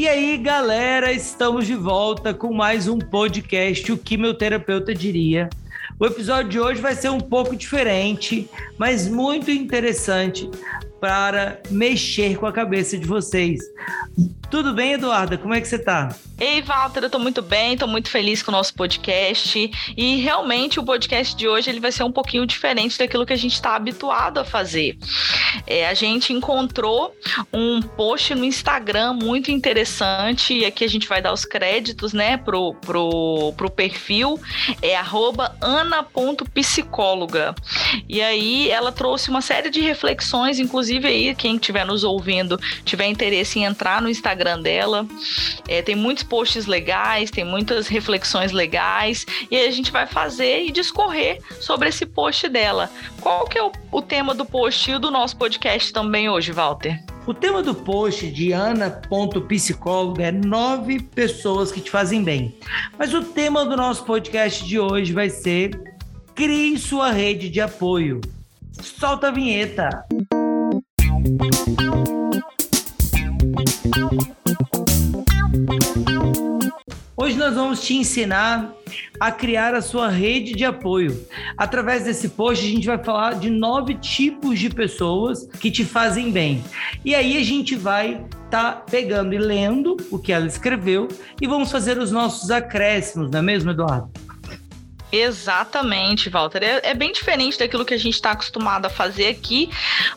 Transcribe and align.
E 0.00 0.08
aí, 0.08 0.38
galera, 0.38 1.12
estamos 1.12 1.66
de 1.66 1.74
volta 1.74 2.32
com 2.32 2.54
mais 2.54 2.88
um 2.88 2.96
podcast, 2.96 3.92
o 3.92 3.98
que 3.98 4.16
meu 4.16 4.32
terapeuta 4.32 4.94
diria. 4.94 5.50
O 5.98 6.06
episódio 6.06 6.48
de 6.48 6.58
hoje 6.58 6.80
vai 6.80 6.94
ser 6.94 7.10
um 7.10 7.20
pouco 7.20 7.54
diferente, 7.54 8.48
mas 8.78 9.06
muito 9.06 9.50
interessante 9.50 10.50
para 10.98 11.60
mexer 11.70 12.38
com 12.38 12.46
a 12.46 12.52
cabeça 12.52 12.96
de 12.96 13.06
vocês. 13.06 13.60
Tudo 14.50 14.74
bem, 14.74 14.94
Eduarda? 14.94 15.38
Como 15.38 15.54
é 15.54 15.60
que 15.60 15.68
você 15.68 15.78
tá? 15.78 16.08
Ei, 16.40 16.60
Walter, 16.62 17.04
eu 17.04 17.10
tô 17.10 17.18
muito 17.18 17.40
bem, 17.42 17.76
tô 17.76 17.86
muito 17.86 18.08
feliz 18.08 18.42
com 18.42 18.50
o 18.50 18.54
nosso 18.54 18.74
podcast. 18.74 19.70
E 19.96 20.16
realmente 20.16 20.80
o 20.80 20.84
podcast 20.84 21.36
de 21.36 21.46
hoje 21.46 21.70
ele 21.70 21.78
vai 21.78 21.92
ser 21.92 22.02
um 22.02 22.10
pouquinho 22.10 22.44
diferente 22.46 22.98
daquilo 22.98 23.24
que 23.26 23.32
a 23.32 23.36
gente 23.36 23.52
está 23.52 23.76
habituado 23.76 24.38
a 24.38 24.44
fazer. 24.44 24.98
É, 25.66 25.86
a 25.86 25.94
gente 25.94 26.32
encontrou 26.32 27.14
um 27.52 27.82
post 27.82 28.34
no 28.34 28.44
Instagram 28.44 29.12
muito 29.12 29.50
interessante, 29.52 30.54
e 30.54 30.64
aqui 30.64 30.82
a 30.82 30.88
gente 30.88 31.06
vai 31.06 31.20
dar 31.20 31.32
os 31.32 31.44
créditos, 31.44 32.14
né, 32.14 32.38
pro, 32.38 32.74
pro, 32.74 33.52
pro 33.56 33.70
perfil, 33.70 34.40
é 34.80 34.96
ana.psicóloga. 35.60 37.54
E 38.08 38.22
aí 38.22 38.70
ela 38.70 38.90
trouxe 38.90 39.28
uma 39.28 39.42
série 39.42 39.68
de 39.68 39.80
reflexões, 39.80 40.58
inclusive 40.58 41.06
aí, 41.06 41.34
quem 41.34 41.56
estiver 41.56 41.84
nos 41.84 42.02
ouvindo, 42.02 42.58
tiver 42.84 43.06
interesse 43.06 43.58
em 43.58 43.64
entrar 43.64 44.00
no 44.00 44.08
Instagram 44.08 44.39
Instagram 44.40 44.62
dela. 44.62 45.06
É, 45.68 45.82
tem 45.82 45.94
muitos 45.94 46.24
posts 46.24 46.66
legais, 46.66 47.30
tem 47.30 47.44
muitas 47.44 47.86
reflexões 47.86 48.52
legais, 48.52 49.26
e 49.50 49.56
a 49.56 49.70
gente 49.70 49.92
vai 49.92 50.06
fazer 50.06 50.64
e 50.64 50.72
discorrer 50.72 51.40
sobre 51.60 51.88
esse 51.88 52.06
post 52.06 52.48
dela. 52.48 52.90
Qual 53.20 53.46
que 53.46 53.58
é 53.58 53.62
o, 53.62 53.70
o 53.92 54.00
tema 54.00 54.34
do 54.34 54.44
post 54.44 54.90
e 54.90 54.98
do 54.98 55.10
nosso 55.10 55.36
podcast 55.36 55.92
também 55.92 56.28
hoje, 56.28 56.52
Walter? 56.52 56.98
O 57.26 57.34
tema 57.34 57.62
do 57.62 57.74
post 57.74 58.26
de 58.28 58.52
Ana.psicóloga 58.52 60.24
é 60.24 60.32
nove 60.32 61.00
pessoas 61.00 61.70
que 61.70 61.80
te 61.80 61.90
fazem 61.90 62.24
bem. 62.24 62.56
Mas 62.98 63.12
o 63.12 63.22
tema 63.22 63.64
do 63.66 63.76
nosso 63.76 64.04
podcast 64.04 64.66
de 64.66 64.78
hoje 64.78 65.12
vai 65.12 65.28
ser 65.28 65.78
Crie 66.34 66.78
sua 66.78 67.10
rede 67.12 67.50
de 67.50 67.60
apoio. 67.60 68.20
Solta 68.72 69.28
a 69.28 69.30
vinheta. 69.30 70.06
Hoje 77.30 77.38
nós 77.38 77.54
vamos 77.54 77.80
te 77.80 77.94
ensinar 77.94 78.74
a 79.20 79.30
criar 79.30 79.72
a 79.72 79.80
sua 79.80 80.08
rede 80.08 80.52
de 80.52 80.64
apoio. 80.64 81.16
Através 81.56 82.02
desse 82.02 82.30
post, 82.30 82.66
a 82.66 82.68
gente 82.68 82.88
vai 82.88 82.98
falar 82.98 83.34
de 83.34 83.48
nove 83.48 83.94
tipos 83.94 84.58
de 84.58 84.68
pessoas 84.68 85.46
que 85.60 85.70
te 85.70 85.84
fazem 85.84 86.32
bem. 86.32 86.64
E 87.04 87.14
aí 87.14 87.36
a 87.36 87.44
gente 87.44 87.76
vai 87.76 88.14
estar 88.46 88.72
tá 88.72 88.72
pegando 88.72 89.32
e 89.32 89.38
lendo 89.38 89.96
o 90.10 90.18
que 90.18 90.32
ela 90.32 90.44
escreveu 90.44 91.06
e 91.40 91.46
vamos 91.46 91.70
fazer 91.70 91.98
os 91.98 92.10
nossos 92.10 92.50
acréscimos, 92.50 93.30
não 93.30 93.38
é 93.38 93.42
mesmo, 93.42 93.70
Eduardo? 93.70 94.10
Exatamente, 95.12 96.28
Walter. 96.28 96.62
É, 96.62 96.90
é, 96.90 96.94
bem 96.94 97.12
diferente 97.12 97.58
daquilo 97.58 97.84
que 97.84 97.94
a 97.94 97.98
gente 97.98 98.14
está 98.14 98.32
acostumado 98.32 98.86
a 98.86 98.90
fazer 98.90 99.26
aqui, 99.26 99.68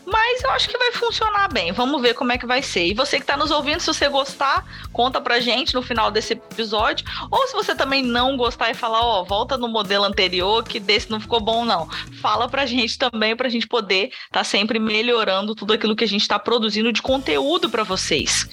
mas 0.06 0.42
eu 0.42 0.50
acho 0.50 0.68
que 0.68 0.78
vai 0.78 0.92
funcionar 0.92 1.52
bem. 1.52 1.72
Vamos 1.72 2.00
ver 2.00 2.14
como 2.14 2.32
é 2.32 2.38
que 2.38 2.46
vai 2.46 2.62
ser. 2.62 2.86
E 2.86 2.94
você 2.94 3.16
que 3.16 3.22
está 3.22 3.36
nos 3.36 3.50
ouvindo, 3.50 3.80
se 3.80 3.86
você 3.86 4.08
gostar, 4.08 4.64
conta 4.92 5.20
pra 5.20 5.40
gente 5.40 5.74
no 5.74 5.82
final 5.82 6.10
desse 6.10 6.34
episódio. 6.34 7.04
Ou 7.30 7.46
se 7.48 7.52
você 7.54 7.74
também 7.74 8.02
não 8.02 8.36
gostar 8.36 8.70
e 8.70 8.74
falar, 8.74 9.00
ó, 9.00 9.20
oh, 9.20 9.24
volta 9.24 9.56
no 9.56 9.68
modelo 9.68 10.04
anterior, 10.04 10.62
que 10.62 10.78
desse 10.78 11.10
não 11.10 11.20
ficou 11.20 11.40
bom, 11.40 11.64
não. 11.64 11.88
Fala 12.20 12.48
pra 12.48 12.66
gente 12.66 12.98
também, 12.98 13.34
pra 13.34 13.48
gente 13.48 13.66
poder 13.66 14.06
estar 14.06 14.30
tá 14.30 14.44
sempre 14.44 14.78
melhorando 14.78 15.54
tudo 15.54 15.72
aquilo 15.72 15.96
que 15.96 16.04
a 16.04 16.08
gente 16.08 16.22
está 16.22 16.38
produzindo 16.38 16.92
de 16.92 17.02
conteúdo 17.02 17.68
para 17.68 17.82
vocês. 17.82 18.48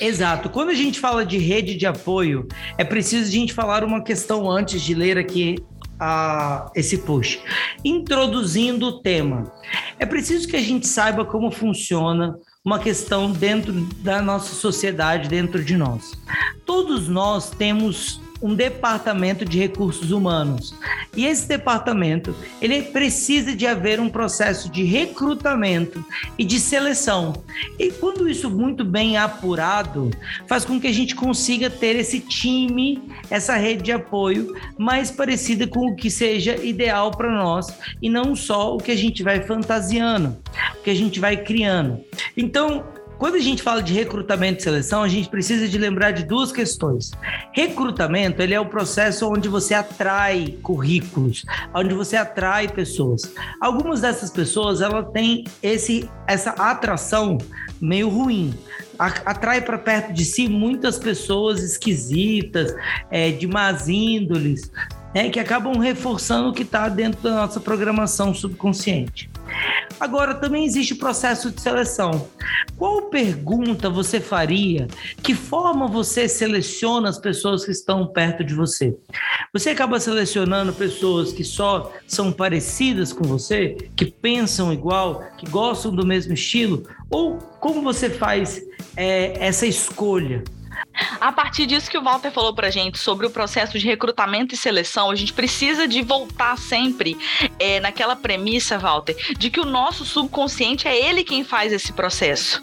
Exato. 0.00 0.48
Quando 0.48 0.70
a 0.70 0.74
gente 0.74 0.98
fala 0.98 1.24
de 1.24 1.38
rede 1.38 1.74
de 1.74 1.86
apoio, 1.86 2.48
é 2.78 2.84
preciso 2.84 3.28
a 3.28 3.32
gente 3.32 3.52
falar 3.52 3.84
uma 3.84 4.02
questão 4.02 4.50
antes 4.50 4.80
de 4.80 4.94
ler 4.94 5.18
aqui 5.18 5.56
a 6.04 6.68
esse 6.74 6.98
push. 6.98 7.38
Introduzindo 7.84 8.86
o 8.86 9.00
tema. 9.00 9.52
É 10.00 10.04
preciso 10.04 10.48
que 10.48 10.56
a 10.56 10.60
gente 10.60 10.84
saiba 10.84 11.24
como 11.24 11.52
funciona 11.52 12.36
uma 12.64 12.80
questão 12.80 13.30
dentro 13.30 13.72
da 14.02 14.20
nossa 14.20 14.52
sociedade, 14.52 15.28
dentro 15.28 15.62
de 15.62 15.76
nós. 15.76 16.12
Todos 16.66 17.08
nós 17.08 17.50
temos 17.50 18.20
um 18.42 18.54
departamento 18.54 19.44
de 19.44 19.58
recursos 19.58 20.10
humanos. 20.10 20.74
E 21.16 21.26
esse 21.26 21.46
departamento, 21.46 22.34
ele 22.60 22.82
precisa 22.82 23.54
de 23.54 23.66
haver 23.66 24.00
um 24.00 24.08
processo 24.08 24.70
de 24.70 24.82
recrutamento 24.82 26.04
e 26.38 26.44
de 26.44 26.58
seleção. 26.58 27.34
E 27.78 27.90
quando 27.90 28.28
isso 28.28 28.50
muito 28.50 28.84
bem 28.84 29.16
apurado, 29.16 30.10
faz 30.46 30.64
com 30.64 30.80
que 30.80 30.86
a 30.86 30.92
gente 30.92 31.14
consiga 31.14 31.70
ter 31.70 31.96
esse 31.96 32.18
time, 32.18 33.02
essa 33.30 33.54
rede 33.56 33.82
de 33.82 33.92
apoio 33.92 34.56
mais 34.76 35.10
parecida 35.10 35.66
com 35.66 35.90
o 35.90 35.96
que 35.96 36.10
seja 36.10 36.56
ideal 36.56 37.10
para 37.10 37.30
nós 37.30 37.66
e 38.00 38.08
não 38.08 38.34
só 38.34 38.74
o 38.74 38.78
que 38.78 38.90
a 38.90 38.96
gente 38.96 39.22
vai 39.22 39.42
fantasiando, 39.42 40.36
o 40.78 40.82
que 40.82 40.90
a 40.90 40.94
gente 40.94 41.20
vai 41.20 41.36
criando. 41.36 42.00
Então, 42.36 42.84
quando 43.22 43.36
a 43.36 43.38
gente 43.38 43.62
fala 43.62 43.80
de 43.80 43.92
recrutamento 43.92 44.58
e 44.58 44.62
seleção, 44.64 45.00
a 45.04 45.06
gente 45.06 45.28
precisa 45.28 45.68
de 45.68 45.78
lembrar 45.78 46.10
de 46.10 46.24
duas 46.24 46.50
questões. 46.50 47.12
Recrutamento, 47.52 48.42
ele 48.42 48.52
é 48.52 48.58
o 48.58 48.66
processo 48.66 49.28
onde 49.28 49.48
você 49.48 49.74
atrai 49.74 50.58
currículos, 50.60 51.44
onde 51.72 51.94
você 51.94 52.16
atrai 52.16 52.66
pessoas. 52.66 53.32
Algumas 53.60 54.00
dessas 54.00 54.28
pessoas, 54.28 54.80
ela 54.80 55.04
tem 55.04 55.44
esse 55.62 56.10
essa 56.26 56.50
atração 56.50 57.38
meio 57.80 58.08
ruim. 58.08 58.52
Atrai 58.98 59.60
para 59.60 59.78
perto 59.78 60.12
de 60.12 60.24
si 60.24 60.48
muitas 60.48 60.98
pessoas 60.98 61.62
esquisitas, 61.62 62.74
é, 63.08 63.30
de 63.30 63.46
más 63.46 63.88
índoles, 63.88 64.68
né, 65.14 65.28
que 65.28 65.38
acabam 65.38 65.78
reforçando 65.78 66.50
o 66.50 66.52
que 66.52 66.62
está 66.62 66.88
dentro 66.88 67.22
da 67.22 67.30
nossa 67.32 67.60
programação 67.60 68.34
subconsciente. 68.34 69.30
Agora, 70.00 70.34
também 70.34 70.64
existe 70.64 70.94
o 70.94 70.98
processo 70.98 71.50
de 71.50 71.60
seleção. 71.60 72.28
Qual 72.76 73.02
pergunta 73.02 73.88
você 73.88 74.20
faria? 74.20 74.88
Que 75.22 75.34
forma 75.34 75.86
você 75.86 76.26
seleciona 76.26 77.08
as 77.08 77.18
pessoas 77.18 77.64
que 77.64 77.70
estão 77.70 78.06
perto 78.06 78.42
de 78.42 78.54
você? 78.54 78.96
Você 79.52 79.70
acaba 79.70 80.00
selecionando 80.00 80.72
pessoas 80.72 81.32
que 81.32 81.44
só 81.44 81.92
são 82.06 82.32
parecidas 82.32 83.12
com 83.12 83.24
você, 83.24 83.76
que 83.94 84.06
pensam 84.06 84.72
igual, 84.72 85.22
que 85.36 85.48
gostam 85.48 85.94
do 85.94 86.06
mesmo 86.06 86.32
estilo? 86.32 86.82
Ou 87.10 87.38
como 87.60 87.82
você 87.82 88.10
faz 88.10 88.60
é, 88.96 89.34
essa 89.38 89.66
escolha? 89.66 90.42
A 91.20 91.32
partir 91.32 91.66
disso 91.66 91.90
que 91.90 91.96
o 91.96 92.02
Walter 92.02 92.30
falou 92.30 92.54
pra 92.54 92.70
gente 92.70 92.98
sobre 92.98 93.26
o 93.26 93.30
processo 93.30 93.78
de 93.78 93.86
recrutamento 93.86 94.54
e 94.54 94.58
seleção, 94.58 95.10
a 95.10 95.14
gente 95.14 95.32
precisa 95.32 95.88
de 95.88 96.02
voltar 96.02 96.56
sempre 96.58 97.16
é, 97.58 97.80
naquela 97.80 98.14
premissa, 98.14 98.78
Walter, 98.78 99.16
de 99.36 99.50
que 99.50 99.60
o 99.60 99.64
nosso 99.64 100.04
subconsciente 100.04 100.86
é 100.86 101.08
ele 101.08 101.24
quem 101.24 101.44
faz 101.44 101.72
esse 101.72 101.92
processo. 101.92 102.62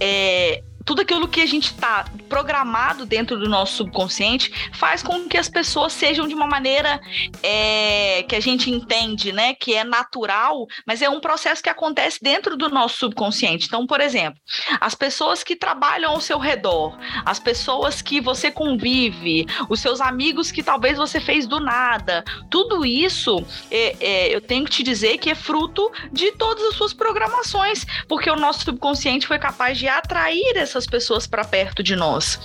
É, 0.00 0.62
tudo 0.84 1.02
aquilo 1.02 1.28
que 1.28 1.40
a 1.40 1.46
gente 1.46 1.66
está 1.66 2.04
programado 2.28 3.06
dentro 3.06 3.38
do 3.38 3.48
nosso 3.48 3.76
subconsciente 3.76 4.70
faz 4.72 5.02
com 5.02 5.28
que 5.28 5.36
as 5.36 5.48
pessoas 5.48 5.92
sejam 5.92 6.26
de 6.26 6.34
uma 6.34 6.46
maneira 6.46 7.00
é, 7.42 8.24
que 8.28 8.36
a 8.36 8.40
gente 8.40 8.70
entende, 8.70 9.32
né, 9.32 9.54
que 9.54 9.74
é 9.74 9.84
natural, 9.84 10.66
mas 10.86 11.02
é 11.02 11.08
um 11.08 11.20
processo 11.20 11.62
que 11.62 11.68
acontece 11.68 12.18
dentro 12.22 12.56
do 12.56 12.68
nosso 12.68 12.98
subconsciente. 12.98 13.66
Então, 13.66 13.86
por 13.86 14.00
exemplo, 14.00 14.40
as 14.80 14.94
pessoas 14.94 15.42
que 15.42 15.56
trabalham 15.56 16.12
ao 16.12 16.20
seu 16.20 16.38
redor, 16.38 16.96
as 17.24 17.38
pessoas 17.38 18.02
que 18.02 18.20
você 18.20 18.50
convive, 18.50 19.46
os 19.68 19.80
seus 19.80 20.00
amigos 20.00 20.50
que 20.50 20.62
talvez 20.62 20.96
você 20.96 21.20
fez 21.20 21.46
do 21.46 21.60
nada, 21.60 22.24
tudo 22.50 22.84
isso 22.84 23.44
é, 23.70 23.96
é, 24.00 24.34
eu 24.34 24.40
tenho 24.40 24.64
que 24.64 24.70
te 24.70 24.82
dizer 24.82 25.18
que 25.18 25.30
é 25.30 25.34
fruto 25.34 25.90
de 26.10 26.32
todas 26.32 26.64
as 26.64 26.74
suas 26.74 26.92
programações, 26.92 27.84
porque 28.08 28.30
o 28.30 28.36
nosso 28.36 28.64
subconsciente 28.64 29.26
foi 29.26 29.38
capaz 29.38 29.78
de 29.78 29.88
atrair 29.88 30.56
essas 30.72 30.86
pessoas 30.86 31.26
para 31.26 31.44
perto 31.44 31.82
de 31.82 31.94
nós. 31.94 32.38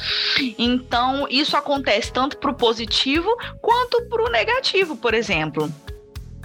Então, 0.57 1.27
isso 1.29 1.55
acontece 1.55 2.11
tanto 2.11 2.37
para 2.37 2.51
o 2.51 2.55
positivo 2.55 3.29
quanto 3.61 4.03
para 4.03 4.23
o 4.23 4.29
negativo, 4.29 4.95
por 4.97 5.13
exemplo. 5.13 5.71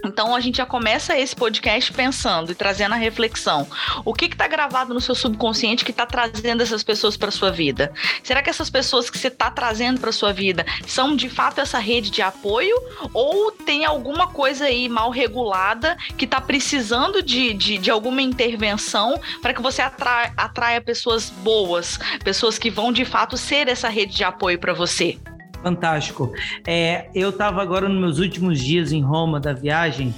Então 0.05 0.35
a 0.35 0.41
gente 0.41 0.57
já 0.57 0.67
começa 0.67 1.19
esse 1.19 1.35
podcast 1.35 1.93
pensando 1.93 2.53
e 2.53 2.55
trazendo 2.55 2.93
a 2.93 2.99
reflexão. 2.99 3.67
O 4.05 4.13
que 4.13 4.27
está 4.27 4.49
gravado 4.49 4.93
no 4.93 5.01
seu 5.01 5.15
subconsciente 5.15 5.85
que 5.85 5.91
está 5.91 6.05
trazendo 6.07 6.63
essas 6.63 6.83
pessoas 6.83 7.17
para 7.17 7.31
sua 7.31 7.51
vida? 7.51 7.93
Será 8.23 8.43
que 8.43 8.51
essas 8.51 8.69
pessoas 8.69 9.09
que 9.09 9.19
você 9.19 9.29
está 9.29 9.51
trazendo 9.51 10.01
para 10.01 10.13
sua 10.13 10.33
vida 10.33 10.67
são 10.87 11.15
de 11.15 11.29
fato 11.29 11.61
essa 11.61 11.79
rede 11.79 12.11
de 12.11 12.23
apoio 12.23 12.77
ou 13.13 13.53
tem 13.53 13.85
alguma 13.85 14.27
coisa 14.27 14.67
aí 14.67 14.89
mal 14.89 15.11
regulada 15.11 15.97
que 16.17 16.25
está 16.25 16.41
precisando 16.41 17.23
de, 17.23 17.55
de, 17.55 17.79
de, 17.79 17.91
alguma 17.91 18.23
intervenção 18.23 19.21
para 19.41 19.55
que 19.55 19.63
você 19.63 19.83
atraia, 19.83 20.33
atraia 20.37 20.81
pessoas 20.81 21.31
boas, 21.31 21.99
pessoas 22.25 22.59
que 22.59 22.71
vão 22.71 22.93
de 22.93 23.05
fato 23.05 23.37
ser 23.37 23.69
essa 23.69 23.89
rede 23.89 24.17
de 24.17 24.25
apoio 24.25 24.59
para 24.59 24.73
você? 24.73 25.19
Fantástico. 25.63 26.33
É, 26.67 27.07
eu 27.15 27.31
estava 27.31 27.63
agora 27.63 27.89
nos 27.89 28.01
meus 28.01 28.19
últimos 28.19 28.59
dias 28.59 28.93
em 28.93 29.01
Roma 29.01 29.39
da 29.39 29.53
viagem 29.53 30.13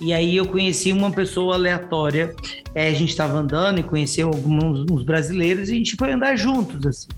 e 0.00 0.12
aí 0.12 0.36
eu 0.36 0.46
conheci 0.46 0.92
uma 0.92 1.10
pessoa 1.10 1.54
aleatória. 1.54 2.34
É, 2.76 2.88
a 2.88 2.92
gente 2.92 3.08
estava 3.08 3.38
andando 3.38 3.80
e 3.80 3.82
conheceu 3.82 4.28
alguns 4.28 5.02
brasileiros 5.02 5.70
e 5.70 5.72
a 5.72 5.76
gente 5.76 5.96
foi 5.96 6.12
andar 6.12 6.36
juntos 6.36 6.86
assim. 6.86 7.08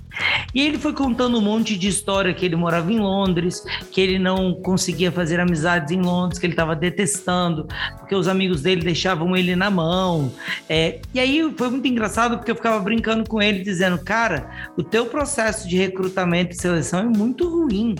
E 0.54 0.62
ele 0.62 0.78
foi 0.78 0.92
contando 0.92 1.36
um 1.36 1.40
monte 1.40 1.76
de 1.76 1.88
história 1.88 2.32
que 2.32 2.44
ele 2.44 2.56
morava 2.56 2.92
em 2.92 2.98
Londres, 2.98 3.64
que 3.90 4.00
ele 4.00 4.18
não 4.18 4.54
conseguia 4.54 5.10
fazer 5.12 5.40
amizades 5.40 5.90
em 5.90 6.00
Londres, 6.00 6.38
que 6.38 6.46
ele 6.46 6.52
estava 6.52 6.74
detestando, 6.74 7.66
porque 7.98 8.14
os 8.14 8.28
amigos 8.28 8.62
dele 8.62 8.82
deixavam 8.82 9.36
ele 9.36 9.54
na 9.54 9.68
mão. 9.68 10.32
É, 10.68 11.00
e 11.12 11.20
aí 11.20 11.52
foi 11.56 11.70
muito 11.70 11.86
engraçado 11.88 12.36
porque 12.36 12.50
eu 12.50 12.56
ficava 12.56 12.78
brincando 12.80 13.28
com 13.28 13.42
ele, 13.42 13.62
dizendo: 13.62 13.98
Cara, 13.98 14.70
o 14.76 14.82
teu 14.82 15.06
processo 15.06 15.68
de 15.68 15.76
recrutamento 15.76 16.52
e 16.52 16.60
seleção 16.60 17.00
é 17.00 17.04
muito 17.04 17.48
ruim. 17.48 17.96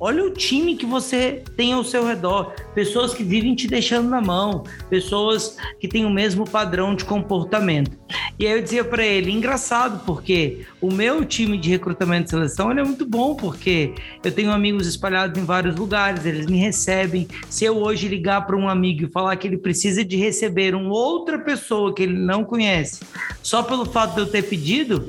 Olha 0.00 0.24
o 0.24 0.30
time 0.30 0.76
que 0.76 0.86
você 0.86 1.42
tem 1.56 1.72
ao 1.72 1.84
seu 1.84 2.06
redor, 2.06 2.54
pessoas 2.74 3.14
que 3.14 3.22
vivem 3.22 3.54
te 3.54 3.66
deixando 3.66 4.08
na 4.08 4.20
mão, 4.20 4.64
pessoas 4.90 5.56
que 5.78 5.86
têm 5.86 6.04
o 6.04 6.10
mesmo 6.10 6.48
padrão 6.48 6.94
de 6.94 7.01
comportamento. 7.04 7.98
E 8.38 8.46
aí 8.46 8.52
eu 8.52 8.62
dizia 8.62 8.84
para 8.84 9.04
ele: 9.04 9.30
engraçado, 9.30 10.04
porque 10.04 10.66
o 10.80 10.92
meu 10.92 11.24
time 11.24 11.58
de 11.58 11.70
recrutamento 11.70 12.26
e 12.26 12.30
seleção 12.30 12.70
ele 12.70 12.80
é 12.80 12.84
muito 12.84 13.06
bom, 13.06 13.34
porque 13.34 13.94
eu 14.24 14.32
tenho 14.32 14.50
amigos 14.50 14.86
espalhados 14.86 15.40
em 15.40 15.44
vários 15.44 15.76
lugares, 15.76 16.24
eles 16.24 16.46
me 16.46 16.58
recebem. 16.58 17.28
Se 17.48 17.64
eu 17.64 17.76
hoje 17.76 18.08
ligar 18.08 18.46
para 18.46 18.56
um 18.56 18.68
amigo 18.68 19.04
e 19.04 19.10
falar 19.10 19.36
que 19.36 19.46
ele 19.46 19.58
precisa 19.58 20.04
de 20.04 20.16
receber 20.16 20.74
uma 20.74 20.92
outra 20.92 21.38
pessoa 21.38 21.94
que 21.94 22.02
ele 22.02 22.18
não 22.18 22.44
conhece, 22.44 23.00
só 23.42 23.62
pelo 23.62 23.84
fato 23.84 24.14
de 24.14 24.20
eu 24.20 24.26
ter 24.26 24.42
pedido, 24.42 25.06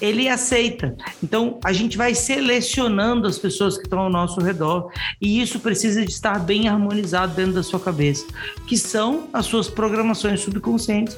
ele 0.00 0.28
aceita. 0.28 0.96
Então, 1.22 1.58
a 1.64 1.72
gente 1.72 1.96
vai 1.96 2.14
selecionando 2.14 3.26
as 3.26 3.38
pessoas 3.38 3.76
que 3.76 3.84
estão 3.84 4.00
ao 4.00 4.10
nosso 4.10 4.40
redor 4.40 4.90
e 5.20 5.40
isso 5.40 5.60
precisa 5.60 6.04
de 6.04 6.10
estar 6.10 6.38
bem 6.38 6.68
harmonizado 6.68 7.34
dentro 7.34 7.52
da 7.52 7.62
sua 7.62 7.80
cabeça, 7.80 8.26
que 8.66 8.76
são 8.76 9.28
as 9.32 9.46
suas 9.46 9.68
programações 9.68 10.40
subconscientes, 10.40 11.16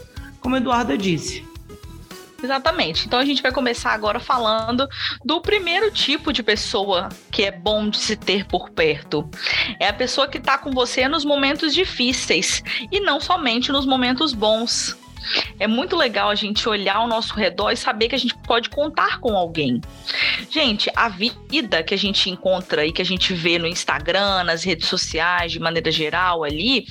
como 0.49 0.57
a 0.57 0.61
Eduarda 0.61 0.97
disse. 0.97 1.47
Exatamente. 2.43 3.07
Então 3.07 3.19
a 3.19 3.25
gente 3.25 3.43
vai 3.43 3.53
começar 3.53 3.93
agora 3.93 4.19
falando 4.19 4.89
do 5.23 5.43
primeiro 5.43 5.91
tipo 5.91 6.33
de 6.33 6.43
pessoa 6.43 7.11
que 7.31 7.43
é 7.43 7.51
bom 7.51 7.91
de 7.91 7.99
se 7.99 8.17
ter 8.17 8.47
por 8.47 8.71
perto. 8.71 9.29
É 9.79 9.89
a 9.89 9.93
pessoa 9.93 10.27
que 10.27 10.39
está 10.39 10.57
com 10.57 10.71
você 10.71 11.07
nos 11.07 11.23
momentos 11.23 11.75
difíceis 11.75 12.63
e 12.91 12.99
não 12.99 13.21
somente 13.21 13.71
nos 13.71 13.85
momentos 13.85 14.33
bons. 14.33 14.97
É 15.59 15.67
muito 15.67 15.97
legal 15.97 16.31
a 16.31 16.35
gente 16.35 16.69
olhar 16.69 16.97
ao 16.97 17.09
nosso 17.09 17.35
redor 17.35 17.71
e 17.71 17.77
saber 17.77 18.09
que 18.09 18.15
a 18.15 18.19
gente 18.19 18.37
pode 18.39 18.69
contar 18.69 19.21
com 19.21 19.37
alguém. 19.37 19.81
Gente, 20.51 20.91
a 20.95 21.09
vida 21.09 21.83
que 21.83 21.95
a 21.95 21.99
gente 21.99 22.31
encontra 22.31 22.87
e 22.87 22.93
que 22.93 23.03
a 23.03 23.05
gente 23.05 23.33
vê 23.35 23.59
no 23.59 23.67
Instagram, 23.67 24.45
nas 24.45 24.65
redes 24.65 24.89
sociais, 24.89 25.53
de 25.53 25.61
maneira 25.61 25.91
geral 25.91 26.45
ali, 26.45 26.87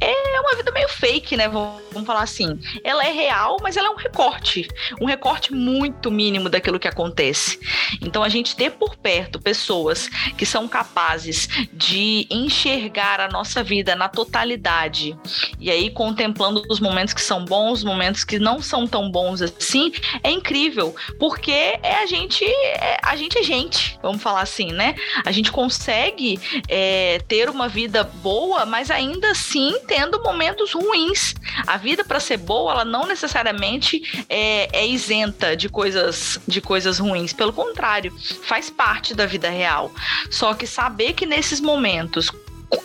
é 0.00 0.40
uma 0.40 0.56
vida 0.56 0.70
meio 0.72 0.88
fake, 0.88 1.36
né? 1.36 1.48
Vamos 1.48 2.06
falar 2.06 2.22
assim. 2.22 2.58
Ela 2.84 3.06
é 3.06 3.12
real, 3.12 3.56
mas 3.62 3.76
ela 3.76 3.88
é 3.88 3.90
um 3.90 3.96
recorte. 3.96 4.68
Um 5.00 5.06
recorte 5.06 5.52
muito 5.52 6.10
mínimo 6.10 6.48
daquilo 6.48 6.78
que 6.78 6.88
acontece. 6.88 7.58
Então, 8.00 8.22
a 8.22 8.28
gente 8.28 8.56
ter 8.56 8.72
por 8.72 8.96
perto 8.96 9.40
pessoas 9.40 10.08
que 10.36 10.46
são 10.46 10.68
capazes 10.68 11.48
de 11.72 12.26
enxergar 12.30 13.20
a 13.20 13.28
nossa 13.28 13.62
vida 13.62 13.94
na 13.94 14.08
totalidade 14.08 15.16
e 15.58 15.70
aí 15.70 15.90
contemplando 15.90 16.62
os 16.68 16.80
momentos 16.80 17.14
que 17.14 17.20
são 17.20 17.44
bons 17.44 17.71
alguns 17.72 17.82
momentos 17.82 18.22
que 18.22 18.38
não 18.38 18.60
são 18.60 18.86
tão 18.86 19.10
bons 19.10 19.40
assim, 19.40 19.92
é 20.22 20.30
incrível, 20.30 20.94
porque 21.18 21.50
é 21.50 22.02
a 22.02 22.06
gente, 22.06 22.44
é, 22.44 22.98
a 23.02 23.16
gente 23.16 23.38
é 23.38 23.42
gente, 23.42 23.98
vamos 24.02 24.22
falar 24.22 24.42
assim, 24.42 24.70
né? 24.72 24.94
A 25.24 25.32
gente 25.32 25.50
consegue 25.50 26.38
é, 26.68 27.20
ter 27.26 27.48
uma 27.48 27.68
vida 27.68 28.04
boa, 28.04 28.66
mas 28.66 28.90
ainda 28.90 29.30
assim 29.30 29.78
tendo 29.86 30.22
momentos 30.22 30.72
ruins. 30.72 31.34
A 31.66 31.78
vida 31.78 32.04
para 32.04 32.20
ser 32.20 32.36
boa, 32.36 32.72
ela 32.72 32.84
não 32.84 33.06
necessariamente 33.06 34.24
é, 34.28 34.68
é 34.72 34.86
isenta 34.86 35.56
de 35.56 35.68
coisas, 35.68 36.38
de 36.46 36.60
coisas 36.60 36.98
ruins. 36.98 37.32
Pelo 37.32 37.52
contrário, 37.52 38.14
faz 38.42 38.68
parte 38.68 39.14
da 39.14 39.24
vida 39.24 39.48
real. 39.48 39.90
Só 40.30 40.52
que 40.52 40.66
saber 40.66 41.14
que 41.14 41.24
nesses 41.24 41.60
momentos 41.60 42.30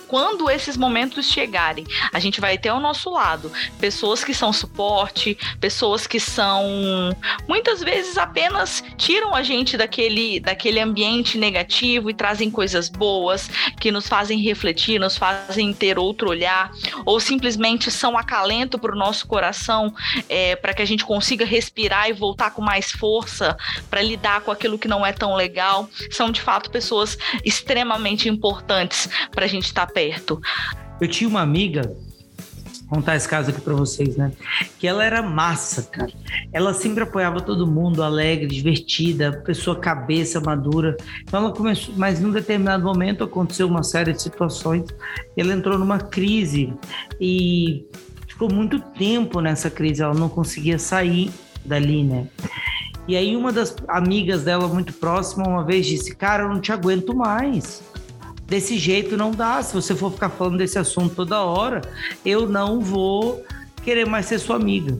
quando 0.08 0.50
esses 0.50 0.76
momentos 0.76 1.26
chegarem, 1.26 1.86
a 2.12 2.18
gente 2.18 2.40
vai 2.40 2.56
ter 2.56 2.70
ao 2.70 2.80
nosso 2.80 3.10
lado 3.10 3.52
pessoas 3.78 4.24
que 4.24 4.32
são 4.32 4.52
suporte, 4.52 5.36
pessoas 5.60 6.06
que 6.06 6.18
são 6.18 6.64
muitas 7.46 7.82
vezes 7.82 8.16
apenas 8.16 8.82
tiram 8.96 9.34
a 9.34 9.42
gente 9.42 9.76
daquele, 9.76 10.40
daquele 10.40 10.80
ambiente 10.80 11.36
negativo 11.36 12.08
e 12.08 12.14
trazem 12.14 12.50
coisas 12.50 12.88
boas 12.88 13.48
que 13.78 13.90
nos 13.90 14.08
fazem 14.08 14.40
refletir, 14.40 14.98
nos 14.98 15.16
fazem 15.16 15.72
ter 15.72 15.98
outro 15.98 16.30
olhar, 16.30 16.70
ou 17.04 17.20
simplesmente 17.20 17.90
são 17.90 18.16
acalento 18.16 18.78
para 18.78 18.92
o 18.92 18.98
nosso 18.98 19.26
coração, 19.26 19.94
é, 20.28 20.56
para 20.56 20.72
que 20.72 20.82
a 20.82 20.86
gente 20.86 21.04
consiga 21.04 21.44
respirar 21.44 22.08
e 22.08 22.12
voltar 22.12 22.50
com 22.50 22.62
mais 22.62 22.90
força 22.90 23.56
para 23.90 24.00
lidar 24.00 24.40
com 24.40 24.50
aquilo 24.50 24.78
que 24.78 24.88
não 24.88 25.04
é 25.04 25.12
tão 25.12 25.34
legal. 25.34 25.88
São 26.10 26.30
de 26.30 26.40
fato 26.40 26.70
pessoas 26.70 27.18
extremamente 27.44 28.28
importantes 28.28 29.08
para 29.30 29.44
a 29.44 29.48
gente 29.48 29.66
estar 29.66 29.86
tá 29.86 29.92
perto. 29.98 30.40
Eu 31.00 31.08
tinha 31.08 31.28
uma 31.28 31.40
amiga, 31.40 31.92
contar 32.88 33.16
esse 33.16 33.28
caso 33.28 33.50
aqui 33.50 33.60
para 33.60 33.74
vocês, 33.74 34.16
né? 34.16 34.30
Que 34.78 34.86
ela 34.86 35.04
era 35.04 35.20
massa, 35.20 35.82
cara. 35.82 36.12
Ela 36.52 36.72
sempre 36.72 37.02
apoiava 37.02 37.40
todo 37.40 37.66
mundo, 37.66 38.00
alegre, 38.00 38.46
divertida, 38.46 39.42
pessoa 39.44 39.76
cabeça 39.76 40.40
madura. 40.40 40.96
Então 41.22 41.40
ela 41.40 41.52
começou, 41.52 41.92
mas 41.96 42.20
num 42.20 42.30
determinado 42.30 42.84
momento 42.84 43.24
aconteceu 43.24 43.66
uma 43.66 43.82
série 43.82 44.12
de 44.12 44.22
situações. 44.22 44.84
Ela 45.36 45.52
entrou 45.52 45.76
numa 45.76 45.98
crise 45.98 46.72
e 47.20 47.84
ficou 48.28 48.52
muito 48.52 48.78
tempo 48.78 49.40
nessa 49.40 49.68
crise. 49.68 50.00
Ela 50.00 50.14
não 50.14 50.28
conseguia 50.28 50.78
sair 50.78 51.32
dali, 51.64 52.04
né? 52.04 52.28
E 53.08 53.16
aí 53.16 53.34
uma 53.34 53.50
das 53.50 53.74
amigas 53.88 54.44
dela 54.44 54.68
muito 54.68 54.92
próxima 54.92 55.48
uma 55.48 55.64
vez 55.64 55.86
disse: 55.86 56.14
"Cara, 56.14 56.44
eu 56.44 56.48
não 56.48 56.60
te 56.60 56.70
aguento 56.70 57.16
mais 57.16 57.82
desse 58.48 58.78
jeito 58.78 59.16
não 59.16 59.30
dá. 59.30 59.62
Se 59.62 59.74
você 59.74 59.94
for 59.94 60.10
ficar 60.10 60.30
falando 60.30 60.58
desse 60.58 60.78
assunto 60.78 61.14
toda 61.14 61.40
hora, 61.40 61.82
eu 62.24 62.48
não 62.48 62.80
vou 62.80 63.44
querer 63.84 64.06
mais 64.06 64.26
ser 64.26 64.38
sua 64.38 64.56
amiga. 64.56 64.98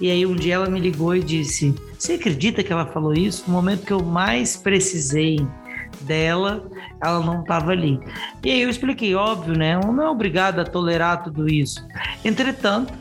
E 0.00 0.10
aí 0.10 0.24
um 0.24 0.36
dia 0.36 0.54
ela 0.54 0.70
me 0.70 0.80
ligou 0.80 1.14
e 1.14 1.22
disse: 1.22 1.74
Você 1.98 2.14
acredita 2.14 2.62
que 2.62 2.72
ela 2.72 2.86
falou 2.86 3.12
isso? 3.12 3.44
No 3.46 3.52
momento 3.52 3.84
que 3.84 3.92
eu 3.92 4.02
mais 4.02 4.56
precisei 4.56 5.44
dela, 6.02 6.66
ela 7.02 7.20
não 7.20 7.40
estava 7.40 7.72
ali. 7.72 7.98
E 8.44 8.50
aí 8.50 8.62
eu 8.62 8.70
expliquei, 8.70 9.14
óbvio, 9.14 9.56
né? 9.56 9.78
não 9.80 10.02
é 10.02 10.08
obrigado 10.08 10.60
a 10.60 10.64
tolerar 10.64 11.24
tudo 11.24 11.48
isso. 11.48 11.84
Entretanto, 12.24 12.92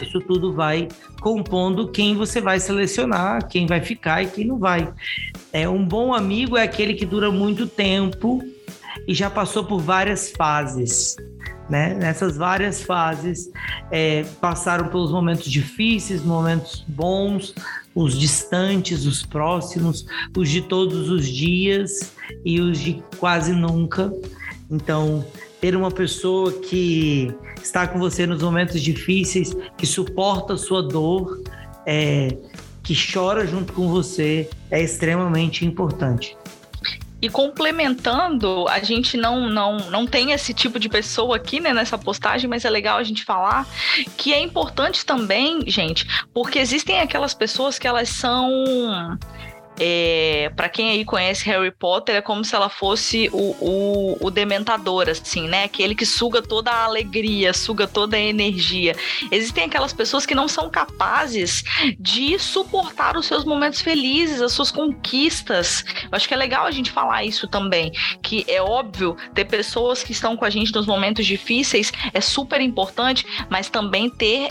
isso 0.00 0.20
tudo 0.20 0.52
vai 0.52 0.88
compondo 1.20 1.88
quem 1.88 2.14
você 2.14 2.40
vai 2.40 2.60
selecionar, 2.60 3.48
quem 3.48 3.66
vai 3.66 3.80
ficar 3.80 4.22
e 4.22 4.26
quem 4.26 4.44
não 4.44 4.58
vai. 4.58 4.92
É 5.52 5.66
um 5.68 5.84
bom 5.84 6.12
amigo 6.12 6.56
é 6.56 6.62
aquele 6.62 6.94
que 6.94 7.06
dura 7.06 7.30
muito 7.30 7.66
tempo 7.66 8.42
e 9.06 9.14
já 9.14 9.30
passou 9.30 9.64
por 9.64 9.80
várias 9.80 10.30
fases. 10.30 11.16
Né? 11.68 11.94
Nessas 11.94 12.36
várias 12.36 12.82
fases, 12.82 13.50
é, 13.90 14.22
passaram 14.40 14.88
pelos 14.88 15.10
momentos 15.10 15.50
difíceis, 15.50 16.22
momentos 16.22 16.84
bons, 16.86 17.54
os 17.94 18.18
distantes, 18.18 19.06
os 19.06 19.24
próximos, 19.24 20.04
os 20.36 20.50
de 20.50 20.60
todos 20.62 21.08
os 21.08 21.26
dias 21.26 22.12
e 22.44 22.60
os 22.60 22.78
de 22.78 23.02
quase 23.18 23.52
nunca. 23.52 24.12
Então, 24.70 25.24
ter 25.60 25.74
uma 25.74 25.90
pessoa 25.90 26.52
que 26.52 27.32
está 27.62 27.86
com 27.86 27.98
você 27.98 28.26
nos 28.26 28.42
momentos 28.42 28.82
difíceis, 28.82 29.56
que 29.78 29.86
suporta 29.86 30.54
a 30.54 30.58
sua 30.58 30.82
dor, 30.82 31.42
é, 31.86 32.36
que 32.82 32.94
chora 32.94 33.46
junto 33.46 33.72
com 33.72 33.88
você, 33.88 34.50
é 34.70 34.82
extremamente 34.82 35.64
importante. 35.64 36.36
E 37.24 37.28
complementando, 37.30 38.68
a 38.68 38.80
gente 38.80 39.16
não, 39.16 39.48
não, 39.48 39.78
não 39.88 40.06
tem 40.06 40.32
esse 40.32 40.52
tipo 40.52 40.78
de 40.78 40.90
pessoa 40.90 41.36
aqui 41.36 41.58
né, 41.58 41.72
nessa 41.72 41.96
postagem, 41.96 42.50
mas 42.50 42.66
é 42.66 42.68
legal 42.68 42.98
a 42.98 43.02
gente 43.02 43.24
falar 43.24 43.66
que 44.18 44.34
é 44.34 44.38
importante 44.42 45.06
também, 45.06 45.62
gente, 45.66 46.06
porque 46.34 46.58
existem 46.58 47.00
aquelas 47.00 47.32
pessoas 47.32 47.78
que 47.78 47.88
elas 47.88 48.10
são 48.10 49.18
é, 49.78 50.52
para 50.54 50.68
quem 50.68 50.90
aí 50.90 51.04
conhece 51.04 51.44
Harry 51.46 51.70
Potter, 51.70 52.16
é 52.16 52.20
como 52.20 52.44
se 52.44 52.54
ela 52.54 52.68
fosse 52.68 53.28
o, 53.32 53.56
o, 53.60 54.26
o, 54.26 54.30
dementador, 54.30 55.08
assim, 55.08 55.48
né? 55.48 55.64
Aquele 55.64 55.94
que 55.94 56.06
suga 56.06 56.40
toda 56.40 56.70
a 56.70 56.84
alegria, 56.84 57.52
suga 57.52 57.86
toda 57.86 58.16
a 58.16 58.20
energia. 58.20 58.94
Existem 59.30 59.64
aquelas 59.64 59.92
pessoas 59.92 60.24
que 60.24 60.34
não 60.34 60.46
são 60.46 60.70
capazes 60.70 61.64
de 61.98 62.38
suportar 62.38 63.16
os 63.16 63.26
seus 63.26 63.44
momentos 63.44 63.80
felizes, 63.80 64.40
as 64.40 64.52
suas 64.52 64.70
conquistas. 64.70 65.84
Eu 66.04 66.10
acho 66.12 66.28
que 66.28 66.34
é 66.34 66.36
legal 66.36 66.66
a 66.66 66.70
gente 66.70 66.90
falar 66.90 67.24
isso 67.24 67.48
também, 67.48 67.92
que 68.22 68.44
é 68.48 68.62
óbvio 68.62 69.16
ter 69.34 69.44
pessoas 69.44 70.02
que 70.02 70.12
estão 70.12 70.36
com 70.36 70.44
a 70.44 70.50
gente 70.50 70.72
nos 70.72 70.86
momentos 70.86 71.26
difíceis 71.26 71.92
é 72.12 72.20
super 72.20 72.60
importante, 72.60 73.26
mas 73.50 73.68
também 73.68 74.10
ter 74.10 74.48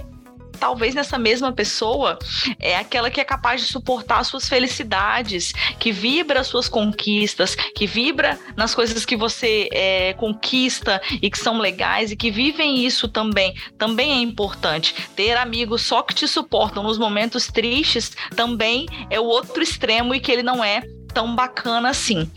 talvez 0.59 0.95
nessa 0.95 1.17
mesma 1.17 1.51
pessoa 1.51 2.17
é 2.59 2.75
aquela 2.77 3.09
que 3.09 3.19
é 3.19 3.23
capaz 3.23 3.61
de 3.61 3.67
suportar 3.67 4.23
suas 4.23 4.47
felicidades, 4.47 5.53
que 5.79 5.91
vibra 5.91 6.39
as 6.41 6.47
suas 6.47 6.69
conquistas, 6.69 7.55
que 7.55 7.85
vibra 7.85 8.39
nas 8.55 8.73
coisas 8.73 9.05
que 9.05 9.15
você 9.15 9.69
é, 9.71 10.13
conquista 10.13 11.01
e 11.21 11.29
que 11.29 11.37
são 11.37 11.57
legais 11.57 12.11
e 12.11 12.15
que 12.15 12.31
vivem 12.31 12.85
isso 12.85 13.07
também. 13.07 13.53
Também 13.77 14.11
é 14.11 14.17
importante. 14.21 14.95
Ter 15.15 15.35
amigos 15.37 15.81
só 15.81 16.01
que 16.01 16.13
te 16.13 16.27
suportam 16.27 16.83
nos 16.83 16.97
momentos 16.97 17.47
tristes 17.47 18.11
também 18.35 18.87
é 19.09 19.19
o 19.19 19.25
outro 19.25 19.61
extremo 19.61 20.13
e 20.15 20.19
que 20.19 20.31
ele 20.31 20.43
não 20.43 20.63
é 20.63 20.81
tão 21.13 21.35
bacana 21.35 21.89
assim. 21.89 22.29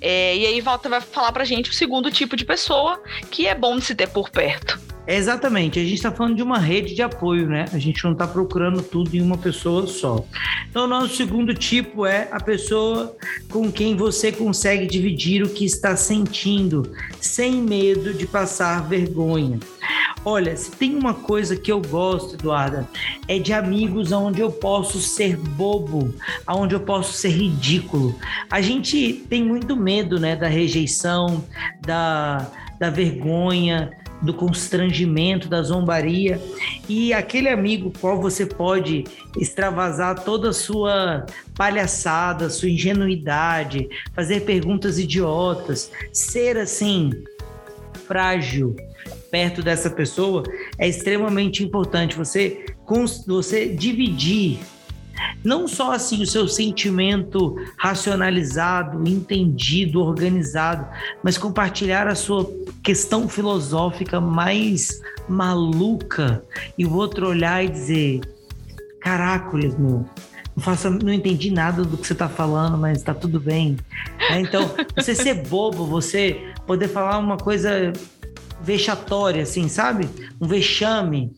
É, 0.00 0.36
e 0.36 0.46
aí 0.46 0.60
Walter 0.60 0.88
vai 0.88 1.00
falar 1.00 1.32
pra 1.32 1.44
gente 1.44 1.70
o 1.70 1.74
segundo 1.74 2.10
tipo 2.10 2.36
de 2.36 2.44
pessoa 2.44 3.00
que 3.30 3.46
é 3.46 3.54
bom 3.54 3.76
de 3.76 3.84
se 3.84 3.94
ter 3.94 4.08
por 4.08 4.30
perto. 4.30 4.85
Exatamente, 5.06 5.78
a 5.78 5.82
gente 5.82 5.94
está 5.94 6.10
falando 6.10 6.34
de 6.34 6.42
uma 6.42 6.58
rede 6.58 6.94
de 6.94 7.00
apoio, 7.00 7.46
né? 7.46 7.66
A 7.72 7.78
gente 7.78 8.02
não 8.02 8.12
está 8.12 8.26
procurando 8.26 8.82
tudo 8.82 9.14
em 9.14 9.20
uma 9.20 9.38
pessoa 9.38 9.86
só. 9.86 10.24
Então, 10.68 10.84
o 10.84 10.88
nosso 10.88 11.14
segundo 11.14 11.54
tipo 11.54 12.04
é 12.04 12.28
a 12.32 12.40
pessoa 12.40 13.16
com 13.48 13.70
quem 13.70 13.96
você 13.96 14.32
consegue 14.32 14.86
dividir 14.86 15.44
o 15.44 15.48
que 15.48 15.64
está 15.64 15.94
sentindo, 15.94 16.92
sem 17.20 17.62
medo 17.62 18.12
de 18.12 18.26
passar 18.26 18.88
vergonha. 18.88 19.60
Olha, 20.24 20.56
se 20.56 20.72
tem 20.72 20.96
uma 20.96 21.14
coisa 21.14 21.54
que 21.54 21.70
eu 21.70 21.80
gosto, 21.80 22.34
Eduarda, 22.34 22.88
é 23.28 23.38
de 23.38 23.52
amigos 23.52 24.10
onde 24.10 24.40
eu 24.40 24.50
posso 24.50 24.98
ser 24.98 25.36
bobo, 25.36 26.12
onde 26.48 26.74
eu 26.74 26.80
posso 26.80 27.12
ser 27.12 27.28
ridículo. 27.28 28.18
A 28.50 28.60
gente 28.60 29.24
tem 29.28 29.44
muito 29.44 29.76
medo, 29.76 30.18
né, 30.18 30.34
da 30.34 30.48
rejeição, 30.48 31.44
da, 31.80 32.50
da 32.76 32.90
vergonha, 32.90 33.92
do 34.22 34.32
constrangimento, 34.32 35.48
da 35.48 35.62
zombaria 35.62 36.40
e 36.88 37.12
aquele 37.12 37.48
amigo 37.48 37.92
qual 38.00 38.20
você 38.20 38.46
pode 38.46 39.04
extravasar 39.36 40.24
toda 40.24 40.50
a 40.50 40.52
sua 40.52 41.26
palhaçada, 41.54 42.50
sua 42.50 42.70
ingenuidade, 42.70 43.88
fazer 44.14 44.40
perguntas 44.40 44.98
idiotas, 44.98 45.90
ser 46.12 46.56
assim 46.56 47.10
frágil 48.06 48.74
perto 49.30 49.62
dessa 49.62 49.90
pessoa 49.90 50.42
é 50.78 50.88
extremamente 50.88 51.62
importante. 51.62 52.16
Você 52.16 52.64
você 53.26 53.68
dividir 53.68 54.60
não 55.44 55.66
só 55.68 55.92
assim 55.92 56.22
o 56.22 56.26
seu 56.26 56.48
sentimento 56.48 57.56
racionalizado, 57.76 59.08
entendido, 59.08 60.00
organizado, 60.02 60.86
mas 61.22 61.38
compartilhar 61.38 62.06
a 62.06 62.14
sua 62.14 62.48
questão 62.82 63.28
filosófica 63.28 64.20
mais 64.20 65.00
maluca 65.28 66.42
e 66.76 66.84
o 66.84 66.94
outro 66.94 67.28
olhar 67.28 67.64
e 67.64 67.68
dizer: 67.68 68.20
Caracoles, 69.00 69.78
meu, 69.78 70.04
não, 70.56 70.62
faço, 70.62 70.90
não 70.90 71.12
entendi 71.12 71.50
nada 71.50 71.84
do 71.84 71.96
que 71.96 72.06
você 72.06 72.12
está 72.12 72.28
falando, 72.28 72.78
mas 72.78 72.98
está 72.98 73.12
tudo 73.12 73.38
bem. 73.38 73.76
É, 74.30 74.40
então, 74.40 74.70
você 74.94 75.14
ser 75.14 75.46
bobo, 75.46 75.86
você 75.86 76.52
poder 76.66 76.88
falar 76.88 77.18
uma 77.18 77.36
coisa 77.36 77.92
vexatória, 78.62 79.42
assim, 79.42 79.68
sabe? 79.68 80.08
Um 80.40 80.46
vexame 80.48 81.32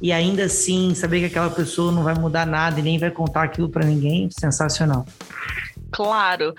e 0.00 0.12
ainda 0.12 0.44
assim 0.44 0.94
saber 0.94 1.20
que 1.20 1.26
aquela 1.26 1.50
pessoa 1.50 1.92
não 1.92 2.02
vai 2.02 2.14
mudar 2.14 2.46
nada 2.46 2.80
e 2.80 2.82
nem 2.82 2.98
vai 2.98 3.10
contar 3.10 3.42
aquilo 3.44 3.68
para 3.68 3.84
ninguém, 3.84 4.28
sensacional. 4.30 5.04
Claro. 5.90 6.54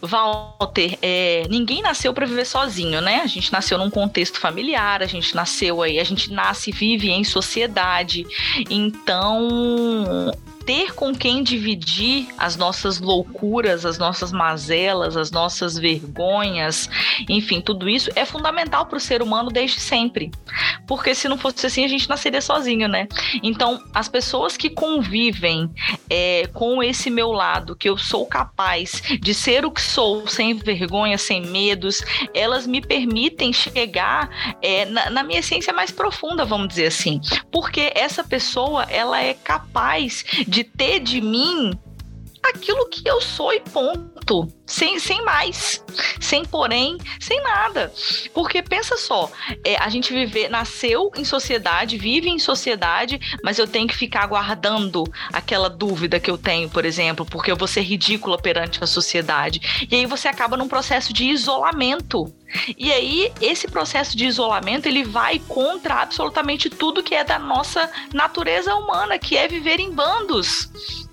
Walter, 0.00 0.98
é, 1.00 1.44
ninguém 1.48 1.80
nasceu 1.80 2.12
para 2.12 2.26
viver 2.26 2.44
sozinho, 2.44 3.00
né? 3.00 3.20
A 3.22 3.26
gente 3.26 3.52
nasceu 3.52 3.78
num 3.78 3.88
contexto 3.88 4.40
familiar, 4.40 5.02
a 5.02 5.06
gente 5.06 5.34
nasceu 5.34 5.80
aí, 5.80 5.98
a 5.98 6.04
gente 6.04 6.32
nasce 6.32 6.70
e 6.70 6.72
vive 6.72 7.10
em 7.10 7.24
sociedade. 7.24 8.26
Então, 8.68 10.32
ter 10.64 10.94
com 10.94 11.14
quem 11.14 11.42
dividir 11.42 12.28
as 12.38 12.56
nossas 12.56 13.00
loucuras, 13.00 13.84
as 13.84 13.98
nossas 13.98 14.32
mazelas, 14.32 15.16
as 15.16 15.30
nossas 15.30 15.76
vergonhas, 15.78 16.88
enfim, 17.28 17.60
tudo 17.60 17.88
isso 17.88 18.10
é 18.14 18.24
fundamental 18.24 18.86
para 18.86 18.96
o 18.96 19.00
ser 19.00 19.22
humano 19.22 19.50
desde 19.50 19.80
sempre. 19.80 20.30
Porque 20.86 21.14
se 21.14 21.28
não 21.28 21.38
fosse 21.38 21.66
assim, 21.66 21.84
a 21.84 21.88
gente 21.88 22.08
nasceria 22.08 22.40
sozinho, 22.40 22.88
né? 22.88 23.08
Então, 23.42 23.82
as 23.94 24.08
pessoas 24.08 24.56
que 24.56 24.70
convivem 24.70 25.70
é, 26.08 26.48
com 26.52 26.82
esse 26.82 27.10
meu 27.10 27.30
lado, 27.32 27.76
que 27.76 27.88
eu 27.88 27.96
sou 27.96 28.26
capaz 28.26 29.02
de 29.20 29.34
ser 29.34 29.64
o 29.64 29.70
que 29.70 29.80
sou, 29.80 30.26
sem 30.26 30.54
vergonha, 30.54 31.18
sem 31.18 31.46
medos, 31.46 32.02
elas 32.34 32.66
me 32.66 32.80
permitem 32.80 33.52
chegar 33.52 34.28
é, 34.60 34.84
na, 34.86 35.10
na 35.10 35.22
minha 35.22 35.40
essência 35.40 35.72
mais 35.72 35.90
profunda, 35.90 36.44
vamos 36.44 36.68
dizer 36.68 36.86
assim. 36.86 37.20
Porque 37.50 37.92
essa 37.94 38.22
pessoa, 38.24 38.84
ela 38.84 39.20
é 39.22 39.34
capaz 39.34 40.24
de 40.52 40.64
ter 40.64 41.00
de 41.00 41.18
mim 41.22 41.72
aquilo 42.42 42.86
que 42.90 43.08
eu 43.08 43.22
sou 43.22 43.54
e 43.54 43.60
ponto. 43.60 44.11
Sem, 44.66 44.98
sem 44.98 45.22
mais. 45.24 45.84
Sem 46.20 46.44
porém, 46.44 46.96
sem 47.20 47.42
nada. 47.42 47.92
Porque 48.32 48.62
pensa 48.62 48.96
só, 48.96 49.30
é, 49.64 49.76
a 49.76 49.88
gente 49.88 50.12
viver, 50.12 50.48
nasceu 50.48 51.10
em 51.16 51.24
sociedade, 51.24 51.98
vive 51.98 52.28
em 52.28 52.38
sociedade, 52.38 53.20
mas 53.42 53.58
eu 53.58 53.66
tenho 53.66 53.86
que 53.86 53.96
ficar 53.96 54.26
guardando 54.26 55.04
aquela 55.32 55.68
dúvida 55.68 56.18
que 56.18 56.30
eu 56.30 56.38
tenho, 56.38 56.70
por 56.70 56.84
exemplo, 56.84 57.26
porque 57.26 57.50
eu 57.50 57.56
vou 57.56 57.68
ser 57.68 57.82
ridícula 57.82 58.38
perante 58.38 58.82
a 58.82 58.86
sociedade. 58.86 59.86
E 59.90 59.94
aí 59.94 60.06
você 60.06 60.28
acaba 60.28 60.56
num 60.56 60.68
processo 60.68 61.12
de 61.12 61.24
isolamento. 61.24 62.32
E 62.76 62.92
aí, 62.92 63.32
esse 63.40 63.66
processo 63.66 64.16
de 64.16 64.26
isolamento, 64.26 64.86
ele 64.86 65.04
vai 65.04 65.38
contra 65.38 66.02
absolutamente 66.02 66.70
tudo 66.70 67.02
que 67.02 67.14
é 67.14 67.24
da 67.24 67.38
nossa 67.38 67.90
natureza 68.12 68.74
humana, 68.74 69.18
que 69.18 69.36
é 69.36 69.48
viver 69.48 69.80
em 69.80 69.90
bandos 69.90 70.70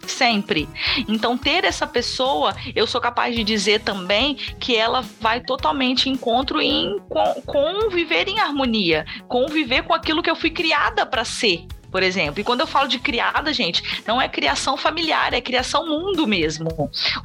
sempre. 0.09 0.67
Então, 1.07 1.37
ter 1.37 1.63
essa 1.63 1.87
pessoa, 1.87 2.55
eu 2.75 2.85
sou 2.85 2.99
capaz 2.99 3.35
de 3.35 3.43
dizer 3.43 3.81
também 3.81 4.35
que 4.35 4.75
ela 4.75 5.01
vai 5.19 5.41
totalmente 5.41 6.09
encontro 6.09 6.61
em 6.61 6.99
com, 7.07 7.41
com 7.45 7.89
viver 7.89 8.27
em 8.27 8.39
harmonia, 8.39 9.05
conviver 9.27 9.83
com 9.83 9.93
aquilo 9.93 10.21
que 10.21 10.29
eu 10.29 10.35
fui 10.35 10.49
criada 10.49 11.05
para 11.05 11.23
ser 11.23 11.65
por 11.91 12.03
exemplo. 12.03 12.39
E 12.39 12.43
quando 12.43 12.61
eu 12.61 12.67
falo 12.67 12.87
de 12.87 12.99
criada, 12.99 13.51
gente, 13.51 14.03
não 14.05 14.21
é 14.21 14.29
criação 14.29 14.77
familiar, 14.77 15.33
é 15.33 15.41
criação 15.41 15.87
mundo 15.87 16.27
mesmo. 16.27 16.69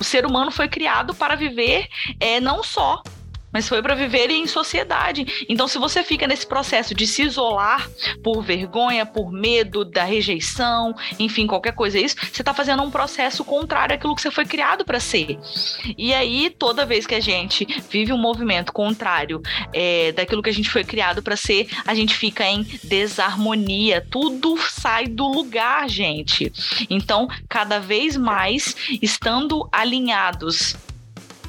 O 0.01 0.05
ser 0.05 0.25
humano 0.25 0.51
foi 0.51 0.69
criado 0.69 1.15
para 1.15 1.35
viver 1.35 1.87
é, 2.19 2.41
não 2.41 2.63
só 2.63 3.03
mas 3.55 3.69
foi 3.69 3.81
para 3.81 3.95
viver 3.95 4.31
em 4.31 4.49
sociedade. 4.49 5.47
Então, 5.49 5.69
se 5.69 5.79
você 5.79 6.03
fica 6.03 6.27
nesse 6.27 6.45
processo 6.45 6.93
de 6.93 7.07
se 7.07 7.23
isolar 7.23 7.89
por 8.23 8.43
vergonha, 8.43 9.07
por 9.07 9.31
medo 9.31 9.85
da 9.85 10.03
rejeição, 10.03 10.93
enfim, 11.21 11.47
qualquer 11.47 11.73
coisa 11.73 11.99
isso, 12.01 12.17
você 12.17 12.43
está 12.43 12.53
fazendo 12.53 12.83
um 12.83 12.91
processo 12.91 13.45
contrário 13.45 13.95
àquilo 13.95 14.17
que 14.17 14.23
você 14.23 14.31
foi 14.31 14.45
criado 14.45 14.85
para 14.85 14.99
ser. 14.99 15.39
E 15.97 16.13
aí, 16.13 16.51
toda 16.51 16.85
vez 16.85 17.07
que 17.07 17.15
a 17.15 17.21
gente 17.21 17.65
vive 17.89 18.13
um 18.13 18.19
movimento 18.19 18.73
contrário 18.73 19.41
é, 19.73 20.11
daquilo 20.11 20.43
que 20.43 20.51
a 20.51 20.55
gente 20.55 20.69
foi 20.69 20.83
criado 20.83 21.23
para 21.23 21.37
ser, 21.37 21.69
a 21.87 21.95
gente 21.95 22.17
fica 22.17 22.45
em 22.45 22.65
desarmonia. 22.83 24.05
Tudo 24.11 24.57
sai 24.59 25.07
do 25.07 25.29
lugar, 25.29 25.89
gente. 25.89 26.53
Então, 26.91 27.29
cada 27.49 27.79
vez 27.79 28.17
mais 28.17 28.75
estando 29.01 29.69
alinhados 29.71 30.77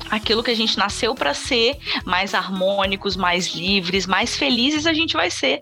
aquilo 0.10 0.44
que 0.44 0.52
a 0.52 0.56
gente 0.56 0.78
nasceu 0.78 1.16
para 1.16 1.34
ser, 1.34 1.78
mais 2.06 2.34
harmônicos, 2.34 3.16
mais 3.16 3.48
livres, 3.48 4.06
mais 4.06 4.36
felizes 4.36 4.86
a 4.86 4.94
gente 4.94 5.14
vai 5.14 5.30
ser. 5.30 5.60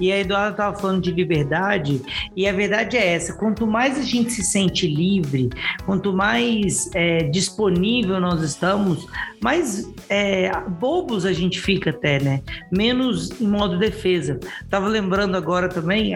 E 0.00 0.12
a 0.12 0.18
Eduarda 0.18 0.50
estava 0.50 0.76
falando 0.76 1.02
de 1.02 1.10
liberdade, 1.10 2.02
e 2.34 2.46
a 2.46 2.52
verdade 2.52 2.96
é 2.96 3.14
essa: 3.14 3.32
quanto 3.34 3.66
mais 3.66 3.98
a 3.98 4.02
gente 4.02 4.32
se 4.32 4.44
sente 4.44 4.86
livre, 4.86 5.48
quanto 5.84 6.12
mais 6.12 6.90
é, 6.94 7.24
disponível 7.24 8.20
nós 8.20 8.42
estamos, 8.42 9.06
mais 9.42 9.90
é, 10.08 10.50
bobos 10.68 11.24
a 11.24 11.32
gente 11.32 11.60
fica 11.60 11.90
até, 11.90 12.20
né? 12.20 12.42
Menos 12.70 13.40
em 13.40 13.46
modo 13.46 13.78
defesa. 13.78 14.38
Tava 14.68 14.86
lembrando 14.86 15.36
agora 15.36 15.68
também, 15.68 16.12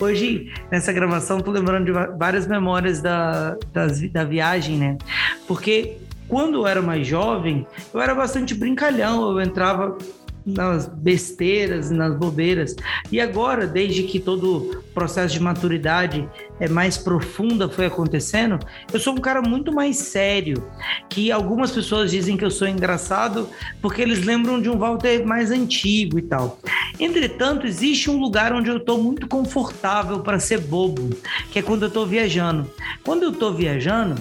hoje 0.00 0.52
nessa 0.70 0.92
gravação, 0.92 1.40
tô 1.40 1.50
lembrando 1.50 1.86
de 1.86 1.92
várias 2.18 2.46
memórias 2.46 3.00
da, 3.00 3.56
das, 3.72 4.00
da 4.10 4.24
viagem, 4.24 4.76
né? 4.76 4.98
Porque 5.46 5.98
quando 6.34 6.56
eu 6.56 6.66
era 6.66 6.82
mais 6.82 7.06
jovem, 7.06 7.64
eu 7.92 8.00
era 8.00 8.12
bastante 8.12 8.56
brincalhão, 8.56 9.30
eu 9.30 9.40
entrava 9.40 9.96
nas 10.44 10.84
besteiras, 10.84 11.92
nas 11.92 12.12
bobeiras. 12.18 12.74
E 13.12 13.20
agora, 13.20 13.68
desde 13.68 14.02
que 14.02 14.18
todo 14.18 14.56
o 14.56 14.82
processo 14.92 15.32
de 15.32 15.40
maturidade 15.40 16.28
é 16.58 16.68
mais 16.68 16.98
profunda 16.98 17.68
foi 17.68 17.86
acontecendo, 17.86 18.58
eu 18.92 18.98
sou 18.98 19.12
um 19.12 19.20
cara 19.20 19.40
muito 19.40 19.72
mais 19.72 19.96
sério, 19.96 20.60
que 21.08 21.30
algumas 21.30 21.70
pessoas 21.70 22.10
dizem 22.10 22.36
que 22.36 22.44
eu 22.44 22.50
sou 22.50 22.66
engraçado 22.66 23.48
porque 23.80 24.02
eles 24.02 24.24
lembram 24.24 24.60
de 24.60 24.68
um 24.68 24.76
Walter 24.76 25.24
mais 25.24 25.52
antigo 25.52 26.18
e 26.18 26.22
tal. 26.22 26.58
Entretanto, 26.98 27.64
existe 27.64 28.10
um 28.10 28.18
lugar 28.18 28.52
onde 28.52 28.68
eu 28.68 28.78
estou 28.78 29.00
muito 29.00 29.28
confortável 29.28 30.18
para 30.18 30.40
ser 30.40 30.58
bobo, 30.58 31.10
que 31.52 31.60
é 31.60 31.62
quando 31.62 31.82
eu 31.82 31.88
estou 31.88 32.04
viajando. 32.04 32.68
Quando 33.04 33.22
eu 33.22 33.30
estou 33.30 33.54
viajando, 33.54 34.20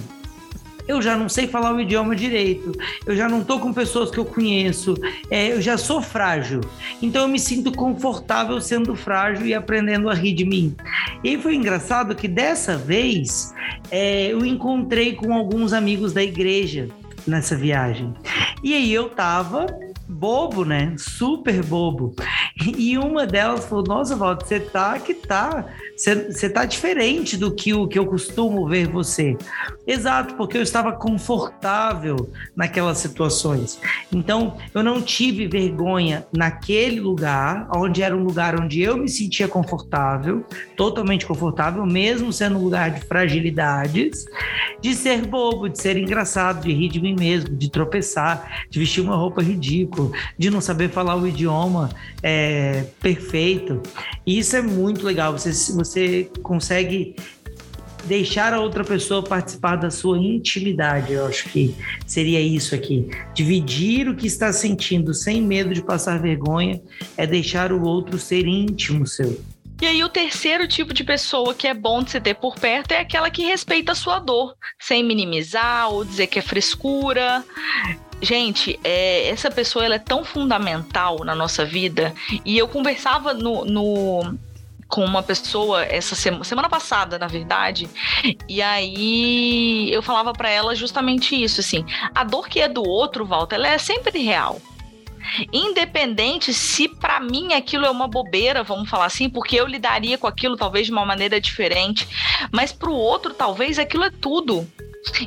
eu 0.87 1.01
já 1.01 1.15
não 1.15 1.29
sei 1.29 1.47
falar 1.47 1.73
o 1.73 1.79
idioma 1.79 2.15
direito, 2.15 2.71
eu 3.05 3.15
já 3.15 3.27
não 3.27 3.41
estou 3.41 3.59
com 3.59 3.73
pessoas 3.73 4.11
que 4.11 4.17
eu 4.17 4.25
conheço, 4.25 4.95
é, 5.29 5.53
eu 5.53 5.61
já 5.61 5.77
sou 5.77 6.01
frágil. 6.01 6.61
Então 7.01 7.23
eu 7.23 7.27
me 7.27 7.39
sinto 7.39 7.71
confortável 7.71 8.59
sendo 8.59 8.95
frágil 8.95 9.45
e 9.45 9.53
aprendendo 9.53 10.09
a 10.09 10.13
rir 10.13 10.33
de 10.33 10.45
mim. 10.45 10.75
E 11.23 11.37
foi 11.37 11.55
engraçado 11.55 12.15
que 12.15 12.27
dessa 12.27 12.77
vez 12.77 13.53
é, 13.91 14.27
eu 14.27 14.45
encontrei 14.45 15.13
com 15.13 15.33
alguns 15.33 15.73
amigos 15.73 16.13
da 16.13 16.23
igreja 16.23 16.89
nessa 17.25 17.55
viagem. 17.55 18.13
E 18.61 18.73
aí 18.73 18.93
eu 18.93 19.09
tava 19.09 19.67
bobo, 20.13 20.63
né? 20.63 20.95
Super 20.97 21.63
bobo. 21.63 22.15
E 22.77 22.97
uma 22.97 23.25
delas 23.25 23.65
falou: 23.65 23.83
Nossa, 23.83 24.15
Walter, 24.15 24.45
você 24.45 24.59
tá 24.59 24.99
que 24.99 25.13
tá. 25.13 25.65
Você 25.95 26.49
tá 26.49 26.65
diferente 26.65 27.37
do 27.37 27.53
que 27.53 27.73
o 27.73 27.87
que 27.87 27.99
eu 27.99 28.05
costumo 28.05 28.67
ver 28.67 28.87
você. 28.87 29.37
Exato, 29.85 30.35
porque 30.35 30.57
eu 30.57 30.61
estava 30.61 30.91
confortável 30.91 32.31
naquelas 32.55 32.97
situações. 32.97 33.79
Então, 34.11 34.57
eu 34.73 34.81
não 34.81 35.01
tive 35.01 35.47
vergonha 35.47 36.25
naquele 36.35 36.99
lugar, 36.99 37.67
onde 37.75 38.01
era 38.01 38.15
um 38.15 38.23
lugar 38.23 38.59
onde 38.59 38.81
eu 38.81 38.97
me 38.97 39.07
sentia 39.07 39.47
confortável, 39.47 40.45
totalmente 40.75 41.25
confortável, 41.25 41.85
mesmo 41.85 42.33
sendo 42.33 42.57
um 42.57 42.63
lugar 42.63 42.91
de 42.91 43.01
fragilidades, 43.01 44.25
de 44.81 44.95
ser 44.95 45.25
bobo, 45.27 45.69
de 45.69 45.79
ser 45.79 45.97
engraçado, 45.97 46.63
de 46.63 46.73
rir 46.73 46.89
de 46.89 47.01
mim 47.01 47.15
mesmo, 47.17 47.55
de 47.55 47.69
tropeçar, 47.69 48.65
de 48.69 48.79
vestir 48.79 49.01
uma 49.01 49.15
roupa 49.15 49.41
ridícula, 49.41 50.02
de 50.37 50.49
não 50.49 50.61
saber 50.61 50.89
falar 50.89 51.15
o 51.15 51.27
idioma 51.27 51.89
é, 52.21 52.85
perfeito. 52.99 53.81
E 54.25 54.39
isso 54.39 54.55
é 54.55 54.61
muito 54.61 55.05
legal. 55.05 55.33
Você, 55.33 55.51
você 55.73 56.29
consegue 56.41 57.15
deixar 58.05 58.53
a 58.53 58.59
outra 58.59 58.83
pessoa 58.83 59.23
participar 59.23 59.77
da 59.77 59.89
sua 59.89 60.17
intimidade. 60.17 61.13
Eu 61.13 61.25
acho 61.25 61.49
que 61.49 61.75
seria 62.05 62.41
isso 62.41 62.75
aqui. 62.75 63.09
Dividir 63.33 64.09
o 64.09 64.15
que 64.15 64.27
está 64.27 64.51
sentindo 64.51 65.13
sem 65.13 65.41
medo 65.41 65.73
de 65.73 65.81
passar 65.81 66.19
vergonha 66.19 66.81
é 67.17 67.25
deixar 67.25 67.71
o 67.71 67.83
outro 67.83 68.17
ser 68.17 68.45
íntimo 68.47 69.07
seu. 69.07 69.39
E 69.81 69.85
aí, 69.85 70.03
o 70.03 70.07
terceiro 70.07 70.65
tipo 70.65 70.93
de 70.93 71.03
pessoa 71.03 71.53
que 71.53 71.67
é 71.67 71.73
bom 71.73 72.03
de 72.03 72.11
se 72.11 72.21
ter 72.21 72.35
por 72.35 72.55
perto 72.55 72.93
é 72.93 72.99
aquela 72.99 73.29
que 73.29 73.43
respeita 73.43 73.91
a 73.91 73.95
sua 73.95 74.17
dor, 74.19 74.55
sem 74.79 75.03
minimizar 75.03 75.91
ou 75.91 76.05
dizer 76.05 76.27
que 76.27 76.39
é 76.39 76.41
frescura. 76.41 77.43
Gente, 78.23 78.79
é, 78.85 79.27
essa 79.27 79.51
pessoa 79.51 79.83
ela 79.83 79.95
é 79.95 79.99
tão 79.99 80.23
fundamental 80.23 81.25
na 81.25 81.35
nossa 81.35 81.65
vida. 81.65 82.15
E 82.45 82.57
eu 82.57 82.69
conversava 82.69 83.33
no, 83.33 83.65
no 83.65 84.37
com 84.87 85.03
uma 85.03 85.21
pessoa 85.21 85.83
essa 85.83 86.15
semana, 86.15 86.43
semana 86.45 86.69
passada, 86.69 87.19
na 87.19 87.27
verdade, 87.27 87.89
e 88.47 88.61
aí 88.61 89.91
eu 89.91 90.03
falava 90.03 90.31
para 90.31 90.49
ela 90.51 90.75
justamente 90.75 91.35
isso, 91.35 91.59
assim, 91.59 91.83
a 92.13 92.23
dor 92.23 92.47
que 92.47 92.59
é 92.59 92.67
do 92.67 92.87
outro, 92.87 93.25
Walter, 93.25 93.55
ela 93.55 93.69
é 93.69 93.77
sempre 93.79 94.19
real. 94.19 94.61
Independente 95.51 96.53
se 96.53 96.87
para 96.87 97.19
mim 97.19 97.53
aquilo 97.53 97.85
é 97.85 97.89
uma 97.89 98.07
bobeira, 98.07 98.63
vamos 98.63 98.87
falar 98.87 99.05
assim, 99.05 99.29
porque 99.29 99.59
eu 99.59 99.65
lidaria 99.65 100.17
com 100.17 100.27
aquilo 100.27 100.55
talvez 100.55 100.85
de 100.85 100.91
uma 100.91 101.05
maneira 101.05 101.41
diferente, 101.41 102.07
mas 102.51 102.71
para 102.71 102.89
o 102.89 102.95
outro 102.95 103.33
talvez 103.33 103.79
aquilo 103.79 104.03
é 104.03 104.11
tudo. 104.11 104.69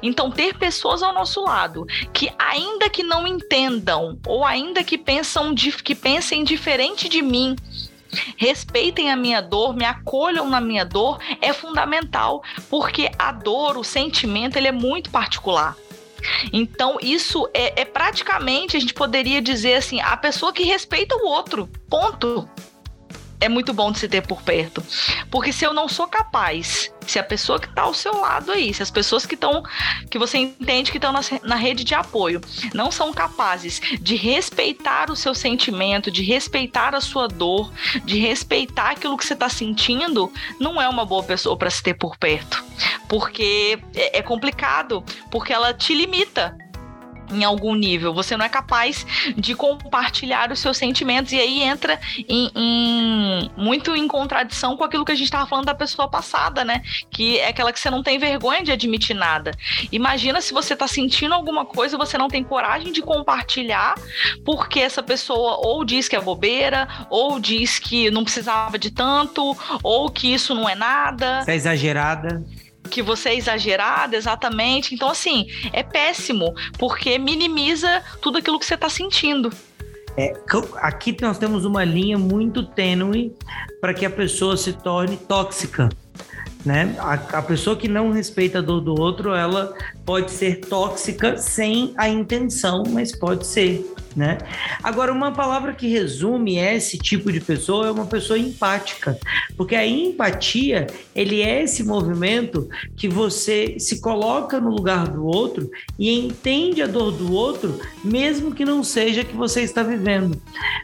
Então, 0.02 0.30
ter 0.30 0.56
pessoas 0.56 1.02
ao 1.02 1.12
nosso 1.12 1.42
lado 1.42 1.86
que, 2.12 2.32
ainda 2.38 2.88
que 2.88 3.02
não 3.02 3.26
entendam 3.26 4.18
ou 4.26 4.44
ainda 4.44 4.82
que 4.82 4.96
pensam 4.96 5.54
que 5.54 5.94
pensem 5.94 6.44
diferente 6.44 7.08
de 7.08 7.22
mim, 7.22 7.56
respeitem 8.36 9.10
a 9.10 9.16
minha 9.16 9.40
dor, 9.40 9.76
me 9.76 9.84
acolham 9.84 10.48
na 10.48 10.60
minha 10.60 10.84
dor, 10.84 11.18
é 11.40 11.52
fundamental, 11.52 12.42
porque 12.70 13.10
a 13.18 13.32
dor, 13.32 13.76
o 13.76 13.84
sentimento, 13.84 14.56
ele 14.56 14.68
é 14.68 14.72
muito 14.72 15.10
particular. 15.10 15.76
Então, 16.52 16.96
isso 17.00 17.48
é, 17.52 17.82
é 17.82 17.84
praticamente, 17.84 18.76
a 18.76 18.80
gente 18.80 18.94
poderia 18.94 19.40
dizer 19.40 19.74
assim, 19.74 20.00
a 20.00 20.16
pessoa 20.16 20.52
que 20.52 20.62
respeita 20.62 21.16
o 21.16 21.26
outro. 21.26 21.68
Ponto 21.88 22.48
é 23.40 23.48
muito 23.48 23.72
bom 23.72 23.92
de 23.92 23.98
se 23.98 24.08
ter 24.08 24.26
por 24.26 24.42
perto. 24.42 24.82
Porque 25.30 25.52
se 25.52 25.64
eu 25.64 25.72
não 25.72 25.88
sou 25.88 26.06
capaz, 26.06 26.90
se 27.06 27.18
a 27.18 27.24
pessoa 27.24 27.58
que 27.58 27.68
está 27.68 27.82
ao 27.82 27.94
seu 27.94 28.20
lado 28.20 28.52
aí, 28.52 28.72
se 28.72 28.82
as 28.82 28.90
pessoas 28.90 29.26
que 29.26 29.34
estão, 29.34 29.62
que 30.10 30.18
você 30.18 30.38
entende 30.38 30.90
que 30.90 30.98
estão 30.98 31.12
na, 31.12 31.20
na 31.42 31.56
rede 31.56 31.84
de 31.84 31.94
apoio, 31.94 32.40
não 32.74 32.90
são 32.90 33.12
capazes 33.12 33.80
de 34.00 34.16
respeitar 34.16 35.10
o 35.10 35.16
seu 35.16 35.34
sentimento, 35.34 36.10
de 36.10 36.22
respeitar 36.22 36.94
a 36.94 37.00
sua 37.00 37.28
dor, 37.28 37.72
de 38.04 38.18
respeitar 38.18 38.90
aquilo 38.90 39.16
que 39.16 39.24
você 39.24 39.34
está 39.34 39.48
sentindo, 39.48 40.32
não 40.58 40.80
é 40.80 40.88
uma 40.88 41.04
boa 41.04 41.22
pessoa 41.22 41.56
para 41.56 41.70
se 41.70 41.82
ter 41.82 41.94
por 41.94 42.16
perto. 42.16 42.64
Porque 43.08 43.78
é, 43.94 44.18
é 44.18 44.22
complicado, 44.22 45.04
porque 45.30 45.52
ela 45.52 45.72
te 45.72 45.94
limita 45.94 46.56
em 47.30 47.44
algum 47.44 47.74
nível. 47.74 48.12
Você 48.14 48.36
não 48.36 48.44
é 48.44 48.48
capaz 48.48 49.06
de 49.36 49.54
compartilhar 49.54 50.52
os 50.52 50.60
seus 50.60 50.76
sentimentos 50.76 51.32
e 51.32 51.38
aí 51.38 51.62
entra 51.62 51.98
em, 52.28 52.50
em 52.54 53.50
muito 53.56 53.94
em 53.94 54.06
contradição 54.08 54.76
com 54.76 54.84
aquilo 54.84 55.04
que 55.04 55.12
a 55.12 55.14
gente 55.14 55.26
estava 55.26 55.46
falando 55.46 55.66
da 55.66 55.74
pessoa 55.74 56.08
passada, 56.08 56.64
né? 56.64 56.82
Que 57.10 57.38
é 57.38 57.48
aquela 57.48 57.72
que 57.72 57.80
você 57.80 57.90
não 57.90 58.02
tem 58.02 58.18
vergonha 58.18 58.62
de 58.62 58.72
admitir 58.72 59.14
nada. 59.14 59.52
Imagina 59.90 60.40
se 60.40 60.52
você 60.52 60.74
está 60.74 60.86
sentindo 60.86 61.34
alguma 61.34 61.64
coisa, 61.64 61.96
você 61.96 62.16
não 62.18 62.28
tem 62.28 62.42
coragem 62.42 62.92
de 62.92 63.02
compartilhar, 63.02 63.94
porque 64.44 64.80
essa 64.80 65.02
pessoa 65.02 65.58
ou 65.66 65.84
diz 65.84 66.08
que 66.08 66.16
é 66.16 66.20
bobeira, 66.20 66.88
ou 67.10 67.38
diz 67.40 67.78
que 67.78 68.10
não 68.10 68.24
precisava 68.24 68.78
de 68.78 68.90
tanto, 68.90 69.56
ou 69.82 70.10
que 70.10 70.32
isso 70.32 70.54
não 70.54 70.68
é 70.68 70.74
nada. 70.74 71.44
É 71.46 71.54
exagerada 71.54 72.44
que 72.86 73.02
você 73.02 73.30
é 73.30 73.36
exagerada, 73.36 74.16
exatamente. 74.16 74.94
Então, 74.94 75.08
assim, 75.08 75.46
é 75.72 75.82
péssimo, 75.82 76.54
porque 76.78 77.18
minimiza 77.18 78.02
tudo 78.20 78.38
aquilo 78.38 78.58
que 78.58 78.66
você 78.66 78.74
está 78.74 78.88
sentindo. 78.88 79.50
É, 80.16 80.32
aqui 80.76 81.14
nós 81.20 81.36
temos 81.36 81.64
uma 81.64 81.84
linha 81.84 82.16
muito 82.16 82.62
tênue 82.62 83.34
para 83.80 83.92
que 83.92 84.06
a 84.06 84.10
pessoa 84.10 84.56
se 84.56 84.72
torne 84.72 85.16
tóxica. 85.16 85.90
Né? 86.64 86.96
A, 86.98 87.14
a, 87.14 87.42
pessoa 87.42 87.76
que 87.76 87.86
não 87.86 88.10
respeita 88.10 88.58
a 88.58 88.62
dor 88.62 88.80
do 88.80 88.98
outro, 88.98 89.34
ela 89.34 89.72
pode 90.04 90.32
ser 90.32 90.62
tóxica 90.62 91.36
sem 91.36 91.94
a 91.96 92.08
intenção, 92.08 92.82
mas 92.88 93.14
pode 93.14 93.46
ser 93.46 93.94
né? 94.16 94.38
Agora, 94.82 95.12
uma 95.12 95.30
palavra 95.30 95.74
que 95.74 95.86
resume 95.86 96.56
esse 96.56 96.96
tipo 96.96 97.30
de 97.30 97.38
pessoa 97.38 97.88
é 97.88 97.90
uma 97.90 98.06
pessoa 98.06 98.38
empática, 98.38 99.18
porque 99.56 99.74
a 99.76 99.86
empatia, 99.86 100.86
ele 101.14 101.42
é 101.42 101.62
esse 101.62 101.84
movimento 101.84 102.66
que 102.96 103.08
você 103.08 103.78
se 103.78 104.00
coloca 104.00 104.58
no 104.58 104.70
lugar 104.70 105.06
do 105.08 105.26
outro 105.26 105.70
e 105.98 106.10
entende 106.18 106.80
a 106.80 106.86
dor 106.86 107.12
do 107.12 107.30
outro, 107.32 107.78
mesmo 108.02 108.54
que 108.54 108.64
não 108.64 108.82
seja 108.82 109.22
que 109.22 109.36
você 109.36 109.60
está 109.60 109.82
vivendo. 109.82 110.40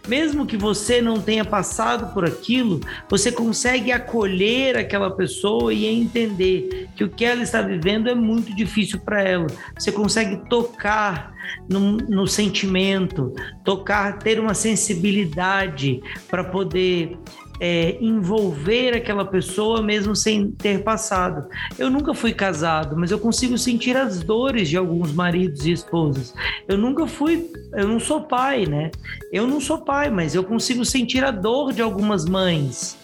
Mesmo 0.06 0.44
que 0.44 0.56
você 0.56 1.00
não 1.00 1.20
tenha 1.20 1.44
passado 1.44 2.12
por 2.12 2.24
aquilo, 2.24 2.80
você 3.08 3.32
consegue 3.32 3.92
acolher 3.92 4.76
aquela 4.76 5.10
pessoa 5.10 5.72
e 5.72 5.86
entender 5.86 6.88
que 6.94 7.04
o 7.04 7.08
que 7.08 7.24
ela 7.24 7.42
está 7.42 7.62
vivendo 7.62 8.10
é 8.10 8.14
muito 8.14 8.54
difícil 8.54 9.00
para 9.00 9.22
ela. 9.22 9.46
Você 9.78 9.90
consegue 9.90 10.48
tocar 10.48 11.31
no, 11.68 11.96
no 11.96 12.26
sentimento, 12.26 13.32
tocar, 13.64 14.18
ter 14.18 14.40
uma 14.40 14.54
sensibilidade 14.54 16.00
para 16.28 16.44
poder 16.44 17.18
é, 17.60 17.96
envolver 18.00 18.92
aquela 18.92 19.24
pessoa 19.24 19.80
mesmo 19.80 20.16
sem 20.16 20.50
ter 20.50 20.82
passado. 20.82 21.48
Eu 21.78 21.88
nunca 21.88 22.12
fui 22.12 22.32
casado, 22.32 22.96
mas 22.96 23.12
eu 23.12 23.20
consigo 23.20 23.56
sentir 23.56 23.96
as 23.96 24.20
dores 24.20 24.68
de 24.68 24.76
alguns 24.76 25.12
maridos 25.12 25.64
e 25.64 25.70
esposas. 25.70 26.34
Eu 26.66 26.76
nunca 26.76 27.06
fui, 27.06 27.48
eu 27.74 27.86
não 27.86 28.00
sou 28.00 28.22
pai, 28.22 28.66
né? 28.66 28.90
Eu 29.32 29.46
não 29.46 29.60
sou 29.60 29.78
pai, 29.78 30.10
mas 30.10 30.34
eu 30.34 30.42
consigo 30.42 30.84
sentir 30.84 31.24
a 31.24 31.30
dor 31.30 31.72
de 31.72 31.80
algumas 31.80 32.24
mães. 32.24 32.98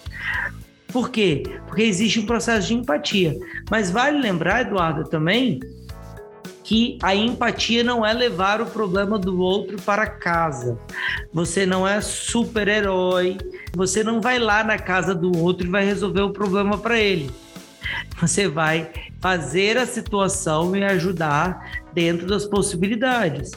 Por 0.89 1.11
quê? 1.11 1.45
Porque 1.67 1.83
existe 1.83 2.19
um 2.19 2.27
processo 2.27 2.67
de 2.67 2.75
empatia. 2.75 3.37
Mas 3.71 3.91
vale 3.91 4.19
lembrar, 4.19 4.63
Eduardo, 4.63 5.09
também 5.09 5.61
que 6.69 6.99
a 7.03 7.15
empatia 7.15 7.83
não 7.83 8.05
é 8.05 8.13
levar 8.13 8.61
o 8.61 8.67
problema 8.67 9.19
do 9.19 9.41
outro 9.41 9.81
para 9.81 10.07
casa. 10.07 10.79
Você 11.33 11.65
não 11.65 11.89
é 11.89 11.99
super-herói, 12.03 13.39
você 13.75 14.05
não 14.05 14.21
vai 14.21 14.39
lá 14.39 14.63
na 14.63 14.79
casa 14.79 15.15
do 15.15 15.35
outro 15.39 15.67
e 15.67 15.71
vai 15.71 15.83
resolver 15.83 16.21
o 16.21 16.31
problema 16.31 16.77
para 16.77 17.01
ele. 17.01 17.31
Você 18.21 18.47
vai 18.49 18.91
fazer 19.19 19.79
a 19.79 19.87
situação 19.87 20.77
e 20.77 20.85
ajudar 20.85 21.81
dentro 21.95 22.27
das 22.27 22.45
possibilidades, 22.45 23.51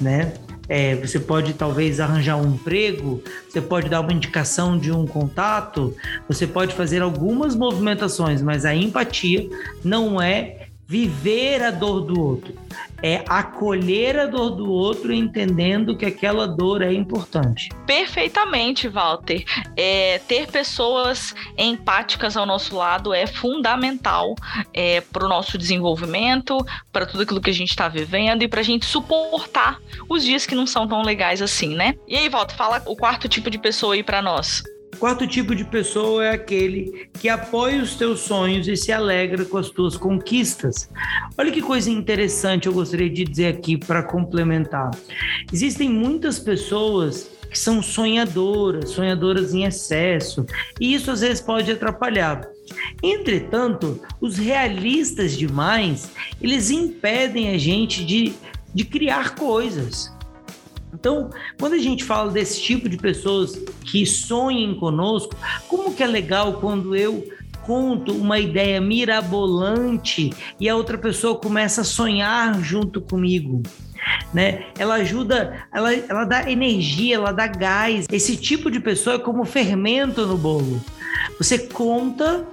né? 0.00 0.32
É, 0.68 0.96
você 0.96 1.20
pode 1.20 1.54
talvez 1.54 2.00
arranjar 2.00 2.36
um 2.36 2.54
emprego, 2.54 3.22
você 3.48 3.60
pode 3.60 3.88
dar 3.88 4.00
uma 4.00 4.12
indicação 4.12 4.76
de 4.76 4.90
um 4.90 5.06
contato, 5.06 5.94
você 6.28 6.48
pode 6.48 6.74
fazer 6.74 7.00
algumas 7.00 7.54
movimentações, 7.54 8.42
mas 8.42 8.64
a 8.64 8.74
empatia 8.74 9.48
não 9.84 10.20
é 10.20 10.65
viver 10.86 11.62
a 11.62 11.70
dor 11.70 12.00
do 12.02 12.20
outro. 12.20 12.54
é 13.02 13.22
acolher 13.28 14.18
a 14.18 14.26
dor 14.26 14.50
do 14.50 14.70
outro 14.70 15.12
entendendo 15.12 15.94
que 15.96 16.06
aquela 16.06 16.48
dor 16.48 16.80
é 16.80 16.92
importante. 16.92 17.68
Perfeitamente, 17.86 18.88
Walter. 18.88 19.44
É, 19.76 20.18
ter 20.26 20.46
pessoas 20.46 21.34
empáticas 21.58 22.38
ao 22.38 22.46
nosso 22.46 22.74
lado 22.74 23.12
é 23.12 23.26
fundamental 23.26 24.34
é, 24.72 25.02
para 25.02 25.26
o 25.26 25.28
nosso 25.28 25.58
desenvolvimento, 25.58 26.56
para 26.90 27.04
tudo 27.04 27.22
aquilo 27.22 27.40
que 27.40 27.50
a 27.50 27.54
gente 27.54 27.70
está 27.70 27.86
vivendo 27.86 28.42
e 28.42 28.48
para 28.48 28.60
a 28.60 28.64
gente 28.64 28.86
suportar 28.86 29.78
os 30.08 30.24
dias 30.24 30.46
que 30.46 30.54
não 30.54 30.66
são 30.66 30.88
tão 30.88 31.02
legais 31.02 31.42
assim, 31.42 31.74
né? 31.74 31.94
E 32.08 32.16
aí, 32.16 32.30
Walter, 32.30 32.56
fala 32.56 32.82
o 32.86 32.96
quarto 32.96 33.28
tipo 33.28 33.50
de 33.50 33.58
pessoa 33.58 33.94
aí 33.94 34.02
para 34.02 34.22
nós. 34.22 34.62
Quarto 34.98 35.26
tipo 35.26 35.54
de 35.54 35.64
pessoa 35.64 36.24
é 36.24 36.30
aquele 36.30 37.08
que 37.20 37.28
apoia 37.28 37.82
os 37.82 37.96
teus 37.96 38.20
sonhos 38.20 38.66
e 38.66 38.76
se 38.76 38.90
alegra 38.90 39.44
com 39.44 39.58
as 39.58 39.68
tuas 39.68 39.96
conquistas. 39.96 40.88
Olha 41.36 41.52
que 41.52 41.60
coisa 41.60 41.90
interessante 41.90 42.66
eu 42.66 42.72
gostaria 42.72 43.10
de 43.10 43.24
dizer 43.24 43.48
aqui 43.48 43.76
para 43.76 44.02
complementar. 44.02 44.90
Existem 45.52 45.90
muitas 45.90 46.38
pessoas 46.38 47.30
que 47.50 47.58
são 47.58 47.82
sonhadoras, 47.82 48.90
sonhadoras 48.90 49.54
em 49.54 49.64
excesso, 49.64 50.44
e 50.80 50.94
isso 50.94 51.10
às 51.10 51.20
vezes 51.20 51.40
pode 51.40 51.70
atrapalhar. 51.70 52.48
Entretanto, 53.02 54.00
os 54.20 54.36
realistas 54.36 55.36
demais, 55.36 56.10
eles 56.40 56.70
impedem 56.70 57.50
a 57.50 57.58
gente 57.58 58.04
de, 58.04 58.32
de 58.74 58.84
criar 58.84 59.34
coisas. 59.34 60.15
Então, 60.92 61.30
quando 61.58 61.74
a 61.74 61.78
gente 61.78 62.04
fala 62.04 62.30
desse 62.30 62.60
tipo 62.60 62.88
de 62.88 62.96
pessoas 62.96 63.56
que 63.84 64.06
sonhem 64.06 64.74
conosco, 64.74 65.36
como 65.68 65.94
que 65.94 66.02
é 66.02 66.06
legal 66.06 66.54
quando 66.54 66.96
eu 66.96 67.26
conto 67.66 68.12
uma 68.12 68.38
ideia 68.38 68.80
mirabolante 68.80 70.32
e 70.58 70.68
a 70.68 70.76
outra 70.76 70.96
pessoa 70.96 71.36
começa 71.36 71.80
a 71.80 71.84
sonhar 71.84 72.62
junto 72.62 73.00
comigo. 73.00 73.62
Né? 74.32 74.66
Ela 74.78 74.96
ajuda, 74.96 75.66
ela, 75.74 75.92
ela 75.92 76.24
dá 76.24 76.48
energia, 76.50 77.16
ela 77.16 77.32
dá 77.32 77.48
gás. 77.48 78.06
Esse 78.10 78.36
tipo 78.36 78.70
de 78.70 78.78
pessoa 78.78 79.16
é 79.16 79.18
como 79.18 79.44
fermento 79.44 80.24
no 80.24 80.38
bolo. 80.38 80.80
Você 81.38 81.58
conta 81.58 82.46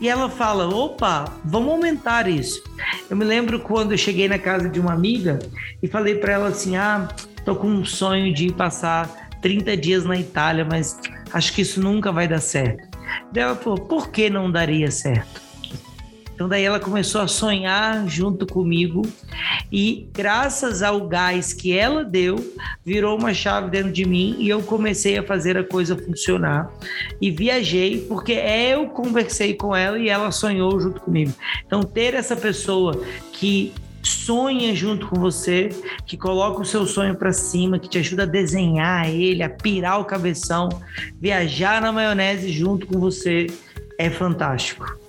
e 0.00 0.08
ela 0.08 0.28
fala: 0.28 0.68
opa, 0.68 1.24
vamos 1.42 1.72
aumentar 1.72 2.28
isso. 2.28 2.62
Eu 3.08 3.16
me 3.16 3.24
lembro 3.24 3.60
quando 3.60 3.92
eu 3.92 3.98
cheguei 3.98 4.28
na 4.28 4.38
casa 4.38 4.68
de 4.68 4.78
uma 4.78 4.92
amiga 4.92 5.38
e 5.82 5.88
falei 5.88 6.16
para 6.16 6.34
ela 6.34 6.48
assim: 6.48 6.76
ah, 6.76 7.08
tô 7.44 7.54
com 7.54 7.68
um 7.68 7.84
sonho 7.84 8.32
de 8.32 8.52
passar 8.52 9.28
30 9.42 9.76
dias 9.76 10.04
na 10.04 10.16
Itália, 10.16 10.64
mas 10.64 10.98
acho 11.32 11.52
que 11.52 11.62
isso 11.62 11.80
nunca 11.80 12.10
vai 12.10 12.26
dar 12.26 12.40
certo. 12.40 12.88
Daí 13.32 13.42
ela 13.42 13.56
falou: 13.56 13.78
por 13.78 14.10
que 14.10 14.30
não 14.30 14.50
daria 14.50 14.90
certo? 14.90 15.44
Então 16.34 16.48
daí 16.48 16.64
ela 16.64 16.80
começou 16.80 17.20
a 17.20 17.28
sonhar 17.28 18.08
junto 18.08 18.44
comigo 18.44 19.02
e 19.70 20.08
graças 20.12 20.82
ao 20.82 21.06
gás 21.06 21.52
que 21.52 21.76
ela 21.76 22.02
deu, 22.02 22.36
virou 22.84 23.16
uma 23.16 23.32
chave 23.32 23.70
dentro 23.70 23.92
de 23.92 24.04
mim 24.04 24.34
e 24.40 24.48
eu 24.48 24.60
comecei 24.60 25.16
a 25.16 25.22
fazer 25.22 25.56
a 25.56 25.62
coisa 25.62 25.96
funcionar 25.96 26.72
e 27.20 27.30
viajei 27.30 28.00
porque 28.08 28.32
eu 28.32 28.88
conversei 28.88 29.54
com 29.54 29.76
ela 29.76 29.96
e 29.96 30.08
ela 30.08 30.32
sonhou 30.32 30.80
junto 30.80 31.00
comigo. 31.00 31.32
Então 31.64 31.84
ter 31.84 32.14
essa 32.14 32.34
pessoa 32.34 33.00
que 33.32 33.72
sonha 34.08 34.74
junto 34.74 35.06
com 35.06 35.16
você, 35.20 35.70
que 36.06 36.16
coloca 36.16 36.60
o 36.60 36.64
seu 36.64 36.86
sonho 36.86 37.14
para 37.14 37.32
cima, 37.32 37.78
que 37.78 37.88
te 37.88 37.98
ajuda 37.98 38.24
a 38.24 38.26
desenhar 38.26 39.08
ele, 39.08 39.42
a 39.42 39.50
pirar 39.50 40.00
o 40.00 40.04
cabeção, 40.04 40.68
viajar 41.20 41.80
na 41.80 41.92
maionese 41.92 42.50
junto 42.50 42.86
com 42.86 42.98
você, 42.98 43.46
é 43.98 44.10
fantástico. 44.10 45.03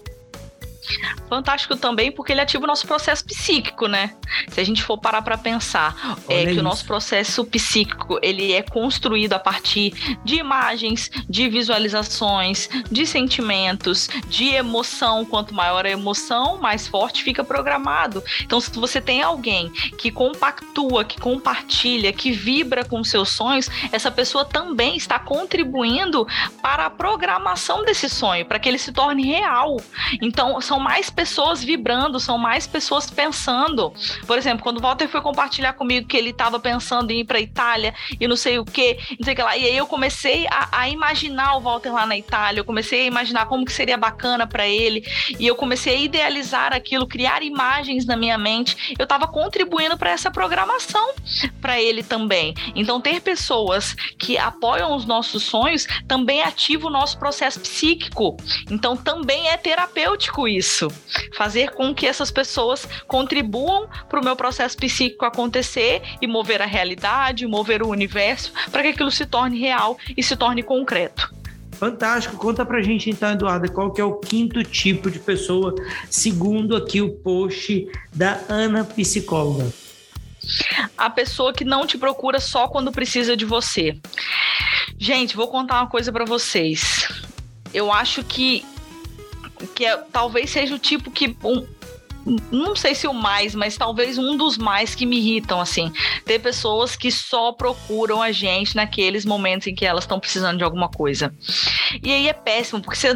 Fantástico 1.29 1.75
também 1.75 2.11
porque 2.11 2.31
ele 2.31 2.41
ativa 2.41 2.63
o 2.63 2.67
nosso 2.67 2.87
processo 2.87 3.25
psíquico, 3.25 3.87
né? 3.87 4.15
Se 4.49 4.59
a 4.59 4.63
gente 4.63 4.83
for 4.83 4.97
parar 4.97 5.21
para 5.21 5.37
pensar 5.37 6.17
é, 6.27 6.45
que 6.45 6.51
isso. 6.51 6.59
o 6.59 6.63
nosso 6.63 6.85
processo 6.85 7.43
psíquico 7.45 8.19
ele 8.21 8.53
é 8.53 8.61
construído 8.61 9.33
a 9.33 9.39
partir 9.39 10.17
de 10.23 10.35
imagens, 10.35 11.09
de 11.29 11.49
visualizações, 11.49 12.69
de 12.91 13.05
sentimentos, 13.05 14.07
de 14.27 14.49
emoção. 14.49 15.25
Quanto 15.25 15.53
maior 15.53 15.85
a 15.85 15.89
emoção, 15.89 16.57
mais 16.59 16.87
forte 16.87 17.23
fica 17.23 17.43
programado. 17.43 18.23
Então, 18.41 18.59
se 18.59 18.71
você 18.71 19.01
tem 19.01 19.21
alguém 19.21 19.69
que 19.97 20.11
compactua, 20.11 21.03
que 21.03 21.19
compartilha, 21.19 22.11
que 22.13 22.31
vibra 22.31 22.83
com 22.83 23.03
seus 23.03 23.29
sonhos, 23.29 23.69
essa 23.91 24.11
pessoa 24.11 24.45
também 24.45 24.95
está 24.95 25.19
contribuindo 25.19 26.27
para 26.61 26.85
a 26.85 26.89
programação 26.89 27.83
desse 27.83 28.09
sonho, 28.09 28.45
para 28.45 28.59
que 28.59 28.69
ele 28.69 28.77
se 28.77 28.91
torne 28.91 29.23
real. 29.25 29.77
Então, 30.21 30.59
são 30.61 30.74
mais 30.79 31.09
pessoas 31.09 31.63
vibrando, 31.63 32.19
são 32.19 32.37
mais 32.37 32.67
pessoas 32.67 33.09
pensando. 33.09 33.93
Por 34.25 34.37
exemplo, 34.37 34.63
quando 34.63 34.77
o 34.77 34.81
Walter 34.81 35.07
foi 35.07 35.21
compartilhar 35.21 35.73
comigo 35.73 36.07
que 36.07 36.17
ele 36.17 36.29
estava 36.29 36.59
pensando 36.59 37.11
em 37.11 37.21
ir 37.21 37.25
para 37.25 37.39
Itália 37.39 37.93
e 38.19 38.27
não 38.27 38.35
sei 38.35 38.59
o 38.59 38.65
que, 38.65 38.97
não 39.17 39.23
sei 39.23 39.33
o 39.33 39.35
que 39.35 39.43
lá. 39.43 39.57
E 39.57 39.65
aí 39.65 39.77
eu 39.77 39.87
comecei 39.87 40.47
a, 40.47 40.67
a, 40.71 40.89
imaginar 40.89 41.55
o 41.57 41.61
Walter 41.61 41.91
lá 41.91 42.05
na 42.05 42.17
Itália, 42.17 42.59
eu 42.59 42.65
comecei 42.65 43.01
a 43.01 43.05
imaginar 43.05 43.45
como 43.45 43.65
que 43.65 43.71
seria 43.71 43.97
bacana 43.97 44.47
para 44.47 44.67
ele, 44.67 45.03
e 45.39 45.47
eu 45.47 45.55
comecei 45.55 45.95
a 45.95 45.99
idealizar 45.99 46.73
aquilo, 46.73 47.07
criar 47.07 47.43
imagens 47.43 48.05
na 48.05 48.15
minha 48.15 48.37
mente. 48.37 48.95
Eu 48.97 49.03
estava 49.03 49.27
contribuindo 49.27 49.97
para 49.97 50.11
essa 50.11 50.29
programação 50.31 51.13
para 51.61 51.81
ele 51.81 52.03
também. 52.03 52.53
Então, 52.75 52.99
ter 52.99 53.21
pessoas 53.21 53.95
que 54.17 54.37
apoiam 54.37 54.95
os 54.95 55.05
nossos 55.05 55.43
sonhos 55.43 55.87
também 56.07 56.41
ativa 56.41 56.87
o 56.87 56.89
nosso 56.89 57.17
processo 57.17 57.59
psíquico. 57.59 58.37
Então, 58.69 58.95
também 58.95 59.47
é 59.47 59.57
terapêutico 59.57 60.47
isso 60.47 60.64
isso. 60.65 60.91
Fazer 61.37 61.71
com 61.71 61.93
que 61.93 62.07
essas 62.07 62.31
pessoas 62.31 62.87
contribuam 63.07 63.87
para 64.09 64.19
o 64.19 64.23
meu 64.23 64.35
processo 64.35 64.75
psíquico 64.75 65.25
acontecer 65.25 66.01
e 66.21 66.27
mover 66.27 66.61
a 66.61 66.65
realidade, 66.65 67.45
mover 67.45 67.83
o 67.83 67.89
universo, 67.89 68.51
para 68.71 68.81
que 68.81 68.89
aquilo 68.89 69.11
se 69.11 69.25
torne 69.25 69.59
real 69.59 69.97
e 70.17 70.23
se 70.23 70.35
torne 70.35 70.63
concreto. 70.63 71.33
Fantástico. 71.73 72.37
Conta 72.37 72.65
pra 72.65 72.81
gente 72.81 73.09
então, 73.09 73.31
Eduardo, 73.31 73.71
qual 73.71 73.91
que 73.91 74.01
é 74.01 74.03
o 74.03 74.15
quinto 74.15 74.63
tipo 74.63 75.11
de 75.11 75.19
pessoa, 75.19 75.75
segundo 76.09 76.75
aqui 76.75 77.01
o 77.01 77.13
post 77.13 77.87
da 78.13 78.41
Ana 78.49 78.83
Psicóloga. 78.83 79.71
A 80.97 81.09
pessoa 81.09 81.51
que 81.53 81.65
não 81.65 81.85
te 81.85 81.97
procura 81.97 82.39
só 82.39 82.67
quando 82.67 82.91
precisa 82.91 83.35
de 83.35 83.45
você. 83.45 83.97
Gente, 84.97 85.35
vou 85.35 85.47
contar 85.47 85.81
uma 85.81 85.89
coisa 85.89 86.11
para 86.11 86.23
vocês. 86.23 87.09
Eu 87.73 87.91
acho 87.91 88.23
que 88.23 88.63
que 89.75 89.85
é, 89.85 89.97
talvez 90.11 90.49
seja 90.49 90.75
o 90.75 90.79
tipo 90.79 91.11
que 91.11 91.35
um, 91.43 91.65
não 92.51 92.75
sei 92.75 92.95
se 92.95 93.07
o 93.07 93.13
mais, 93.13 93.53
mas 93.53 93.77
talvez 93.77 94.17
um 94.17 94.35
dos 94.35 94.57
mais 94.57 94.95
que 94.95 95.05
me 95.05 95.17
irritam, 95.17 95.61
assim. 95.61 95.91
Ter 96.25 96.39
pessoas 96.39 96.95
que 96.95 97.11
só 97.11 97.51
procuram 97.51 98.21
a 98.21 98.31
gente 98.31 98.75
naqueles 98.75 99.25
momentos 99.25 99.67
em 99.67 99.75
que 99.75 99.85
elas 99.85 100.03
estão 100.03 100.19
precisando 100.19 100.57
de 100.57 100.63
alguma 100.63 100.89
coisa. 100.89 101.33
E 102.03 102.11
aí 102.11 102.27
é 102.27 102.33
péssimo, 102.33 102.81
porque 102.81 102.97
você. 102.97 103.13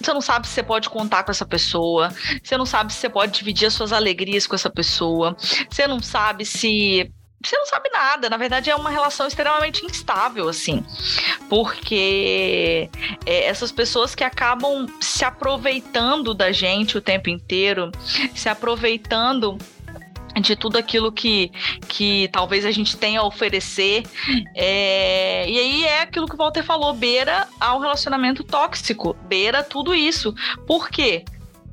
Você 0.00 0.12
não 0.12 0.20
sabe 0.20 0.48
se 0.48 0.54
você 0.54 0.62
pode 0.64 0.88
contar 0.88 1.22
com 1.22 1.30
essa 1.30 1.46
pessoa, 1.46 2.12
você 2.42 2.56
não 2.56 2.66
sabe 2.66 2.92
se 2.92 2.98
você 2.98 3.08
pode 3.08 3.38
dividir 3.38 3.66
as 3.66 3.74
suas 3.74 3.92
alegrias 3.92 4.48
com 4.48 4.56
essa 4.56 4.70
pessoa, 4.70 5.36
você 5.70 5.86
não 5.86 6.00
sabe 6.00 6.44
se 6.44 7.08
você 7.48 7.56
não 7.56 7.66
sabe 7.66 7.90
nada. 7.90 8.30
Na 8.30 8.36
verdade, 8.36 8.70
é 8.70 8.76
uma 8.76 8.90
relação 8.90 9.26
extremamente 9.26 9.84
instável, 9.84 10.48
assim. 10.48 10.84
Porque 11.48 12.88
é, 13.26 13.46
essas 13.46 13.72
pessoas 13.72 14.14
que 14.14 14.24
acabam 14.24 14.86
se 15.00 15.24
aproveitando 15.24 16.34
da 16.34 16.52
gente 16.52 16.96
o 16.96 17.00
tempo 17.00 17.28
inteiro, 17.28 17.90
se 18.34 18.48
aproveitando 18.48 19.58
de 20.40 20.56
tudo 20.56 20.76
aquilo 20.78 21.12
que, 21.12 21.50
que 21.88 22.28
talvez 22.32 22.64
a 22.64 22.70
gente 22.70 22.96
tenha 22.96 23.20
a 23.20 23.24
oferecer. 23.24 24.04
É, 24.54 25.48
e 25.48 25.58
aí 25.58 25.84
é 25.84 26.02
aquilo 26.02 26.26
que 26.26 26.34
o 26.34 26.38
Walter 26.38 26.62
falou, 26.62 26.94
beira 26.94 27.46
ao 27.60 27.80
relacionamento 27.80 28.42
tóxico, 28.42 29.14
beira 29.24 29.62
tudo 29.62 29.94
isso. 29.94 30.34
Por 30.66 30.88
quê? 30.88 31.24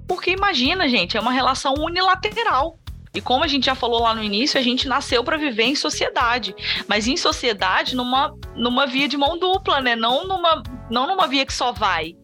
Porque 0.08 0.32
imagina, 0.32 0.90
gente, 0.90 1.16
é 1.16 1.20
uma 1.20 1.32
relação 1.32 1.76
unilateral. 1.76 2.80
E 3.20 3.22
como 3.22 3.44
a 3.44 3.48
gente 3.48 3.66
já 3.66 3.76
falou 3.76 4.02
lá 4.02 4.16
no 4.16 4.24
início, 4.24 4.58
a 4.58 4.64
gente 4.64 4.88
nasceu 4.88 5.22
para 5.26 5.36
viver 5.36 5.66
em 5.66 5.76
sociedade, 5.76 6.56
mas 6.88 7.06
em 7.06 7.18
sociedade 7.18 7.94
numa, 7.94 8.34
numa 8.56 8.88
via 8.88 9.10
de 9.10 9.18
mão 9.18 9.38
dupla, 9.38 9.82
né? 9.82 9.94
Não 9.94 10.26
numa, 10.26 10.64
não 10.90 11.06
numa 11.06 11.28
via 11.28 11.46
que 11.46 11.54
só 11.54 11.74
vai. 11.74 12.16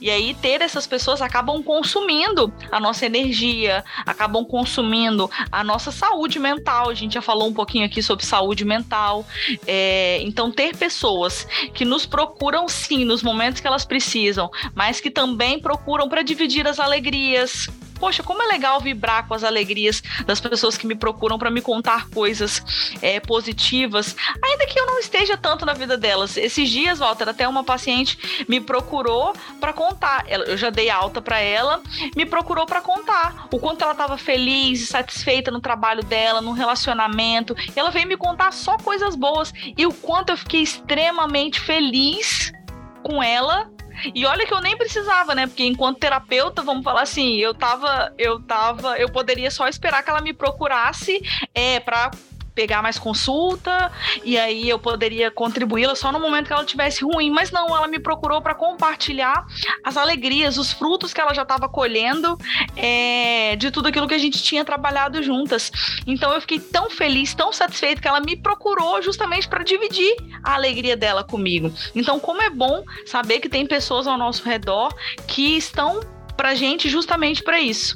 E 0.00 0.10
aí 0.10 0.34
ter 0.34 0.60
essas 0.60 0.88
pessoas 0.88 1.22
acabam 1.22 1.62
consumindo 1.62 2.52
a 2.68 2.80
nossa 2.80 3.06
energia, 3.06 3.84
acabam 4.04 4.44
consumindo 4.44 5.30
a 5.52 5.62
nossa 5.62 5.92
saúde 5.92 6.40
mental. 6.40 6.90
A 6.90 6.94
gente 6.94 7.14
já 7.14 7.22
falou 7.22 7.46
um 7.46 7.54
pouquinho 7.54 7.86
aqui 7.86 8.02
sobre 8.02 8.26
saúde 8.26 8.64
mental. 8.64 9.24
É, 9.68 10.20
então 10.22 10.50
ter 10.50 10.76
pessoas 10.76 11.46
que 11.72 11.84
nos 11.84 12.06
procuram 12.06 12.66
sim 12.66 13.04
nos 13.04 13.22
momentos 13.22 13.60
que 13.60 13.68
elas 13.68 13.84
precisam, 13.84 14.50
mas 14.74 15.00
que 15.00 15.12
também 15.12 15.60
procuram 15.60 16.08
para 16.08 16.22
dividir 16.22 16.66
as 16.66 16.80
alegrias 16.80 17.68
poxa, 18.00 18.22
como 18.22 18.42
é 18.42 18.46
legal 18.46 18.80
vibrar 18.80 19.28
com 19.28 19.34
as 19.34 19.44
alegrias 19.44 20.02
das 20.24 20.40
pessoas 20.40 20.76
que 20.76 20.86
me 20.86 20.94
procuram 20.94 21.38
para 21.38 21.50
me 21.50 21.60
contar 21.60 22.08
coisas 22.08 22.62
é, 23.02 23.20
positivas, 23.20 24.16
ainda 24.42 24.66
que 24.66 24.80
eu 24.80 24.86
não 24.86 24.98
esteja 24.98 25.36
tanto 25.36 25.66
na 25.66 25.74
vida 25.74 25.96
delas. 25.96 26.36
Esses 26.36 26.68
dias, 26.70 26.98
Walter, 26.98 27.28
até 27.28 27.46
uma 27.46 27.62
paciente 27.62 28.46
me 28.48 28.60
procurou 28.60 29.34
para 29.60 29.72
contar. 29.72 30.24
Eu 30.28 30.56
já 30.56 30.70
dei 30.70 30.88
alta 30.88 31.20
para 31.20 31.38
ela, 31.38 31.82
me 32.16 32.24
procurou 32.24 32.64
para 32.64 32.80
contar 32.80 33.48
o 33.52 33.58
quanto 33.58 33.82
ela 33.82 33.92
estava 33.92 34.16
feliz 34.16 34.80
e 34.80 34.86
satisfeita 34.86 35.50
no 35.50 35.60
trabalho 35.60 36.02
dela, 36.02 36.40
no 36.40 36.52
relacionamento. 36.52 37.54
Ela 37.76 37.90
veio 37.90 38.08
me 38.08 38.16
contar 38.16 38.52
só 38.52 38.78
coisas 38.78 39.14
boas 39.14 39.52
e 39.76 39.86
o 39.86 39.92
quanto 39.92 40.30
eu 40.30 40.36
fiquei 40.36 40.62
extremamente 40.62 41.60
feliz 41.60 42.52
com 43.02 43.22
ela 43.22 43.70
e 44.14 44.26
olha 44.26 44.46
que 44.46 44.54
eu 44.54 44.60
nem 44.60 44.76
precisava, 44.76 45.34
né? 45.34 45.46
Porque 45.46 45.64
enquanto 45.64 45.98
terapeuta, 45.98 46.62
vamos 46.62 46.84
falar 46.84 47.02
assim, 47.02 47.36
eu 47.36 47.54
tava, 47.54 48.12
eu 48.18 48.40
tava, 48.40 48.98
eu 48.98 49.10
poderia 49.10 49.50
só 49.50 49.68
esperar 49.68 50.02
que 50.02 50.10
ela 50.10 50.20
me 50.20 50.32
procurasse 50.32 51.20
é 51.54 51.80
para 51.80 52.10
pegar 52.54 52.82
mais 52.82 52.98
consulta 52.98 53.90
e 54.24 54.38
aí 54.38 54.68
eu 54.68 54.78
poderia 54.78 55.30
contribuí-la 55.30 55.94
só 55.94 56.12
no 56.12 56.20
momento 56.20 56.46
que 56.46 56.52
ela 56.52 56.64
tivesse 56.64 57.04
ruim, 57.04 57.30
mas 57.30 57.50
não, 57.50 57.68
ela 57.68 57.88
me 57.88 57.98
procurou 57.98 58.40
para 58.40 58.54
compartilhar 58.54 59.44
as 59.84 59.96
alegrias, 59.96 60.58
os 60.58 60.72
frutos 60.72 61.12
que 61.12 61.20
ela 61.20 61.32
já 61.32 61.42
estava 61.42 61.68
colhendo 61.68 62.36
é, 62.76 63.56
de 63.56 63.70
tudo 63.70 63.88
aquilo 63.88 64.08
que 64.08 64.14
a 64.14 64.18
gente 64.18 64.42
tinha 64.42 64.64
trabalhado 64.64 65.22
juntas. 65.22 65.70
Então 66.06 66.32
eu 66.32 66.40
fiquei 66.40 66.58
tão 66.58 66.90
feliz, 66.90 67.34
tão 67.34 67.52
satisfeita 67.52 68.00
que 68.00 68.08
ela 68.08 68.20
me 68.20 68.36
procurou 68.36 69.00
justamente 69.02 69.48
para 69.48 69.62
dividir 69.62 70.16
a 70.42 70.54
alegria 70.54 70.96
dela 70.96 71.24
comigo. 71.24 71.72
Então 71.94 72.18
como 72.18 72.42
é 72.42 72.50
bom 72.50 72.84
saber 73.06 73.40
que 73.40 73.48
tem 73.48 73.66
pessoas 73.66 74.06
ao 74.06 74.18
nosso 74.18 74.44
redor 74.44 74.94
que 75.26 75.56
estão 75.56 76.00
pra 76.36 76.54
gente 76.54 76.88
justamente 76.88 77.42
para 77.42 77.60
isso. 77.60 77.94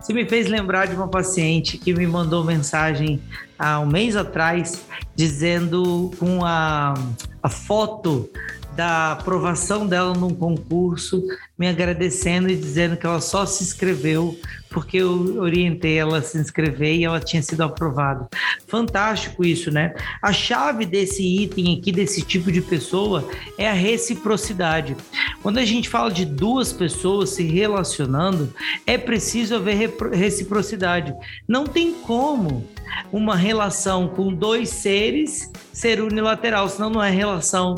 Você 0.00 0.14
me 0.14 0.24
fez 0.24 0.46
lembrar 0.46 0.86
de 0.86 0.94
uma 0.94 1.08
paciente 1.08 1.76
que 1.76 1.92
me 1.92 2.06
mandou 2.06 2.42
mensagem 2.42 3.20
há 3.60 3.78
um 3.78 3.86
mês 3.86 4.16
atrás, 4.16 4.82
dizendo 5.14 6.10
com 6.18 6.42
a, 6.42 6.94
a 7.42 7.48
foto 7.50 8.30
da 8.74 9.12
aprovação 9.12 9.86
dela 9.86 10.14
num 10.14 10.34
concurso, 10.34 11.22
me 11.60 11.68
agradecendo 11.68 12.48
e 12.48 12.56
dizendo 12.56 12.96
que 12.96 13.04
ela 13.04 13.20
só 13.20 13.44
se 13.44 13.62
inscreveu 13.62 14.34
porque 14.70 14.96
eu 14.98 15.38
orientei 15.42 15.98
ela 15.98 16.18
a 16.18 16.22
se 16.22 16.38
inscrever 16.38 16.94
e 16.94 17.04
ela 17.04 17.20
tinha 17.20 17.42
sido 17.42 17.60
aprovada. 17.60 18.28
Fantástico 18.66 19.44
isso, 19.44 19.70
né? 19.70 19.92
A 20.22 20.32
chave 20.32 20.86
desse 20.86 21.22
item 21.22 21.76
aqui, 21.76 21.92
desse 21.92 22.22
tipo 22.22 22.50
de 22.50 22.62
pessoa, 22.62 23.28
é 23.58 23.68
a 23.68 23.74
reciprocidade. 23.74 24.96
Quando 25.42 25.58
a 25.58 25.64
gente 25.64 25.88
fala 25.88 26.10
de 26.10 26.24
duas 26.24 26.72
pessoas 26.72 27.30
se 27.30 27.42
relacionando, 27.42 28.54
é 28.86 28.96
preciso 28.96 29.56
haver 29.56 29.92
reciprocidade. 30.12 31.12
Não 31.46 31.66
tem 31.66 31.92
como 31.92 32.66
uma 33.12 33.36
relação 33.36 34.08
com 34.08 34.32
dois 34.32 34.68
seres 34.70 35.50
ser 35.72 36.00
unilateral, 36.00 36.68
senão 36.68 36.90
não 36.90 37.02
é 37.02 37.10
relação, 37.10 37.74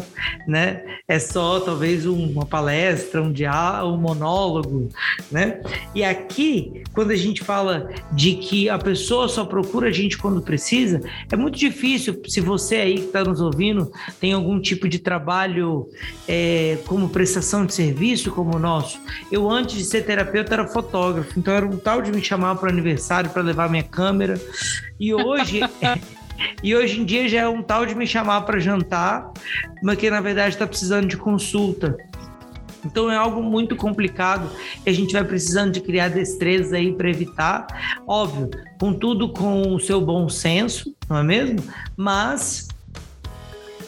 né? 0.47 0.83
É 1.07 1.19
só 1.19 1.61
talvez 1.61 2.05
uma 2.07 2.45
palestra, 2.45 3.23
um 3.23 3.33
diálogo, 3.33 3.72
um 3.85 3.97
monólogo, 3.97 4.89
né? 5.31 5.61
E 5.95 6.05
aqui, 6.05 6.83
quando 6.93 7.11
a 7.11 7.17
gente 7.17 7.43
fala 7.43 7.89
de 8.13 8.35
que 8.35 8.69
a 8.69 8.79
pessoa 8.79 9.29
só 9.29 9.45
procura 9.45 9.89
a 9.89 9.93
gente 9.93 10.19
quando 10.19 10.43
precisa, 10.43 11.01
é 11.31 11.37
muito 11.37 11.59
difícil. 11.59 12.21
Se 12.29 12.41
você 12.41 12.77
aí 12.77 12.95
que 12.95 13.07
está 13.07 13.25
nos 13.25 13.41
ouvindo 13.41 13.91
tem 14.21 14.33
algum 14.33 14.61
tipo 14.61 14.89
de 14.89 14.99
trabalho 14.99 15.89
é, 16.29 16.79
como 16.87 17.09
prestação 17.09 17.65
de 17.65 17.75
serviço 17.75 18.31
como 18.31 18.57
o 18.57 18.59
nosso, 18.59 19.01
eu 19.31 19.51
antes 19.51 19.77
de 19.77 19.85
ser 19.85 20.05
terapeuta 20.05 20.55
era 20.55 20.67
fotógrafo, 20.67 21.39
então 21.39 21.55
era 21.55 21.67
um 21.67 21.77
tal 21.77 22.03
de 22.03 22.11
me 22.11 22.23
chamar 22.23 22.57
para 22.57 22.69
o 22.69 22.73
aniversário 22.73 23.31
para 23.31 23.43
levar 23.43 23.69
minha 23.71 23.83
câmera 23.83 24.41
e 24.99 25.15
hoje 25.15 25.61
E 26.63 26.75
hoje 26.75 27.01
em 27.01 27.05
dia 27.05 27.29
já 27.29 27.41
é 27.41 27.49
um 27.49 27.63
tal 27.63 27.87
de 27.87 27.95
me 27.95 28.07
chamar 28.07 28.43
para 28.43 28.59
jantar, 28.59 29.31
mas 29.83 29.99
que 29.99 30.11
na 30.11 30.21
verdade 30.21 30.55
está 30.55 30.67
precisando 30.67 31.07
de 31.07 31.17
consulta. 31.17 31.97
Então 32.85 33.11
é 33.11 33.17
algo 33.17 33.43
muito 33.43 33.77
complicado 33.77 34.51
que 34.83 34.91
a 34.91 34.93
gente 34.93 35.13
vai 35.13 35.25
precisando 35.25 35.73
de 35.73 35.81
criar 35.81 36.09
destrezas 36.09 36.73
aí 36.73 36.93
para 36.93 37.09
evitar, 37.09 37.67
óbvio, 38.07 38.51
contudo 38.79 39.29
com 39.29 39.75
o 39.75 39.81
seu 39.81 40.01
bom 40.01 40.29
senso, 40.29 40.95
não 41.09 41.19
é 41.19 41.23
mesmo? 41.23 41.63
Mas 41.97 42.69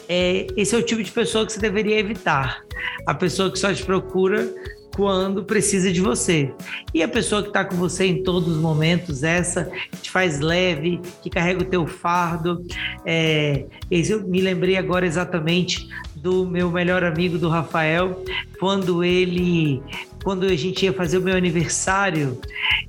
é, 0.07 0.47
esse 0.55 0.75
é 0.75 0.77
o 0.77 0.83
tipo 0.83 1.03
de 1.03 1.11
pessoa 1.11 1.45
que 1.45 1.53
você 1.53 1.59
deveria 1.59 1.99
evitar. 1.99 2.61
A 3.05 3.13
pessoa 3.13 3.51
que 3.51 3.59
só 3.59 3.73
te 3.73 3.83
procura 3.83 4.53
quando 4.95 5.43
precisa 5.43 5.91
de 5.91 5.99
você. 5.99 6.53
E 6.93 7.03
a 7.03 7.07
pessoa 7.07 7.41
que 7.41 7.49
está 7.49 7.65
com 7.65 7.75
você 7.75 8.05
em 8.05 8.23
todos 8.23 8.55
os 8.55 8.61
momentos, 8.61 9.23
essa 9.23 9.65
que 9.91 9.97
te 9.97 10.11
faz 10.11 10.39
leve, 10.39 11.01
que 11.21 11.29
carrega 11.29 11.61
o 11.61 11.65
teu 11.65 11.85
fardo. 11.85 12.65
É, 13.05 13.65
eu 13.91 14.25
me 14.25 14.39
lembrei 14.39 14.77
agora 14.77 15.05
exatamente 15.05 15.87
do 16.25 16.43
meu 16.43 16.71
melhor 16.71 17.03
amigo 17.03 17.37
do 17.37 17.47
Rafael, 17.47 18.25
quando 18.59 19.03
ele 19.03 19.83
quando 20.23 20.43
a 20.47 20.55
gente 20.55 20.83
ia 20.83 20.91
fazer 20.91 21.19
o 21.19 21.21
meu 21.21 21.37
aniversário, 21.37 22.41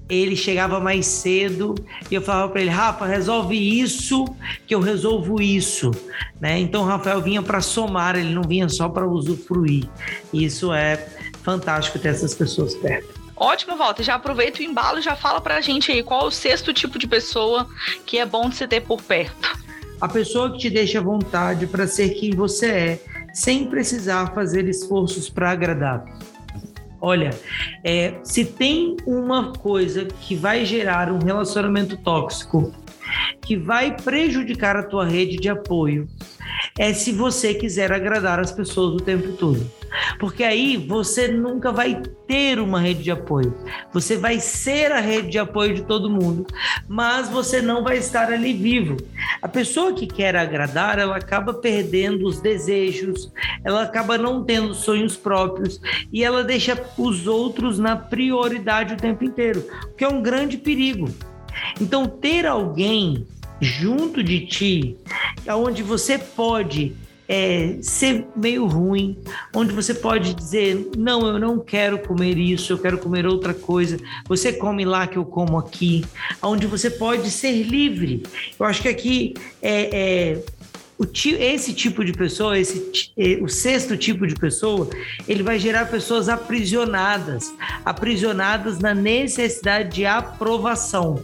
ele 0.08 0.34
chegava 0.34 0.80
mais 0.80 1.04
cedo 1.04 1.74
e 2.10 2.14
eu 2.14 2.22
falava 2.22 2.50
para 2.50 2.62
ele, 2.62 2.70
Rafa, 2.70 3.04
resolve 3.04 3.54
isso 3.54 4.24
que 4.66 4.74
eu 4.74 4.80
resolvo 4.80 5.42
isso, 5.42 5.90
né? 6.40 6.58
Então 6.58 6.80
o 6.80 6.86
Rafael 6.86 7.20
vinha 7.20 7.42
para 7.42 7.60
somar, 7.60 8.16
ele 8.16 8.32
não 8.32 8.40
vinha 8.40 8.70
só 8.70 8.88
para 8.88 9.06
usufruir. 9.06 9.86
Isso 10.32 10.72
é 10.72 10.96
fantástico 11.42 11.98
ter 11.98 12.08
essas 12.08 12.34
pessoas 12.34 12.74
perto. 12.74 13.20
Ótimo, 13.36 13.76
Walter. 13.76 14.02
Já 14.02 14.14
aproveita 14.14 14.60
o 14.60 14.62
embalo 14.62 15.00
e 15.00 15.02
já 15.02 15.14
fala 15.14 15.42
pra 15.42 15.60
gente 15.60 15.92
aí 15.92 16.02
qual 16.02 16.22
é 16.22 16.24
o 16.28 16.30
sexto 16.30 16.72
tipo 16.72 16.98
de 16.98 17.06
pessoa 17.06 17.68
que 18.06 18.16
é 18.16 18.24
bom 18.24 18.48
de 18.48 18.56
você 18.56 18.66
ter 18.66 18.80
por 18.80 19.02
perto. 19.02 19.58
A 20.00 20.08
pessoa 20.08 20.52
que 20.52 20.58
te 20.58 20.70
deixa 20.70 21.00
à 21.00 21.02
vontade 21.02 21.66
para 21.66 21.86
ser 21.86 22.10
quem 22.10 22.30
você 22.30 22.66
é, 22.66 23.00
sem 23.36 23.66
precisar 23.66 24.32
fazer 24.32 24.66
esforços 24.66 25.28
para 25.28 25.50
agradar. 25.50 26.06
Olha, 26.98 27.38
é, 27.84 28.14
se 28.24 28.46
tem 28.46 28.96
uma 29.04 29.52
coisa 29.52 30.06
que 30.06 30.34
vai 30.34 30.64
gerar 30.64 31.12
um 31.12 31.18
relacionamento 31.18 31.98
tóxico, 31.98 32.72
que 33.42 33.56
vai 33.56 33.96
prejudicar 33.96 34.76
a 34.76 34.82
tua 34.82 35.04
rede 35.04 35.36
de 35.36 35.48
apoio, 35.48 36.08
é 36.78 36.92
se 36.92 37.12
você 37.12 37.54
quiser 37.54 37.92
agradar 37.92 38.38
as 38.38 38.52
pessoas 38.52 38.94
o 38.94 39.04
tempo 39.04 39.32
todo. 39.32 39.70
Porque 40.18 40.44
aí 40.44 40.76
você 40.76 41.28
nunca 41.28 41.72
vai 41.72 42.02
ter 42.26 42.58
uma 42.58 42.80
rede 42.80 43.02
de 43.02 43.10
apoio. 43.10 43.54
Você 43.92 44.16
vai 44.16 44.40
ser 44.40 44.92
a 44.92 45.00
rede 45.00 45.30
de 45.30 45.38
apoio 45.38 45.74
de 45.74 45.82
todo 45.82 46.10
mundo, 46.10 46.46
mas 46.88 47.28
você 47.28 47.62
não 47.62 47.82
vai 47.82 47.98
estar 47.98 48.32
ali 48.32 48.52
vivo. 48.52 48.96
A 49.40 49.48
pessoa 49.48 49.92
que 49.92 50.06
quer 50.06 50.36
agradar, 50.36 50.98
ela 50.98 51.16
acaba 51.16 51.54
perdendo 51.54 52.26
os 52.26 52.40
desejos, 52.40 53.32
ela 53.64 53.82
acaba 53.82 54.18
não 54.18 54.44
tendo 54.44 54.74
sonhos 54.74 55.16
próprios 55.16 55.80
e 56.12 56.24
ela 56.24 56.44
deixa 56.44 56.78
os 56.98 57.26
outros 57.26 57.78
na 57.78 57.96
prioridade 57.96 58.94
o 58.94 58.98
tempo 58.98 59.24
inteiro, 59.24 59.64
o 59.84 59.94
que 59.94 60.04
é 60.04 60.08
um 60.08 60.22
grande 60.22 60.58
perigo. 60.58 61.08
Então, 61.80 62.06
ter 62.06 62.46
alguém 62.46 63.26
junto 63.60 64.22
de 64.22 64.46
ti, 64.46 64.96
onde 65.48 65.82
você 65.82 66.18
pode 66.18 66.94
é, 67.28 67.78
ser 67.80 68.26
meio 68.36 68.66
ruim, 68.66 69.18
onde 69.54 69.72
você 69.72 69.94
pode 69.94 70.34
dizer: 70.34 70.90
não, 70.96 71.26
eu 71.26 71.38
não 71.38 71.58
quero 71.58 71.98
comer 71.98 72.38
isso, 72.38 72.72
eu 72.72 72.78
quero 72.78 72.98
comer 72.98 73.26
outra 73.26 73.52
coisa. 73.52 73.98
Você 74.28 74.52
come 74.52 74.84
lá 74.84 75.06
que 75.06 75.16
eu 75.16 75.24
como 75.24 75.58
aqui, 75.58 76.04
onde 76.42 76.66
você 76.66 76.90
pode 76.90 77.30
ser 77.30 77.62
livre. 77.62 78.22
Eu 78.58 78.66
acho 78.66 78.82
que 78.82 78.88
aqui 78.88 79.34
é, 79.60 80.34
é 80.34 80.42
esse 81.38 81.74
tipo 81.74 82.04
de 82.04 82.12
pessoa, 82.12 82.58
esse, 82.58 83.12
é, 83.18 83.38
o 83.42 83.48
sexto 83.48 83.96
tipo 83.96 84.26
de 84.26 84.34
pessoa, 84.34 84.88
ele 85.28 85.42
vai 85.42 85.58
gerar 85.58 85.86
pessoas 85.86 86.28
aprisionadas, 86.28 87.52
aprisionadas 87.84 88.78
na 88.78 88.94
necessidade 88.94 89.94
de 89.96 90.06
aprovação, 90.06 91.22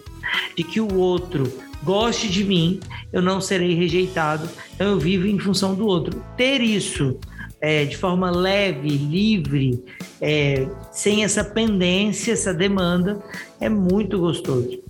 de 0.56 0.64
que 0.64 0.80
o 0.80 0.96
outro 0.96 1.50
goste 1.82 2.28
de 2.28 2.44
mim, 2.44 2.80
eu 3.12 3.20
não 3.20 3.40
serei 3.40 3.74
rejeitado, 3.74 4.48
então 4.74 4.88
eu 4.88 4.98
vivo 4.98 5.26
em 5.26 5.38
função 5.38 5.74
do 5.74 5.86
outro. 5.86 6.24
Ter 6.36 6.60
isso 6.60 7.18
é, 7.60 7.84
de 7.84 7.96
forma 7.96 8.30
leve, 8.30 8.88
livre, 8.88 9.82
é, 10.20 10.66
sem 10.90 11.24
essa 11.24 11.44
pendência, 11.44 12.32
essa 12.32 12.52
demanda, 12.52 13.22
é 13.60 13.68
muito 13.68 14.18
gostoso. 14.18 14.80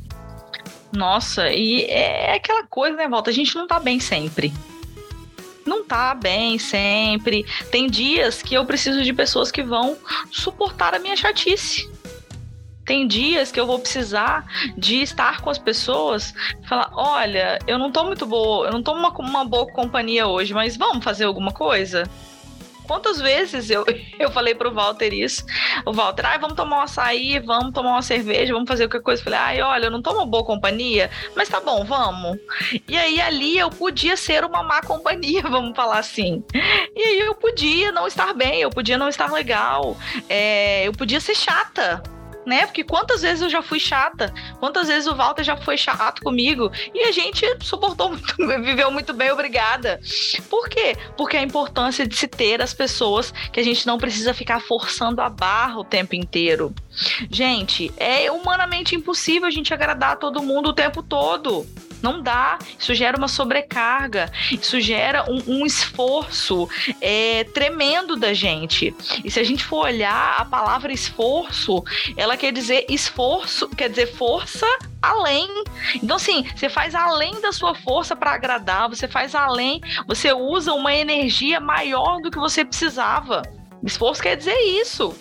Nossa, 0.91 1.51
e 1.51 1.85
é 1.85 2.35
aquela 2.35 2.67
coisa, 2.67 2.97
né, 2.97 3.09
Volta? 3.09 3.31
A 3.31 3.33
gente 3.33 3.55
não 3.55 3.67
tá 3.67 3.79
bem 3.79 3.99
sempre. 3.99 4.53
Não 5.65 5.85
tá 5.85 6.15
bem 6.15 6.59
sempre. 6.59 7.47
Tem 7.71 7.89
dias 7.89 8.43
que 8.43 8.55
eu 8.55 8.65
preciso 8.67 9.03
de 9.03 9.13
pessoas 9.13 9.51
que 9.51 9.63
vão 9.63 9.97
suportar 10.31 10.95
a 10.95 10.99
minha 10.99 11.17
chatice 11.17 11.92
tem 12.85 13.07
dias 13.07 13.53
que 13.53 13.61
eu 13.61 13.67
vou 13.67 13.79
precisar 13.79 14.45
de 14.77 15.01
estar 15.03 15.41
com 15.41 15.51
as 15.51 15.59
pessoas, 15.59 16.35
falar, 16.69 16.91
olha, 16.95 17.59
eu 17.67 17.79
não 17.79 17.91
tô 17.91 18.05
muito 18.05 18.27
boa, 18.27 18.67
eu 18.67 18.73
não 18.73 18.83
tô 18.83 18.93
uma, 18.93 19.11
uma 19.11 19.45
boa 19.45 19.67
companhia 19.67 20.27
hoje, 20.27 20.53
mas 20.53 20.77
vamos 20.77 21.05
fazer 21.05 21.25
alguma 21.25 21.53
coisa? 21.53 22.05
Quantas 22.87 23.21
vezes 23.21 23.71
eu, 23.71 23.85
eu 24.19 24.31
falei 24.31 24.55
pro 24.55 24.73
Walter 24.73 25.15
isso? 25.15 25.45
O 25.87 25.93
Walter, 25.93 26.27
ah, 26.27 26.39
vamos 26.39 26.57
tomar 26.57 26.79
um 26.79 26.81
açaí, 26.83 27.39
vamos 27.39 27.73
tomar 27.73 27.93
uma 27.93 28.03
cerveja, 28.03 28.53
vamos 28.53 28.69
fazer 28.69 28.89
qualquer 28.89 29.03
coisa. 29.03 29.21
Eu 29.21 29.25
falei, 29.25 29.39
ai, 29.39 29.63
olha, 29.63 29.87
eu 29.87 29.91
não 29.91 30.03
tomo 30.03 30.27
boa 30.27 30.45
companhia, 30.45 31.11
mas 31.37 31.49
tá 31.49 31.61
bom, 31.61 31.85
vamos. 31.85 32.39
E 32.89 32.97
aí 32.97 33.21
ali 33.21 33.59
eu 33.59 33.71
podia 33.71 34.17
ser 34.17 34.45
uma 34.45 34.63
má 34.63 34.83
companhia, 34.83 35.43
vamos 35.49 35.77
falar 35.77 35.99
assim. 35.99 36.45
E 36.95 37.03
aí 37.03 37.21
eu 37.21 37.35
podia 37.35 37.93
não 37.93 38.07
estar 38.07 38.35
bem, 38.35 38.61
eu 38.61 38.71
podia 38.71 38.99
não 38.99 39.09
estar 39.09 39.33
legal, 39.33 39.97
é, 40.29 40.87
eu 40.87 40.93
podia 40.93 41.21
ser 41.21 41.35
chata 41.35 42.03
né? 42.47 42.67
Porque 42.67 42.85
quantas 42.85 43.23
vezes 43.23 43.43
eu 43.43 43.51
já 43.51 43.63
fui 43.63 43.79
chata, 43.79 44.33
quantas 44.59 44.89
vezes 44.89 45.07
o 45.07 45.15
Walter 45.15 45.43
já 45.43 45.57
foi 45.57 45.77
chato 45.77 46.23
comigo 46.23 46.71
e 46.95 47.05
a 47.05 47.13
gente 47.13 47.47
suportou 47.63 48.11
muito, 48.13 48.37
viveu 48.63 48.91
muito 48.91 49.13
bem, 49.13 49.31
obrigada. 49.31 50.01
Por 50.49 50.69
quê? 50.69 50.97
Porque 51.17 51.37
a 51.37 51.43
importância 51.43 52.07
de 52.07 52.17
se 52.17 52.29
ter 52.29 52.61
as 52.61 52.75
pessoas 52.75 53.33
que 53.53 53.61
a 53.61 53.65
gente 53.65 53.87
não 53.87 53.99
precisa 53.99 54.35
ficar 54.35 54.61
forçando 54.61 55.21
a 55.21 55.29
barra 55.29 55.79
o 55.79 55.85
tempo 55.85 56.15
inteiro. 56.15 56.75
Gente, 57.31 57.93
é 57.97 58.31
humanamente 58.31 58.95
impossível 58.95 59.49
a 59.49 59.51
gente 59.51 59.73
agradar 59.73 60.19
todo 60.19 60.43
mundo 60.43 60.71
o 60.71 60.75
tempo 60.75 61.03
todo. 61.03 61.67
Não 62.03 62.21
dá. 62.21 62.59
Isso 62.79 62.95
gera 62.95 63.17
uma 63.17 63.29
sobrecarga. 63.29 64.31
Isso 64.51 64.81
gera 64.81 65.25
um, 65.31 65.61
um 65.61 65.67
esforço 65.67 66.69
é, 67.01 67.45
tremendo 67.45 68.17
da 68.17 68.35
gente. 68.35 68.95
E 69.25 69.31
se 69.31 69.39
a 69.39 69.45
gente 69.45 69.65
for 69.65 69.87
olhar 69.87 70.37
a 70.39 70.45
palavra 70.45 70.93
esforço, 70.93 71.83
ela 72.17 72.37
quer 72.37 72.53
dizer 72.53 72.87
esforço, 72.89 73.69
quer 73.69 73.89
dizer 73.89 74.07
força 74.15 74.67
além. 75.01 75.49
Então, 76.03 76.17
assim, 76.17 76.45
você 76.55 76.69
faz 76.69 76.95
além 76.95 77.41
da 77.41 77.53
sua 77.53 77.75
força 77.75 78.15
para 78.15 78.33
agradar, 78.33 78.89
você 78.89 79.09
faz 79.09 79.35
além, 79.35 79.81
você 80.07 80.33
usa 80.33 80.73
uma 80.73 80.95
energia 80.95 81.61
maior 81.61 82.21
do 82.21 82.31
que 82.31 82.39
você 82.39 82.65
precisava. 82.65 83.43
Esforço 83.83 84.23
quer 84.23 84.37
dizer 84.37 84.57
isso. 84.81 85.15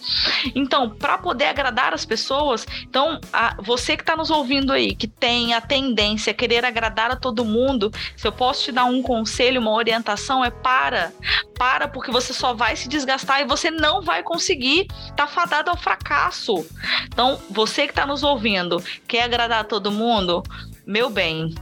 Então, 0.54 0.90
para 0.90 1.18
poder 1.18 1.46
agradar 1.46 1.94
as 1.94 2.06
pessoas, 2.06 2.66
então, 2.84 3.20
a, 3.34 3.56
você 3.60 3.96
que 3.98 4.04
está 4.04 4.16
nos 4.16 4.30
ouvindo 4.30 4.72
aí, 4.72 4.96
que 4.96 5.08
tem 5.08 5.54
a 5.54 5.62
tendência 5.62 6.32
a 6.32 6.34
querer 6.34 6.64
agradar 6.64 7.12
a 7.12 7.16
todo 7.16 7.44
mundo, 7.44 7.92
se 8.16 8.28
eu 8.28 8.32
posso 8.32 8.66
te 8.66 8.72
dar 8.72 8.86
um 8.86 9.02
conselho, 9.02 9.60
uma 9.60 9.72
orientação, 9.72 10.46
é 10.46 10.52
para. 10.52 11.12
Para, 11.58 11.88
porque 11.88 12.12
você 12.12 12.34
só 12.34 12.54
vai 12.54 12.76
se 12.76 12.88
desgastar 12.88 13.42
e 13.42 13.46
você 13.46 13.72
não 13.72 14.02
vai 14.02 14.22
conseguir. 14.22 14.88
Tá 15.16 15.26
fadado 15.26 15.70
ao 15.70 15.78
fracasso. 15.78 16.66
Então, 17.06 17.40
você 17.50 17.86
que 17.86 17.92
está 17.92 18.06
nos 18.06 18.24
ouvindo, 18.24 18.84
quer 19.08 19.24
agradar 19.24 19.62
a 19.62 19.64
todo 19.64 19.92
mundo, 19.92 20.44
meu 20.86 21.10
bem, 21.10 21.56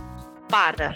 para. 0.50 0.96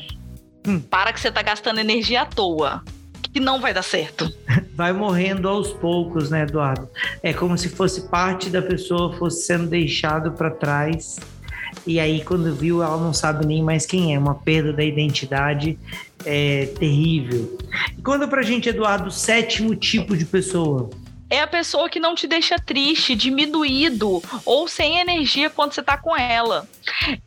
Hum. 0.68 0.80
Para 0.80 1.14
que 1.14 1.20
você 1.20 1.30
está 1.30 1.42
gastando 1.42 1.80
energia 1.80 2.22
à 2.22 2.26
toa 2.26 2.84
que 3.32 3.40
não 3.40 3.60
vai 3.60 3.74
dar 3.74 3.84
certo. 3.84 4.32
Vai 4.76 4.92
morrendo 4.92 5.48
aos 5.48 5.72
poucos, 5.72 6.32
né, 6.32 6.44
Eduardo? 6.44 6.90
É 7.22 7.32
como 7.32 7.56
se 7.58 7.70
fosse 7.70 8.10
parte 8.10 8.50
da 8.50 8.60
pessoa 8.60 9.16
fosse 9.18 9.46
sendo 9.46 9.68
deixado 9.68 10.32
para 10.32 10.50
trás. 10.50 11.20
E 11.86 12.00
aí, 12.00 12.24
quando 12.24 12.56
viu, 12.56 12.82
ela 12.82 12.98
não 12.98 13.14
sabe 13.14 13.46
nem 13.46 13.62
mais 13.62 13.86
quem 13.86 14.16
é. 14.16 14.20
Uma 14.20 14.34
perda 14.34 14.74
da 14.74 14.84
identidade 14.84 15.78
é 16.26 16.66
terrível. 16.80 17.56
E 17.96 18.02
conta 18.02 18.28
pra 18.28 18.42
gente, 18.42 18.68
Eduardo, 18.68 19.10
o 19.10 19.12
sétimo 19.12 19.76
tipo 19.76 20.18
de 20.18 20.26
pessoa 20.26 20.90
é 21.34 21.40
a 21.40 21.48
pessoa 21.48 21.90
que 21.90 22.00
não 22.00 22.14
te 22.14 22.28
deixa 22.28 22.60
triste, 22.60 23.16
diminuído 23.16 24.22
ou 24.46 24.68
sem 24.68 25.00
energia 25.00 25.50
quando 25.50 25.74
você 25.74 25.82
tá 25.82 25.98
com 25.98 26.16
ela. 26.16 26.68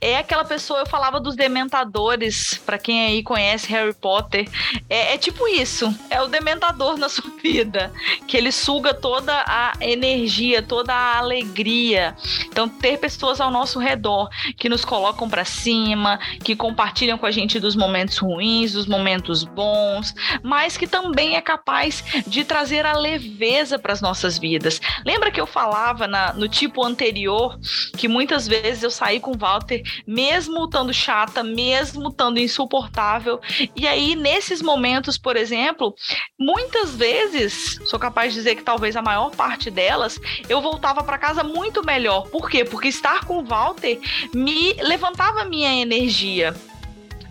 É 0.01 0.19
aquela 0.19 0.45
pessoa, 0.45 0.79
eu 0.79 0.87
falava 0.87 1.19
dos 1.19 1.35
dementadores, 1.35 2.55
para 2.65 2.79
quem 2.79 3.05
aí 3.05 3.23
conhece 3.25 3.69
Harry 3.69 3.93
Potter, 3.93 4.49
é, 4.89 5.15
é, 5.15 5.19
tipo 5.19 5.49
isso, 5.49 5.93
é 6.09 6.23
o 6.23 6.29
dementador 6.29 6.97
na 6.97 7.09
sua 7.11 7.29
vida, 7.43 7.93
que 8.29 8.37
ele 8.37 8.53
suga 8.53 8.95
toda 8.95 9.33
a 9.45 9.73
energia, 9.81 10.63
toda 10.63 10.95
a 10.95 11.19
alegria. 11.19 12.15
Então, 12.47 12.69
ter 12.69 12.99
pessoas 12.99 13.41
ao 13.41 13.51
nosso 13.51 13.81
redor 13.81 14.29
que 14.57 14.69
nos 14.69 14.85
colocam 14.85 15.29
para 15.29 15.45
cima, 15.45 16.21
que 16.45 16.55
compartilham 16.55 17.19
com 17.19 17.27
a 17.27 17.33
gente 17.33 17.59
dos 17.59 17.75
momentos 17.75 18.19
ruins, 18.19 18.73
dos 18.73 18.87
momentos 18.87 19.43
bons, 19.43 20.15
mas 20.45 20.77
que 20.77 20.87
também 20.87 21.35
é 21.35 21.41
capaz 21.41 22.05
de 22.25 22.45
trazer 22.45 22.87
a 22.87 22.97
leveza 22.97 23.81
para 23.81 23.96
as 23.97 24.01
nossas 24.01 24.39
vidas. 24.39 24.81
Lembra 25.05 25.31
que 25.31 25.41
eu 25.41 25.47
falava 25.47 26.07
na, 26.07 26.33
no 26.33 26.49
tipo 26.49 26.85
anterior 26.85 27.59
que 27.97 28.07
muitas 28.07 28.47
vezes 28.47 28.83
eu 28.83 28.91
saí 28.91 29.19
com 29.19 29.33
o 29.33 29.39
Walter, 29.39 29.83
mesmo 30.07 30.65
estando 30.65 30.93
chata, 30.93 31.43
mesmo 31.43 32.09
estando 32.09 32.39
insuportável. 32.39 33.41
E 33.75 33.87
aí, 33.87 34.15
nesses 34.15 34.61
momentos, 34.61 35.17
por 35.17 35.37
exemplo, 35.37 35.95
muitas 36.39 36.95
vezes, 36.95 37.81
sou 37.87 37.99
capaz 37.99 38.33
de 38.33 38.41
dizer 38.41 38.57
que 38.57 38.63
talvez 38.63 38.97
a 38.97 39.03
maior 39.03 39.31
parte 39.31 39.71
delas, 39.71 40.21
eu 40.49 40.61
voltava 40.61 41.03
para 41.03 41.19
casa 41.19 41.43
muito 41.43 41.85
melhor. 41.85 42.29
Por 42.29 42.49
quê? 42.51 42.65
Porque 42.65 42.89
estar 42.89 43.25
com 43.25 43.39
o 43.39 43.45
Walter 43.45 43.99
me 44.35 44.75
levantava 44.75 45.45
minha 45.45 45.73
energia 45.81 46.55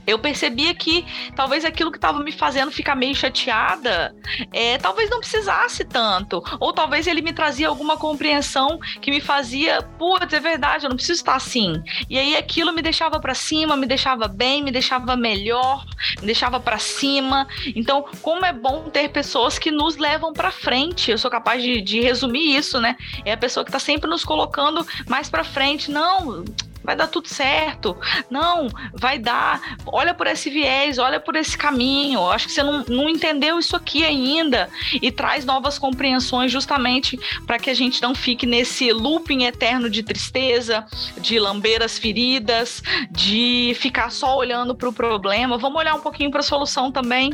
eu 0.06 0.20
percebia 0.20 0.74
que 0.74 1.06
talvez 1.36 1.66
aquilo 1.66 1.92
que 1.92 1.98
estava 1.98 2.22
me 2.22 2.32
fazendo 2.32 2.72
ficar 2.72 2.96
meio 2.96 3.16
chateada, 3.16 4.16
é, 4.52 4.78
talvez 4.78 5.10
não 5.10 5.20
precisasse 5.20 5.84
tanto. 5.86 6.44
Ou 6.60 6.74
talvez 6.74 7.08
ele 7.08 7.22
me 7.22 7.34
trazia 7.34 7.68
alguma 7.68 7.98
compreensão 7.98 8.80
que 9.02 9.12
me 9.12 9.22
fazia, 9.22 9.82
putz, 9.82 10.34
é 10.34 10.40
verdade, 10.40 10.86
eu 10.86 10.90
não 10.90 10.98
preciso 10.98 11.20
estar 11.20 11.36
assim. 11.36 11.82
E 12.10 12.18
aí 12.18 12.36
aquilo 12.36 12.74
me 12.74 12.82
deixava 12.82 13.20
para 13.20 13.34
cima, 13.34 13.76
me 13.76 13.86
deixava 13.86 14.28
bem, 14.28 14.64
me 14.64 14.72
deixava 14.72 15.16
melhor, 15.16 15.86
me 16.20 16.26
deixava 16.26 16.60
para 16.60 16.78
cima. 16.78 17.48
Então, 17.76 18.06
como 18.22 18.46
é 18.46 18.54
bom 18.54 18.90
ter 18.90 19.10
pessoas 19.10 19.58
que 19.58 19.72
nos 19.72 19.98
levam 19.98 20.34
para 20.34 20.52
frente. 20.52 21.12
Eu 21.12 21.18
sou 21.18 21.32
capaz 21.32 21.62
de, 21.62 21.82
de 21.82 22.02
resumir 22.02 22.56
isso, 22.56 22.80
né? 22.80 22.96
É 23.24 23.34
a 23.34 23.38
pessoa 23.38 23.64
que 23.64 23.70
está 23.70 23.80
sempre 23.80 24.10
nos 24.10 24.24
colocando 24.24 24.86
mais 25.08 25.30
para 25.30 25.44
frente. 25.44 25.92
Não, 25.92 26.44
vai 26.86 26.96
dar 26.96 27.08
tudo 27.08 27.28
certo. 27.28 27.98
Não, 28.30 28.68
vai 28.94 29.18
dar. 29.18 29.78
Olha 29.86 30.14
por 30.14 30.28
esse 30.28 30.50
viés, 30.50 30.98
olha 30.98 31.20
por 31.20 31.36
esse 31.36 31.58
caminho. 31.58 32.30
Acho 32.30 32.48
que 32.48 32.54
você 32.54 32.64
não, 32.64 32.84
não 32.88 33.10
entendeu 33.10 33.60
isso 33.60 33.76
aqui 33.76 34.06
ainda. 34.06 34.70
E 35.02 35.12
traz 35.12 35.44
novas 35.46 35.80
compreensões 35.80 36.52
justamente 36.52 37.20
para 37.46 37.58
que 37.58 37.70
a 37.70 37.74
gente 37.74 38.02
não 38.02 38.14
fique 38.14 38.46
nesse 38.46 38.92
looping 38.92 39.44
eterno 39.44 39.90
de 39.90 40.04
tristeza, 40.04 40.86
de 41.18 41.40
lamber 41.40 41.82
as 41.82 41.98
feridas, 41.98 42.82
de 43.10 43.76
ficar 43.80 44.12
só 44.12 44.38
olhando 44.38 44.76
para 44.76 44.90
o 44.90 44.94
problema. 44.94 45.58
Vamos 45.58 45.80
olhar 45.80 45.96
um 45.96 46.02
pouquinho 46.02 46.32
para 46.32 46.40
a 46.40 46.44
solução 46.44 46.92
também 46.92 47.32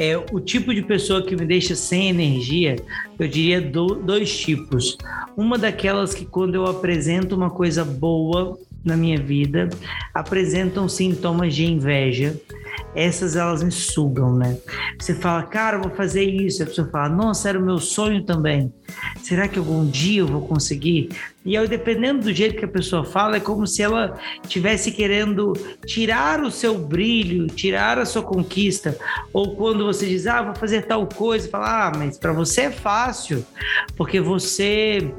é 0.00 0.16
o 0.16 0.40
tipo 0.40 0.74
de 0.74 0.80
pessoa 0.80 1.22
que 1.22 1.36
me 1.36 1.44
deixa 1.44 1.76
sem 1.76 2.08
energia, 2.08 2.76
eu 3.18 3.28
diria 3.28 3.60
do, 3.60 3.96
dois 3.96 4.34
tipos. 4.34 4.96
Uma 5.36 5.58
daquelas 5.58 6.14
que 6.14 6.24
quando 6.24 6.54
eu 6.54 6.64
apresento 6.64 7.36
uma 7.36 7.50
coisa 7.50 7.84
boa 7.84 8.58
na 8.82 8.96
minha 8.96 9.20
vida, 9.20 9.68
apresentam 10.14 10.88
sintomas 10.88 11.54
de 11.54 11.66
inveja. 11.66 12.34
Essas 12.94 13.36
elas 13.36 13.62
me 13.62 13.70
sugam, 13.70 14.34
né? 14.34 14.58
Você 14.98 15.14
fala, 15.14 15.42
cara, 15.44 15.76
eu 15.76 15.82
vou 15.82 15.92
fazer 15.92 16.24
isso. 16.24 16.62
A 16.62 16.66
pessoa 16.66 16.88
fala, 16.88 17.08
nossa, 17.08 17.48
era 17.48 17.58
o 17.58 17.62
meu 17.62 17.78
sonho 17.78 18.24
também. 18.24 18.72
Será 19.22 19.46
que 19.46 19.58
algum 19.58 19.86
dia 19.86 20.20
eu 20.20 20.26
vou 20.26 20.42
conseguir? 20.42 21.10
E 21.44 21.56
aí, 21.56 21.66
dependendo 21.66 22.24
do 22.24 22.32
jeito 22.34 22.58
que 22.58 22.64
a 22.64 22.68
pessoa 22.68 23.04
fala, 23.04 23.36
é 23.36 23.40
como 23.40 23.66
se 23.66 23.82
ela 23.82 24.18
tivesse 24.46 24.92
querendo 24.92 25.52
tirar 25.86 26.42
o 26.42 26.50
seu 26.50 26.76
brilho, 26.76 27.46
tirar 27.46 27.98
a 27.98 28.04
sua 28.04 28.22
conquista. 28.22 28.98
Ou 29.32 29.56
quando 29.56 29.84
você 29.84 30.06
diz, 30.06 30.26
ah, 30.26 30.42
vou 30.42 30.54
fazer 30.54 30.82
tal 30.82 31.06
coisa, 31.06 31.48
fala, 31.48 31.86
ah, 31.86 31.92
mas 31.96 32.18
para 32.18 32.32
você 32.32 32.62
é 32.62 32.70
fácil, 32.70 33.44
porque 33.96 34.20
você 34.20 35.12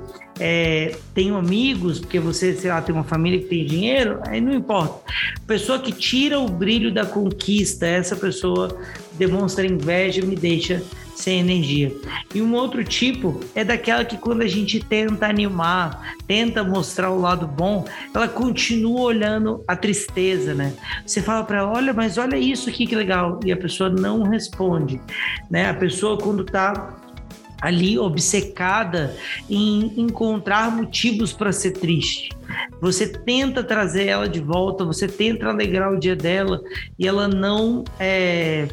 é, 0.43 0.95
tem 1.13 1.29
amigos, 1.29 1.99
porque 1.99 2.19
você, 2.19 2.55
sei 2.55 2.71
lá, 2.71 2.81
tem 2.81 2.95
uma 2.95 3.03
família 3.03 3.37
que 3.37 3.45
tem 3.45 3.63
dinheiro, 3.63 4.19
aí 4.25 4.41
não 4.41 4.51
importa. 4.51 4.99
Pessoa 5.45 5.77
que 5.77 5.91
tira 5.91 6.39
o 6.39 6.49
brilho 6.49 6.91
da 6.91 7.05
conquista, 7.05 7.85
essa 7.85 8.15
pessoa 8.15 8.75
demonstra 9.19 9.67
inveja, 9.67 10.25
me 10.25 10.35
deixa 10.35 10.81
sem 11.15 11.41
energia. 11.41 11.95
E 12.33 12.41
um 12.41 12.55
outro 12.55 12.83
tipo 12.83 13.39
é 13.53 13.63
daquela 13.63 14.03
que 14.03 14.17
quando 14.17 14.41
a 14.41 14.47
gente 14.47 14.79
tenta 14.79 15.27
animar, 15.27 16.15
tenta 16.25 16.63
mostrar 16.63 17.11
o 17.11 17.21
lado 17.21 17.45
bom, 17.45 17.85
ela 18.11 18.27
continua 18.27 19.01
olhando 19.01 19.63
a 19.67 19.75
tristeza, 19.75 20.55
né? 20.55 20.73
Você 21.05 21.21
fala 21.21 21.43
para 21.43 21.59
ela, 21.59 21.71
olha, 21.71 21.93
mas 21.93 22.17
olha 22.17 22.35
isso 22.35 22.67
aqui 22.67 22.87
que 22.87 22.95
legal, 22.95 23.39
e 23.45 23.51
a 23.51 23.57
pessoa 23.57 23.91
não 23.91 24.23
responde, 24.23 24.99
né? 25.51 25.69
A 25.69 25.73
pessoa 25.75 26.17
quando 26.17 26.43
tá 26.43 27.00
ali 27.61 27.97
obcecada 27.97 29.15
em 29.49 29.93
encontrar 29.95 30.71
motivos 30.71 31.31
para 31.31 31.51
ser 31.51 31.71
triste. 31.71 32.29
Você 32.81 33.07
tenta 33.07 33.63
trazer 33.63 34.07
ela 34.07 34.27
de 34.27 34.39
volta, 34.39 34.83
você 34.83 35.07
tenta 35.07 35.47
alegrar 35.47 35.93
o 35.93 35.99
dia 35.99 36.15
dela 36.15 36.61
e 36.97 37.07
ela 37.07 37.27
não 37.27 37.83
é, 37.99 38.67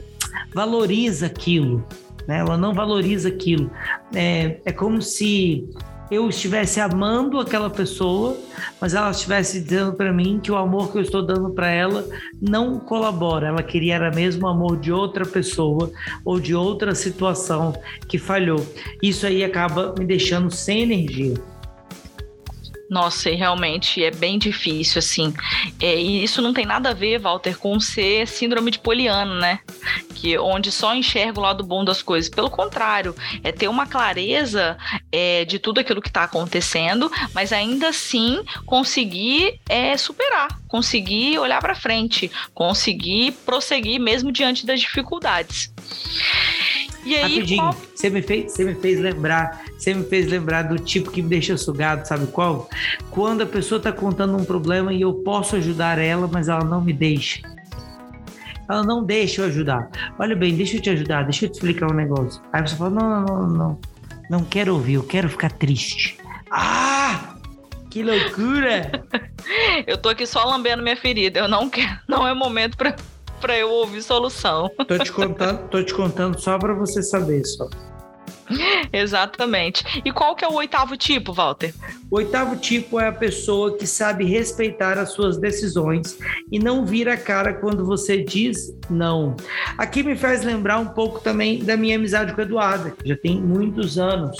valoriza 0.54 1.26
aquilo, 1.26 1.84
né? 2.26 2.38
Ela 2.38 2.56
não 2.56 2.72
valoriza 2.72 3.28
aquilo. 3.28 3.70
É, 4.14 4.58
é 4.64 4.72
como 4.72 5.02
se 5.02 5.68
eu 6.10 6.28
estivesse 6.28 6.80
amando 6.80 7.38
aquela 7.38 7.68
pessoa, 7.68 8.36
mas 8.80 8.94
ela 8.94 9.10
estivesse 9.10 9.60
dizendo 9.60 9.92
para 9.92 10.12
mim 10.12 10.40
que 10.42 10.50
o 10.50 10.56
amor 10.56 10.90
que 10.90 10.98
eu 10.98 11.02
estou 11.02 11.24
dando 11.24 11.50
para 11.50 11.70
ela 11.70 12.06
não 12.40 12.78
colabora. 12.78 13.48
Ela 13.48 13.62
queria 13.62 13.96
era 13.96 14.10
mesmo 14.10 14.46
o 14.46 14.48
amor 14.48 14.78
de 14.78 14.92
outra 14.92 15.26
pessoa 15.26 15.90
ou 16.24 16.38
de 16.38 16.54
outra 16.54 16.94
situação 16.94 17.74
que 18.06 18.18
falhou. 18.18 18.64
Isso 19.02 19.26
aí 19.26 19.44
acaba 19.44 19.94
me 19.98 20.04
deixando 20.04 20.50
sem 20.50 20.82
energia. 20.82 21.34
Nossa, 22.88 23.28
e 23.30 23.34
realmente 23.34 24.02
é 24.02 24.10
bem 24.10 24.38
difícil, 24.38 24.98
assim. 24.98 25.34
É, 25.78 26.00
e 26.00 26.24
isso 26.24 26.40
não 26.40 26.54
tem 26.54 26.64
nada 26.64 26.90
a 26.90 26.94
ver, 26.94 27.18
Walter, 27.18 27.58
com 27.58 27.78
ser 27.78 28.26
síndrome 28.26 28.70
de 28.70 28.78
Poliano, 28.78 29.34
né? 29.34 29.60
Que 30.20 30.36
onde 30.36 30.72
só 30.72 30.94
enxerga 30.94 31.38
o 31.38 31.42
lado 31.42 31.62
bom 31.62 31.84
das 31.84 32.02
coisas. 32.02 32.28
Pelo 32.28 32.50
contrário, 32.50 33.14
é 33.44 33.52
ter 33.52 33.68
uma 33.68 33.86
clareza 33.86 34.76
é, 35.12 35.44
de 35.44 35.60
tudo 35.60 35.78
aquilo 35.78 36.02
que 36.02 36.08
está 36.08 36.24
acontecendo, 36.24 37.10
mas 37.32 37.52
ainda 37.52 37.88
assim 37.88 38.42
conseguir 38.66 39.60
é, 39.68 39.96
superar, 39.96 40.48
conseguir 40.66 41.38
olhar 41.38 41.60
para 41.60 41.74
frente, 41.74 42.30
conseguir 42.52 43.32
prosseguir 43.46 44.00
mesmo 44.00 44.32
diante 44.32 44.66
das 44.66 44.80
dificuldades. 44.80 45.72
E 47.04 47.14
aí, 47.14 47.36
Rapidinho, 47.36 47.62
qual... 47.62 47.76
você, 47.94 48.10
me 48.10 48.20
fez, 48.20 48.52
você 48.52 48.64
me 48.64 48.74
fez 48.74 49.00
lembrar, 49.00 49.64
você 49.78 49.94
me 49.94 50.04
fez 50.04 50.26
lembrar 50.26 50.62
do 50.62 50.78
tipo 50.78 51.10
que 51.10 51.22
me 51.22 51.28
deixa 51.28 51.56
sugado, 51.56 52.06
sabe 52.06 52.26
qual? 52.26 52.68
Quando 53.10 53.42
a 53.42 53.46
pessoa 53.46 53.78
está 53.78 53.92
contando 53.92 54.36
um 54.36 54.44
problema 54.44 54.92
e 54.92 55.00
eu 55.00 55.14
posso 55.14 55.56
ajudar 55.56 55.98
ela, 55.98 56.28
mas 56.30 56.48
ela 56.48 56.64
não 56.64 56.80
me 56.80 56.92
deixa. 56.92 57.40
Ela 58.68 58.82
não 58.82 59.04
deixa 59.04 59.42
eu 59.42 59.46
ajudar. 59.46 59.90
Olha 60.18 60.36
bem, 60.36 60.54
deixa 60.54 60.76
eu 60.76 60.82
te 60.82 60.90
ajudar, 60.90 61.22
deixa 61.22 61.46
eu 61.46 61.50
te 61.50 61.54
explicar 61.54 61.90
um 61.90 61.94
negócio. 61.94 62.42
Aí 62.52 62.60
você 62.60 62.76
fala: 62.76 62.90
não, 62.90 63.08
não, 63.08 63.24
não, 63.24 63.48
não. 63.48 63.80
Não 64.30 64.44
quero 64.44 64.74
ouvir, 64.74 64.94
eu 64.94 65.02
quero 65.02 65.28
ficar 65.28 65.50
triste. 65.52 66.18
Ah! 66.50 67.36
Que 67.90 68.02
loucura! 68.02 69.04
eu 69.86 69.96
tô 69.96 70.10
aqui 70.10 70.26
só 70.26 70.44
lambendo 70.44 70.82
minha 70.82 70.96
ferida. 70.96 71.40
Eu 71.40 71.48
não 71.48 71.70
quero, 71.70 71.98
não 72.06 72.28
é 72.28 72.34
momento 72.34 72.76
para 72.76 72.94
para 73.40 73.56
eu 73.56 73.70
ouvir 73.70 74.02
solução. 74.02 74.68
Tô 74.86 74.98
te 74.98 75.12
contando, 75.12 75.68
tô 75.68 75.82
te 75.82 75.94
contando 75.94 76.38
só 76.38 76.58
para 76.58 76.74
você 76.74 77.02
saber 77.02 77.44
só. 77.44 77.68
Exatamente. 78.92 80.02
E 80.04 80.12
qual 80.12 80.34
que 80.34 80.44
é 80.44 80.48
o 80.48 80.54
oitavo 80.54 80.96
tipo, 80.96 81.32
Walter? 81.32 81.74
O 82.10 82.16
oitavo 82.16 82.56
tipo 82.56 82.98
é 82.98 83.08
a 83.08 83.12
pessoa 83.12 83.76
que 83.76 83.86
sabe 83.86 84.24
respeitar 84.24 84.98
as 84.98 85.12
suas 85.12 85.36
decisões 85.36 86.18
e 86.50 86.58
não 86.58 86.84
vira 86.84 87.14
a 87.14 87.16
cara 87.16 87.52
quando 87.52 87.84
você 87.84 88.22
diz 88.22 88.72
não. 88.88 89.36
Aqui 89.76 90.02
me 90.02 90.16
faz 90.16 90.44
lembrar 90.44 90.78
um 90.78 90.86
pouco 90.86 91.20
também 91.20 91.62
da 91.62 91.76
minha 91.76 91.96
amizade 91.96 92.32
com 92.32 92.40
a 92.40 92.44
Eduarda, 92.44 92.90
que 92.90 93.08
já 93.08 93.16
tem 93.16 93.40
muitos 93.40 93.98
anos. 93.98 94.36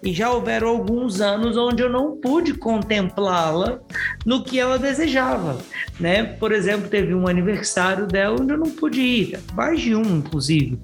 E 0.00 0.12
já 0.12 0.30
houveram 0.30 0.68
alguns 0.68 1.20
anos 1.20 1.56
onde 1.56 1.82
eu 1.82 1.90
não 1.90 2.16
pude 2.20 2.54
contemplá-la 2.54 3.80
no 4.24 4.44
que 4.44 4.58
ela 4.58 4.78
desejava, 4.78 5.58
né? 5.98 6.22
Por 6.22 6.52
exemplo, 6.52 6.88
teve 6.88 7.12
um 7.14 7.26
aniversário 7.26 8.06
dela 8.06 8.36
onde 8.40 8.52
eu 8.52 8.58
não 8.58 8.70
pude 8.70 9.00
ir, 9.00 9.40
mais 9.54 9.80
de 9.80 9.96
um, 9.96 10.18
inclusive, 10.18 10.78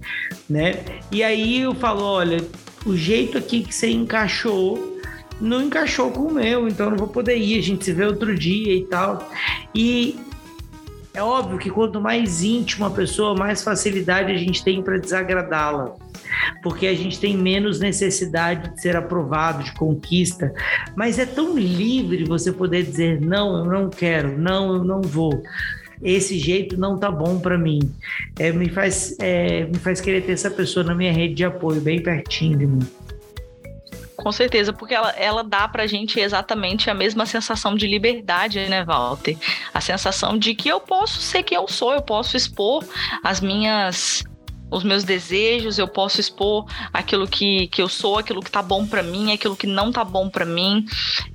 né? 0.50 0.84
E 1.12 1.22
aí 1.22 1.60
eu 1.60 1.74
falo, 1.76 2.02
olha, 2.02 2.38
o 2.84 2.96
jeito 2.96 3.38
aqui 3.38 3.62
que 3.62 3.74
você 3.74 3.90
encaixou 3.90 4.94
não 5.40 5.62
encaixou 5.62 6.10
com 6.10 6.22
o 6.22 6.34
meu, 6.34 6.68
então 6.68 6.90
não 6.90 6.96
vou 6.96 7.08
poder 7.08 7.36
ir, 7.36 7.58
a 7.58 7.62
gente 7.62 7.84
se 7.84 7.92
vê 7.92 8.04
outro 8.04 8.36
dia 8.36 8.74
e 8.74 8.84
tal. 8.84 9.28
E 9.74 10.16
é 11.12 11.22
óbvio 11.22 11.58
que 11.58 11.70
quanto 11.70 12.00
mais 12.00 12.42
íntima 12.42 12.88
a 12.88 12.90
pessoa, 12.90 13.34
mais 13.36 13.62
facilidade 13.62 14.32
a 14.32 14.36
gente 14.36 14.64
tem 14.64 14.82
para 14.82 14.98
desagradá-la. 14.98 15.94
Porque 16.62 16.86
a 16.86 16.94
gente 16.94 17.20
tem 17.20 17.36
menos 17.36 17.78
necessidade 17.78 18.74
de 18.74 18.80
ser 18.80 18.96
aprovado, 18.96 19.62
de 19.62 19.72
conquista. 19.74 20.52
Mas 20.96 21.18
é 21.18 21.26
tão 21.26 21.56
livre 21.56 22.24
você 22.24 22.50
poder 22.50 22.82
dizer: 22.82 23.20
não, 23.20 23.58
eu 23.58 23.64
não 23.64 23.88
quero, 23.88 24.36
não, 24.36 24.74
eu 24.74 24.84
não 24.84 25.00
vou 25.02 25.42
esse 26.04 26.38
jeito 26.38 26.78
não 26.78 26.98
tá 26.98 27.10
bom 27.10 27.40
para 27.40 27.56
mim. 27.56 27.80
É, 28.38 28.52
me, 28.52 28.68
faz, 28.68 29.16
é, 29.18 29.64
me 29.64 29.78
faz 29.78 30.00
querer 30.00 30.22
ter 30.22 30.32
essa 30.32 30.50
pessoa 30.50 30.84
na 30.84 30.94
minha 30.94 31.12
rede 31.12 31.34
de 31.34 31.44
apoio, 31.44 31.80
bem 31.80 32.02
pertinho 32.02 32.58
de 32.58 32.66
mim. 32.66 32.86
Com 34.16 34.30
certeza, 34.30 34.72
porque 34.72 34.94
ela, 34.94 35.10
ela 35.10 35.42
dá 35.42 35.66
pra 35.66 35.86
gente 35.86 36.20
exatamente 36.20 36.88
a 36.88 36.94
mesma 36.94 37.26
sensação 37.26 37.74
de 37.74 37.86
liberdade, 37.86 38.58
né, 38.68 38.84
Walter? 38.84 39.36
A 39.72 39.80
sensação 39.80 40.38
de 40.38 40.54
que 40.54 40.68
eu 40.68 40.80
posso 40.80 41.20
ser 41.20 41.42
quem 41.42 41.56
eu 41.56 41.66
sou, 41.66 41.92
eu 41.92 42.02
posso 42.02 42.36
expor 42.36 42.84
as 43.22 43.40
minhas 43.40 44.24
os 44.74 44.82
meus 44.82 45.04
desejos, 45.04 45.78
eu 45.78 45.86
posso 45.86 46.20
expor 46.20 46.66
aquilo 46.92 47.28
que, 47.28 47.68
que 47.68 47.80
eu 47.80 47.88
sou, 47.88 48.18
aquilo 48.18 48.42
que 48.42 48.50
tá 48.50 48.60
bom 48.60 48.84
para 48.84 49.02
mim, 49.02 49.32
aquilo 49.32 49.56
que 49.56 49.66
não 49.66 49.92
tá 49.92 50.02
bom 50.02 50.28
para 50.28 50.44
mim. 50.44 50.84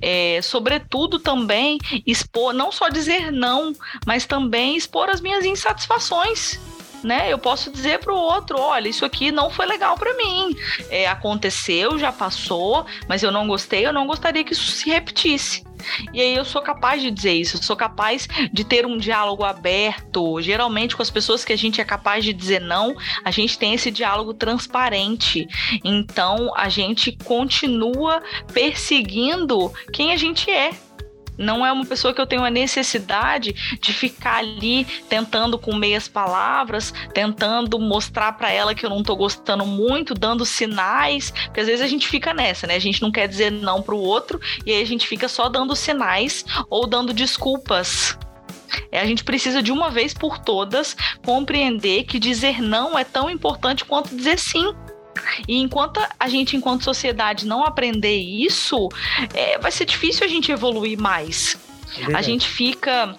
É, 0.00 0.40
sobretudo 0.42 1.18
também 1.18 1.78
expor, 2.06 2.52
não 2.52 2.70
só 2.70 2.88
dizer 2.88 3.32
não, 3.32 3.72
mas 4.06 4.26
também 4.26 4.76
expor 4.76 5.08
as 5.08 5.20
minhas 5.20 5.44
insatisfações 5.44 6.60
né? 7.02 7.32
Eu 7.32 7.38
posso 7.38 7.70
dizer 7.70 8.00
para 8.00 8.12
o 8.12 8.16
outro, 8.16 8.58
olha, 8.58 8.88
isso 8.88 9.04
aqui 9.04 9.30
não 9.30 9.50
foi 9.50 9.66
legal 9.66 9.96
para 9.96 10.14
mim. 10.16 10.56
É, 10.88 11.06
aconteceu, 11.08 11.98
já 11.98 12.12
passou, 12.12 12.86
mas 13.08 13.22
eu 13.22 13.30
não 13.30 13.46
gostei, 13.46 13.86
eu 13.86 13.92
não 13.92 14.06
gostaria 14.06 14.44
que 14.44 14.52
isso 14.52 14.70
se 14.70 14.88
repetisse. 14.88 15.64
E 16.12 16.20
aí 16.20 16.34
eu 16.34 16.44
sou 16.44 16.62
capaz 16.62 17.00
de 17.00 17.10
dizer 17.10 17.32
isso, 17.32 17.56
eu 17.56 17.62
sou 17.62 17.76
capaz 17.76 18.28
de 18.52 18.64
ter 18.64 18.86
um 18.86 18.98
diálogo 18.98 19.44
aberto. 19.44 20.40
Geralmente 20.40 20.96
com 20.96 21.02
as 21.02 21.10
pessoas 21.10 21.44
que 21.44 21.52
a 21.52 21.58
gente 21.58 21.80
é 21.80 21.84
capaz 21.84 22.24
de 22.24 22.32
dizer 22.32 22.60
não, 22.60 22.94
a 23.24 23.30
gente 23.30 23.58
tem 23.58 23.74
esse 23.74 23.90
diálogo 23.90 24.34
transparente. 24.34 25.48
Então 25.84 26.52
a 26.56 26.68
gente 26.68 27.12
continua 27.24 28.22
perseguindo 28.52 29.72
quem 29.92 30.12
a 30.12 30.16
gente 30.16 30.50
é 30.50 30.70
não 31.40 31.64
é 31.64 31.72
uma 31.72 31.84
pessoa 31.84 32.12
que 32.12 32.20
eu 32.20 32.26
tenho 32.26 32.44
a 32.44 32.50
necessidade 32.50 33.78
de 33.80 33.92
ficar 33.92 34.36
ali 34.36 34.84
tentando 35.08 35.58
com 35.58 35.74
meias 35.74 36.06
palavras, 36.06 36.92
tentando 37.14 37.78
mostrar 37.78 38.32
para 38.32 38.50
ela 38.50 38.74
que 38.74 38.84
eu 38.84 38.90
não 38.90 39.02
tô 39.02 39.16
gostando 39.16 39.64
muito, 39.66 40.14
dando 40.14 40.44
sinais, 40.44 41.32
porque 41.46 41.60
às 41.60 41.66
vezes 41.66 41.82
a 41.82 41.88
gente 41.88 42.06
fica 42.06 42.34
nessa, 42.34 42.66
né? 42.66 42.76
A 42.76 42.80
gente 42.80 43.00
não 43.00 43.10
quer 43.10 43.26
dizer 43.26 43.50
não 43.50 43.82
pro 43.82 43.96
outro 43.96 44.40
e 44.66 44.70
aí 44.70 44.82
a 44.82 44.86
gente 44.86 45.08
fica 45.08 45.28
só 45.28 45.48
dando 45.48 45.74
sinais 45.74 46.44
ou 46.68 46.86
dando 46.86 47.12
desculpas. 47.12 48.18
É, 48.92 49.00
a 49.00 49.06
gente 49.06 49.24
precisa 49.24 49.62
de 49.62 49.72
uma 49.72 49.90
vez 49.90 50.14
por 50.14 50.38
todas 50.38 50.96
compreender 51.24 52.04
que 52.04 52.18
dizer 52.18 52.60
não 52.62 52.98
é 52.98 53.04
tão 53.04 53.30
importante 53.30 53.84
quanto 53.84 54.14
dizer 54.14 54.38
sim. 54.38 54.74
E 55.46 55.58
enquanto 55.58 56.00
a 56.18 56.28
gente, 56.28 56.56
enquanto 56.56 56.84
sociedade, 56.84 57.46
não 57.46 57.64
aprender 57.64 58.16
isso, 58.16 58.88
é, 59.34 59.58
vai 59.58 59.70
ser 59.70 59.84
difícil 59.84 60.24
a 60.24 60.28
gente 60.28 60.50
evoluir 60.52 60.98
mais. 60.98 61.58
É 61.98 62.14
a 62.14 62.22
gente 62.22 62.48
fica 62.48 63.16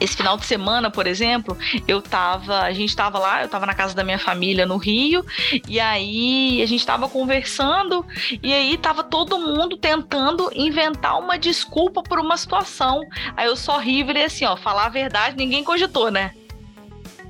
esse 0.00 0.16
final 0.16 0.36
de 0.36 0.44
semana, 0.44 0.90
por 0.90 1.06
exemplo, 1.06 1.56
eu 1.88 2.02
tava, 2.02 2.60
a 2.60 2.72
gente 2.72 2.94
tava 2.94 3.18
lá, 3.18 3.42
eu 3.42 3.48
tava 3.48 3.64
na 3.64 3.74
casa 3.74 3.94
da 3.94 4.04
minha 4.04 4.18
família 4.18 4.66
no 4.66 4.76
Rio, 4.76 5.24
e 5.66 5.80
aí 5.80 6.60
a 6.62 6.66
gente 6.66 6.84
tava 6.84 7.08
conversando, 7.08 8.04
e 8.42 8.52
aí 8.52 8.76
tava 8.76 9.02
todo 9.02 9.38
mundo 9.38 9.76
tentando 9.76 10.50
inventar 10.54 11.18
uma 11.18 11.38
desculpa 11.38 12.02
por 12.02 12.18
uma 12.18 12.36
situação. 12.36 13.00
Aí 13.36 13.46
eu 13.46 13.56
só 13.56 13.78
ri 13.78 14.00
e 14.00 14.02
virei 14.02 14.24
assim, 14.24 14.44
ó, 14.44 14.56
falar 14.56 14.86
a 14.86 14.90
verdade, 14.90 15.36
ninguém 15.36 15.64
cogitou, 15.64 16.10
né? 16.10 16.34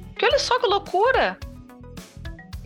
Porque 0.09 0.25
olha 0.25 0.39
só 0.39 0.59
que 0.59 0.67
loucura 0.67 1.39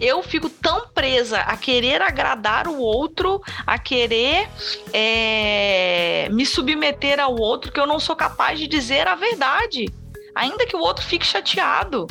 eu 0.01 0.23
fico 0.23 0.49
tão 0.49 0.89
presa 0.89 1.41
a 1.41 1.57
querer 1.57 2.01
agradar 2.01 2.67
o 2.67 2.79
outro, 2.79 3.41
a 3.67 3.79
querer 3.79 4.49
é, 4.93 6.29
me 6.31 6.47
submeter 6.47 7.21
ao 7.21 7.37
outro, 7.37 7.71
que 7.71 7.79
eu 7.79 7.87
não 7.87 8.01
sou 8.01 8.17
capaz 8.17 8.59
de 8.59 8.67
dizer 8.67 9.07
a 9.07 9.15
verdade. 9.15 9.87
Ainda 10.35 10.67
que 10.67 10.77
o 10.77 10.81
outro 10.81 11.05
fique 11.05 11.27
chateado. 11.27 12.07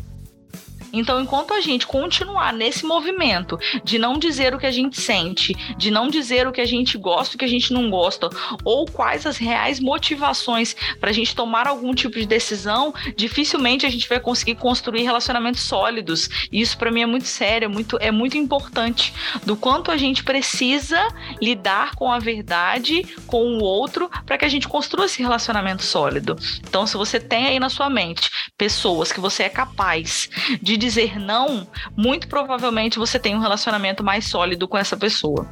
Então, 0.92 1.22
enquanto 1.22 1.54
a 1.54 1.62
gente 1.62 1.88
continuar 1.88 2.54
nesse 2.54 2.86
movimento 2.86 3.58
de 3.84 3.98
não 3.98 4.18
dizer 4.18 4.54
o 4.54 4.60
que 4.60 4.66
a 4.66 4.72
gente 4.72 5.00
sente, 5.00 5.54
de 5.78 5.92
não 5.92 6.10
dizer 6.10 6.48
o 6.48 6.52
que 6.52 6.62
a 6.62 6.66
gente 6.66 6.98
gosta 6.98 7.34
e 7.34 7.36
o 7.36 7.40
que 7.40 7.46
a 7.46 7.50
gente 7.50 7.74
não 7.74 7.90
gosta, 7.90 8.30
ou 8.64 8.86
quais 8.86 9.26
as 9.26 9.38
reais 9.38 9.80
motivações 9.80 10.76
para 11.00 11.10
a 11.10 11.14
gente 11.14 11.36
tomar 11.36 11.68
algum 11.68 11.94
tipo 11.94 12.18
de 12.20 12.26
decisão, 12.26 12.94
dificilmente 13.16 13.86
a 13.86 13.90
gente 13.90 14.08
vai 14.08 14.20
conseguir 14.20 14.56
construir 14.56 15.04
relacionamentos 15.04 15.62
sólidos. 15.62 16.30
E 16.52 16.62
isso 16.62 16.78
para 16.78 16.92
mim 16.92 17.02
é 17.02 17.06
muito 17.06 17.28
sério, 17.28 17.66
é 17.66 17.70
muito, 17.70 17.98
é 18.00 18.12
muito 18.12 18.38
importante 18.38 19.14
do 19.46 19.56
quanto 19.56 19.92
a 19.92 19.98
gente 19.98 20.24
precisa 20.24 21.08
lidar 21.42 21.96
com 21.96 22.12
a 22.12 22.20
verdade, 22.20 23.04
com 23.28 23.58
o 23.58 23.64
outro, 23.64 24.10
para 24.26 24.38
que 24.38 24.46
a 24.46 24.50
gente 24.50 24.68
construa 24.68 25.06
esse 25.06 25.22
relacionamento 25.22 25.84
sólido. 25.84 26.36
Então, 26.68 26.86
se 26.86 26.98
você 26.98 27.20
tem 27.20 27.48
aí 27.48 27.60
na 27.60 27.70
sua 27.70 27.90
mente 27.90 28.30
pessoas 28.60 29.12
que 29.12 29.22
você 29.22 29.44
é 29.44 29.50
capaz 29.50 30.30
de 30.62 30.76
dizer 30.76 31.18
não, 31.18 31.66
muito 31.96 32.28
provavelmente 32.28 33.00
você 33.00 33.18
tem 33.18 33.34
um 33.34 33.40
relacionamento 33.40 34.04
mais 34.04 34.26
sólido 34.26 34.68
com 34.68 34.78
essa 34.78 34.98
pessoa. 34.98 35.48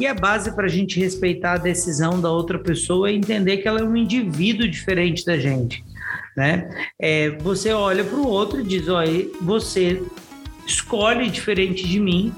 E 0.00 0.06
a 0.06 0.14
base 0.14 0.54
para 0.54 0.64
a 0.64 0.68
gente 0.68 0.98
respeitar 0.98 1.52
a 1.52 1.58
decisão 1.58 2.20
da 2.20 2.30
outra 2.30 2.58
pessoa 2.58 3.10
é 3.10 3.12
entender 3.12 3.58
que 3.58 3.68
ela 3.68 3.80
é 3.80 3.84
um 3.84 3.96
indivíduo 3.96 4.66
diferente 4.66 5.24
da 5.24 5.38
gente. 5.38 5.84
Né? 6.34 6.68
É, 6.98 7.30
você 7.38 7.72
olha 7.72 8.02
para 8.02 8.18
o 8.18 8.26
outro 8.26 8.60
e 8.60 8.64
diz: 8.64 8.88
olha, 8.88 9.26
você 9.40 10.02
escolhe 10.66 11.30
diferente 11.30 11.86
de 11.86 12.00
mim, 12.00 12.34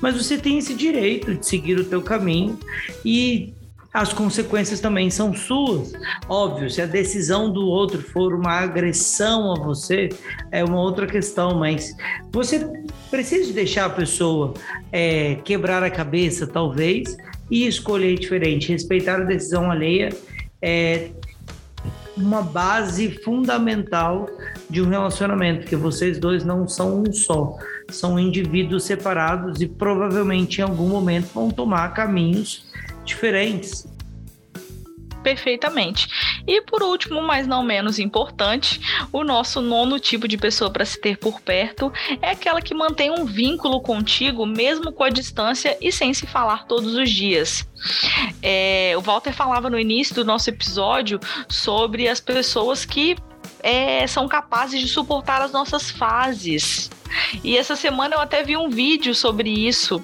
mas 0.00 0.16
você 0.16 0.38
tem 0.38 0.58
esse 0.58 0.74
direito 0.74 1.34
de 1.34 1.44
seguir 1.44 1.78
o 1.78 1.84
teu 1.84 2.00
caminho 2.00 2.58
e 3.04 3.52
as 3.92 4.12
consequências 4.12 4.80
também 4.80 5.10
são 5.10 5.34
suas. 5.34 5.92
Óbvio, 6.28 6.70
se 6.70 6.80
a 6.80 6.86
decisão 6.86 7.50
do 7.50 7.66
outro 7.66 8.00
for 8.00 8.34
uma 8.34 8.52
agressão 8.52 9.52
a 9.52 9.56
você, 9.56 10.08
é 10.50 10.64
uma 10.64 10.80
outra 10.80 11.06
questão, 11.06 11.58
mas 11.58 11.94
você 12.30 12.66
precisa 13.10 13.52
deixar 13.52 13.86
a 13.86 13.90
pessoa 13.90 14.54
é, 14.90 15.36
quebrar 15.44 15.82
a 15.82 15.90
cabeça, 15.90 16.46
talvez, 16.46 17.16
e 17.50 17.66
escolher 17.66 18.18
diferente. 18.18 18.72
Respeitar 18.72 19.20
a 19.20 19.24
decisão 19.24 19.70
alheia 19.70 20.08
é 20.62 21.10
uma 22.16 22.42
base 22.42 23.10
fundamental 23.22 24.28
de 24.70 24.80
um 24.80 24.88
relacionamento, 24.88 25.66
que 25.66 25.76
vocês 25.76 26.18
dois 26.18 26.44
não 26.44 26.66
são 26.68 27.02
um 27.02 27.12
só, 27.12 27.56
são 27.88 28.18
indivíduos 28.18 28.84
separados 28.84 29.60
e 29.60 29.66
provavelmente 29.66 30.60
em 30.60 30.64
algum 30.64 30.88
momento 30.88 31.30
vão 31.34 31.50
tomar 31.50 31.92
caminhos 31.94 32.71
diferentes. 33.04 33.86
Perfeitamente. 35.22 36.08
E 36.46 36.60
por 36.62 36.82
último, 36.82 37.22
mas 37.22 37.46
não 37.46 37.62
menos 37.62 37.98
importante, 37.98 38.80
o 39.12 39.22
nosso 39.22 39.60
nono 39.60 40.00
tipo 40.00 40.26
de 40.26 40.36
pessoa 40.36 40.70
para 40.70 40.84
se 40.84 41.00
ter 41.00 41.16
por 41.16 41.40
perto 41.40 41.92
é 42.20 42.30
aquela 42.30 42.60
que 42.60 42.74
mantém 42.74 43.10
um 43.10 43.24
vínculo 43.24 43.80
contigo, 43.80 44.44
mesmo 44.44 44.92
com 44.92 45.04
a 45.04 45.10
distância 45.10 45.76
e 45.80 45.92
sem 45.92 46.12
se 46.12 46.26
falar 46.26 46.66
todos 46.66 46.94
os 46.94 47.10
dias. 47.10 47.66
É, 48.42 48.94
o 48.96 49.00
Walter 49.00 49.32
falava 49.32 49.70
no 49.70 49.78
início 49.78 50.14
do 50.14 50.24
nosso 50.24 50.50
episódio 50.50 51.20
sobre 51.48 52.08
as 52.08 52.20
pessoas 52.20 52.84
que 52.84 53.16
é, 53.62 54.06
são 54.06 54.26
capazes 54.28 54.80
de 54.80 54.88
suportar 54.88 55.40
as 55.40 55.52
nossas 55.52 55.90
fases. 55.90 56.90
E 57.44 57.56
essa 57.56 57.76
semana 57.76 58.16
eu 58.16 58.20
até 58.20 58.42
vi 58.42 58.56
um 58.56 58.70
vídeo 58.70 59.14
sobre 59.14 59.50
isso, 59.50 60.02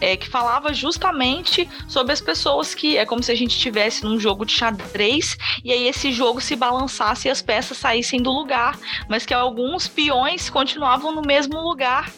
é, 0.00 0.16
que 0.16 0.28
falava 0.28 0.72
justamente 0.72 1.68
sobre 1.86 2.12
as 2.12 2.20
pessoas 2.20 2.74
que 2.74 2.96
é 2.96 3.06
como 3.06 3.22
se 3.22 3.30
a 3.30 3.34
gente 3.34 3.52
estivesse 3.52 4.04
num 4.04 4.18
jogo 4.18 4.44
de 4.44 4.52
xadrez 4.52 5.36
e 5.64 5.72
aí 5.72 5.86
esse 5.86 6.12
jogo 6.12 6.40
se 6.40 6.56
balançasse 6.56 7.28
e 7.28 7.30
as 7.30 7.40
peças 7.40 7.78
saíssem 7.78 8.20
do 8.20 8.32
lugar, 8.32 8.78
mas 9.08 9.24
que 9.24 9.34
alguns 9.34 9.86
peões 9.86 10.50
continuavam 10.50 11.12
no 11.12 11.22
mesmo 11.22 11.60
lugar 11.60 12.10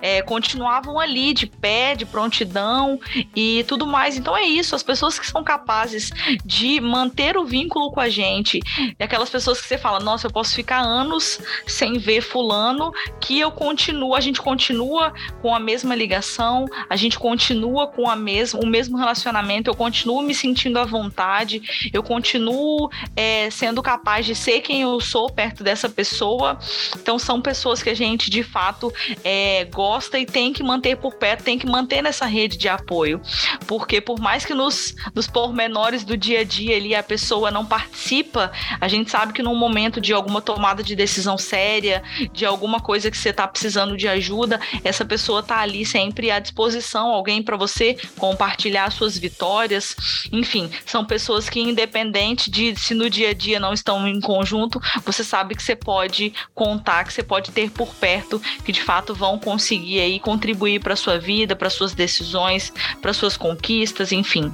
é, 0.00 0.22
continuavam 0.22 0.98
ali 0.98 1.32
de 1.32 1.46
pé, 1.46 1.94
de 1.94 2.06
prontidão 2.06 2.98
e 3.34 3.64
tudo 3.66 3.86
mais. 3.86 4.16
Então 4.16 4.36
é 4.36 4.42
isso, 4.42 4.74
as 4.74 4.82
pessoas 4.82 5.18
que 5.18 5.26
são 5.26 5.42
capazes 5.42 6.10
de 6.44 6.80
manter 6.80 7.36
o 7.36 7.44
vínculo 7.44 7.90
com 7.90 8.00
a 8.00 8.08
gente, 8.08 8.60
e 8.98 9.02
aquelas 9.02 9.30
pessoas 9.30 9.60
que 9.60 9.66
você 9.66 9.78
fala, 9.78 10.00
nossa, 10.00 10.26
eu 10.26 10.30
posso 10.30 10.54
ficar 10.54 10.80
anos 10.80 11.40
sem 11.66 11.98
ver 11.98 12.20
fulano, 12.20 12.92
que 13.20 13.38
eu 13.38 13.50
continuo, 13.50 14.14
a 14.14 14.20
gente 14.20 14.40
continua 14.40 15.12
com 15.42 15.54
a 15.54 15.58
mesma 15.58 15.94
ligação, 15.94 16.66
a 16.88 16.96
gente 16.96 17.18
continua 17.18 17.86
com 17.88 18.08
a 18.08 18.16
mesma, 18.16 18.60
o 18.60 18.66
mesmo 18.66 18.96
relacionamento, 18.96 19.70
eu 19.70 19.74
continuo 19.74 20.22
me 20.22 20.34
sentindo 20.34 20.78
à 20.78 20.84
vontade, 20.84 21.90
eu 21.92 22.02
continuo 22.02 22.90
é, 23.16 23.50
sendo 23.50 23.82
capaz 23.82 24.26
de 24.26 24.34
ser 24.34 24.60
quem 24.60 24.82
eu 24.82 25.00
sou 25.00 25.30
perto 25.30 25.62
dessa 25.62 25.88
pessoa. 25.88 26.58
Então 26.96 27.18
são 27.18 27.40
pessoas 27.40 27.82
que 27.82 27.90
a 27.90 27.94
gente 27.94 28.30
de 28.30 28.42
fato 28.42 28.92
é, 29.24 29.57
gosta 29.64 30.18
e 30.18 30.26
tem 30.26 30.52
que 30.52 30.62
manter 30.62 30.96
por 30.96 31.14
perto, 31.14 31.44
tem 31.44 31.58
que 31.58 31.66
manter 31.66 32.02
nessa 32.02 32.26
rede 32.26 32.56
de 32.56 32.68
apoio. 32.68 33.20
Porque 33.66 34.00
por 34.00 34.20
mais 34.20 34.44
que 34.44 34.54
nos, 34.54 34.94
nos 35.14 35.26
pormenores 35.26 36.04
do 36.04 36.16
dia 36.16 36.40
a 36.40 36.44
dia 36.44 36.76
ali 36.76 36.94
a 36.94 37.02
pessoa 37.02 37.50
não 37.50 37.64
participa, 37.64 38.50
a 38.80 38.88
gente 38.88 39.10
sabe 39.10 39.32
que 39.32 39.42
num 39.42 39.54
momento 39.54 40.00
de 40.00 40.12
alguma 40.12 40.40
tomada 40.40 40.82
de 40.82 40.94
decisão 40.94 41.38
séria, 41.38 42.02
de 42.32 42.44
alguma 42.44 42.80
coisa 42.80 43.10
que 43.10 43.16
você 43.16 43.30
está 43.30 43.46
precisando 43.46 43.96
de 43.96 44.08
ajuda, 44.08 44.60
essa 44.84 45.04
pessoa 45.04 45.40
está 45.40 45.58
ali 45.60 45.84
sempre 45.84 46.30
à 46.30 46.38
disposição, 46.38 47.08
alguém 47.08 47.42
para 47.42 47.56
você 47.56 47.96
compartilhar 48.16 48.90
suas 48.90 49.16
vitórias. 49.18 49.96
Enfim, 50.32 50.70
são 50.86 51.04
pessoas 51.04 51.48
que, 51.48 51.60
independente 51.60 52.50
de 52.50 52.74
se 52.76 52.94
no 52.94 53.08
dia 53.08 53.30
a 53.30 53.34
dia 53.34 53.60
não 53.60 53.72
estão 53.72 54.06
em 54.06 54.20
conjunto, 54.20 54.80
você 55.04 55.24
sabe 55.24 55.54
que 55.54 55.62
você 55.62 55.76
pode 55.76 56.32
contar, 56.54 57.04
que 57.04 57.12
você 57.12 57.22
pode 57.22 57.50
ter 57.50 57.70
por 57.70 57.94
perto, 57.94 58.40
que 58.64 58.72
de 58.72 58.82
fato 58.82 59.14
vão 59.14 59.38
conseguir 59.48 60.00
aí 60.00 60.20
contribuir 60.20 60.78
para 60.78 60.94
sua 60.94 61.18
vida, 61.18 61.56
para 61.56 61.70
suas 61.70 61.94
decisões, 61.94 62.70
para 63.00 63.14
suas 63.14 63.34
conquistas, 63.34 64.12
enfim. 64.12 64.52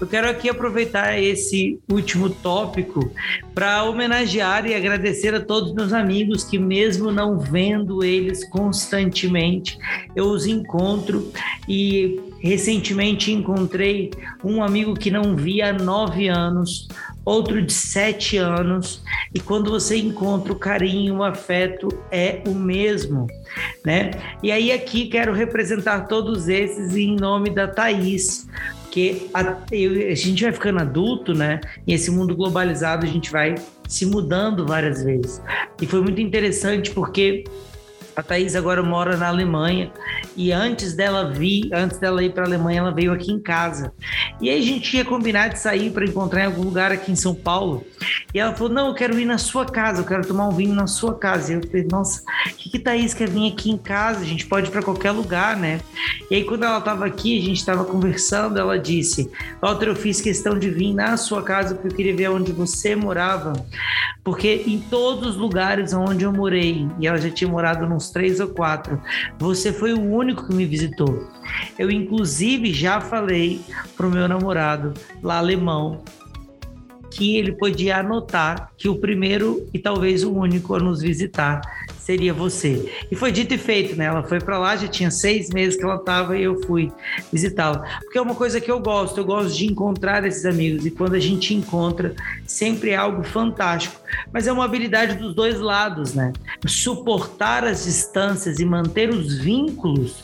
Eu 0.00 0.06
quero 0.06 0.28
aqui 0.28 0.48
aproveitar 0.48 1.20
esse 1.20 1.80
último 1.90 2.30
tópico 2.30 3.10
para 3.52 3.82
homenagear 3.82 4.64
e 4.64 4.74
agradecer 4.74 5.34
a 5.34 5.40
todos 5.40 5.74
meus 5.74 5.92
amigos 5.92 6.44
que, 6.44 6.58
mesmo 6.58 7.10
não 7.10 7.38
vendo 7.38 8.04
eles 8.04 8.48
constantemente, 8.48 9.76
eu 10.14 10.26
os 10.26 10.46
encontro. 10.46 11.32
E 11.68 12.20
recentemente 12.40 13.32
encontrei 13.32 14.10
um 14.44 14.62
amigo 14.62 14.94
que 14.94 15.10
não 15.10 15.34
via 15.34 15.70
há 15.70 15.72
nove 15.72 16.28
anos, 16.28 16.86
outro 17.24 17.60
de 17.60 17.72
sete 17.72 18.36
anos, 18.36 19.02
e 19.34 19.40
quando 19.40 19.70
você 19.70 19.98
encontra 19.98 20.52
o 20.52 20.56
carinho, 20.58 21.16
o 21.16 21.24
afeto 21.24 21.88
é 22.10 22.42
o 22.46 22.54
mesmo, 22.54 23.26
né? 23.84 24.12
E 24.42 24.50
aí 24.50 24.72
aqui 24.72 25.08
quero 25.08 25.34
representar 25.34 26.06
todos 26.06 26.48
esses 26.48 26.96
em 26.96 27.16
nome 27.16 27.50
da 27.50 27.66
Thaís, 27.66 28.48
porque 28.98 29.28
a, 29.32 29.40
a, 30.10 30.14
gente 30.14 30.42
vai 30.42 30.52
ficando 30.52 30.80
adulto, 30.80 31.32
né? 31.32 31.60
E 31.86 31.94
esse 31.94 32.10
mundo 32.10 32.34
globalizado 32.34 33.06
a 33.06 33.08
gente 33.08 33.30
vai 33.30 33.54
se 33.86 34.04
mudando 34.04 34.66
várias 34.66 35.02
vezes. 35.02 35.40
E 35.80 35.86
foi 35.86 36.00
muito 36.00 36.20
interessante 36.20 36.90
porque 36.90 37.44
a 38.18 38.22
Thaís 38.22 38.56
agora 38.56 38.82
mora 38.82 39.16
na 39.16 39.28
Alemanha 39.28 39.92
e 40.36 40.50
antes 40.50 40.92
dela 40.92 41.30
vir, 41.30 41.70
antes 41.72 41.98
dela 41.98 42.20
ir 42.20 42.32
para 42.32 42.42
a 42.42 42.46
Alemanha, 42.46 42.80
ela 42.80 42.90
veio 42.90 43.12
aqui 43.12 43.30
em 43.30 43.38
casa. 43.38 43.92
E 44.40 44.50
aí 44.50 44.58
a 44.58 44.64
gente 44.64 44.96
ia 44.96 45.04
combinar 45.04 45.48
de 45.48 45.58
sair 45.60 45.90
para 45.90 46.04
encontrar 46.04 46.42
em 46.42 46.46
algum 46.46 46.62
lugar 46.62 46.90
aqui 46.90 47.12
em 47.12 47.16
São 47.16 47.32
Paulo. 47.32 47.86
E 48.34 48.40
ela 48.40 48.52
falou: 48.54 48.72
Não, 48.72 48.88
eu 48.88 48.94
quero 48.94 49.18
ir 49.20 49.24
na 49.24 49.38
sua 49.38 49.64
casa, 49.64 50.00
eu 50.00 50.04
quero 50.04 50.26
tomar 50.26 50.48
um 50.48 50.52
vinho 50.52 50.74
na 50.74 50.88
sua 50.88 51.14
casa. 51.14 51.52
E 51.52 51.56
eu 51.56 51.62
falei: 51.64 51.86
Nossa, 51.88 52.22
o 52.46 52.56
que, 52.56 52.70
que 52.70 52.78
Thaís 52.80 53.14
quer 53.14 53.28
vir 53.28 53.52
aqui 53.52 53.70
em 53.70 53.78
casa? 53.78 54.20
A 54.20 54.24
gente 54.24 54.46
pode 54.46 54.66
ir 54.66 54.70
para 54.72 54.82
qualquer 54.82 55.12
lugar, 55.12 55.56
né? 55.56 55.80
E 56.28 56.34
aí, 56.34 56.44
quando 56.44 56.64
ela 56.64 56.78
estava 56.78 57.06
aqui, 57.06 57.38
a 57.38 57.42
gente 57.42 57.58
estava 57.58 57.84
conversando, 57.84 58.58
ela 58.58 58.78
disse: 58.78 59.30
Walter, 59.62 59.86
eu 59.86 59.96
fiz 59.96 60.20
questão 60.20 60.58
de 60.58 60.70
vir 60.70 60.92
na 60.92 61.16
sua 61.16 61.42
casa 61.42 61.74
porque 61.74 61.88
eu 61.88 61.96
queria 61.96 62.16
ver 62.16 62.30
onde 62.30 62.50
você 62.50 62.96
morava. 62.96 63.52
Porque 64.24 64.64
em 64.66 64.78
todos 64.78 65.30
os 65.30 65.36
lugares 65.36 65.92
onde 65.92 66.24
eu 66.24 66.32
morei, 66.32 66.86
e 67.00 67.06
ela 67.06 67.18
já 67.18 67.30
tinha 67.30 67.50
morado 67.50 67.88
três 68.10 68.40
ou 68.40 68.48
quatro. 68.48 69.00
Você 69.38 69.72
foi 69.72 69.92
o 69.92 70.00
único 70.00 70.46
que 70.46 70.54
me 70.54 70.64
visitou. 70.64 71.28
Eu, 71.78 71.90
inclusive, 71.90 72.72
já 72.72 73.00
falei 73.00 73.60
pro 73.96 74.10
meu 74.10 74.28
namorado 74.28 74.94
lá 75.22 75.38
alemão 75.38 76.02
que 77.10 77.36
ele 77.36 77.52
podia 77.52 77.98
anotar 77.98 78.70
que 78.76 78.88
o 78.88 78.98
primeiro 78.98 79.66
e 79.72 79.78
talvez 79.78 80.22
o 80.24 80.32
único 80.32 80.74
a 80.74 80.78
nos 80.78 81.00
visitar 81.00 81.60
seria 82.08 82.32
você. 82.32 82.90
E 83.10 83.14
foi 83.14 83.30
dito 83.30 83.52
e 83.52 83.58
feito, 83.58 83.94
né? 83.94 84.06
Ela 84.06 84.22
foi 84.22 84.40
para 84.40 84.58
lá, 84.58 84.74
já 84.74 84.88
tinha 84.88 85.10
seis 85.10 85.50
meses 85.50 85.76
que 85.76 85.84
ela 85.84 85.96
estava 85.96 86.38
e 86.38 86.42
eu 86.42 86.58
fui 86.62 86.90
visitá-la. 87.30 87.86
Porque 88.00 88.16
é 88.16 88.22
uma 88.22 88.34
coisa 88.34 88.62
que 88.62 88.70
eu 88.70 88.80
gosto, 88.80 89.18
eu 89.18 89.26
gosto 89.26 89.54
de 89.54 89.66
encontrar 89.66 90.24
esses 90.24 90.46
amigos 90.46 90.86
e 90.86 90.90
quando 90.90 91.12
a 91.12 91.20
gente 91.20 91.52
encontra, 91.52 92.16
sempre 92.46 92.92
é 92.92 92.96
algo 92.96 93.22
fantástico. 93.22 94.00
Mas 94.32 94.46
é 94.46 94.52
uma 94.52 94.64
habilidade 94.64 95.16
dos 95.16 95.34
dois 95.34 95.60
lados, 95.60 96.14
né? 96.14 96.32
Suportar 96.66 97.64
as 97.64 97.84
distâncias 97.84 98.58
e 98.58 98.64
manter 98.64 99.10
os 99.10 99.36
vínculos 99.36 100.16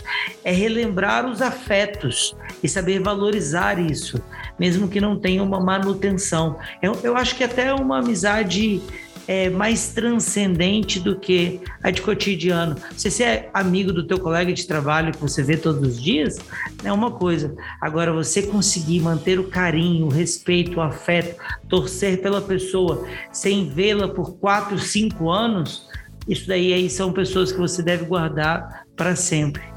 é 0.43 0.53
relembrar 0.53 1.27
os 1.27 1.43
afetos 1.43 2.35
e 2.63 2.69
saber 2.69 3.03
valorizar 3.03 3.79
isso, 3.79 4.23
mesmo 4.59 4.89
que 4.89 5.03
não 5.03 5.19
tenha 5.19 5.43
uma 5.43 5.61
manutenção. 5.61 6.59
Eu, 6.81 6.99
eu 7.03 7.15
acho 7.15 7.37
que 7.37 7.45
até 7.45 7.75
uma 7.75 7.99
amizade 7.99 8.81
é, 9.27 9.49
mais 9.51 9.89
transcendente 9.89 11.01
do 11.01 11.19
que 11.19 11.61
a 11.83 11.91
de 11.91 12.03
cotidiano. 12.03 12.77
Se 12.97 13.11
você 13.11 13.25
é 13.25 13.51
amigo 13.53 13.93
do 13.93 14.07
teu 14.07 14.19
colega 14.19 14.53
de 14.53 14.67
trabalho 14.67 15.13
que 15.13 15.21
você 15.21 15.43
vê 15.43 15.57
todos 15.57 15.89
os 15.89 16.03
dias, 16.03 16.39
é 16.85 16.93
uma 16.93 17.11
coisa. 17.11 17.55
Agora, 17.81 18.13
você 18.13 18.43
conseguir 18.43 19.01
manter 19.01 19.39
o 19.39 19.45
carinho, 19.45 20.07
o 20.07 20.11
respeito, 20.11 20.79
o 20.79 20.83
afeto, 20.83 21.37
torcer 21.69 22.21
pela 22.21 22.41
pessoa 22.41 23.07
sem 23.33 23.69
vê-la 23.69 24.09
por 24.09 24.37
quatro, 24.37 24.79
cinco 24.79 25.31
anos, 25.31 25.89
isso 26.29 26.49
daí 26.49 26.73
aí 26.73 26.89
são 26.89 27.13
pessoas 27.13 27.53
que 27.53 27.59
você 27.59 27.83
deve 27.83 28.05
guardar 28.05 28.85
para 28.97 29.15
sempre 29.15 29.74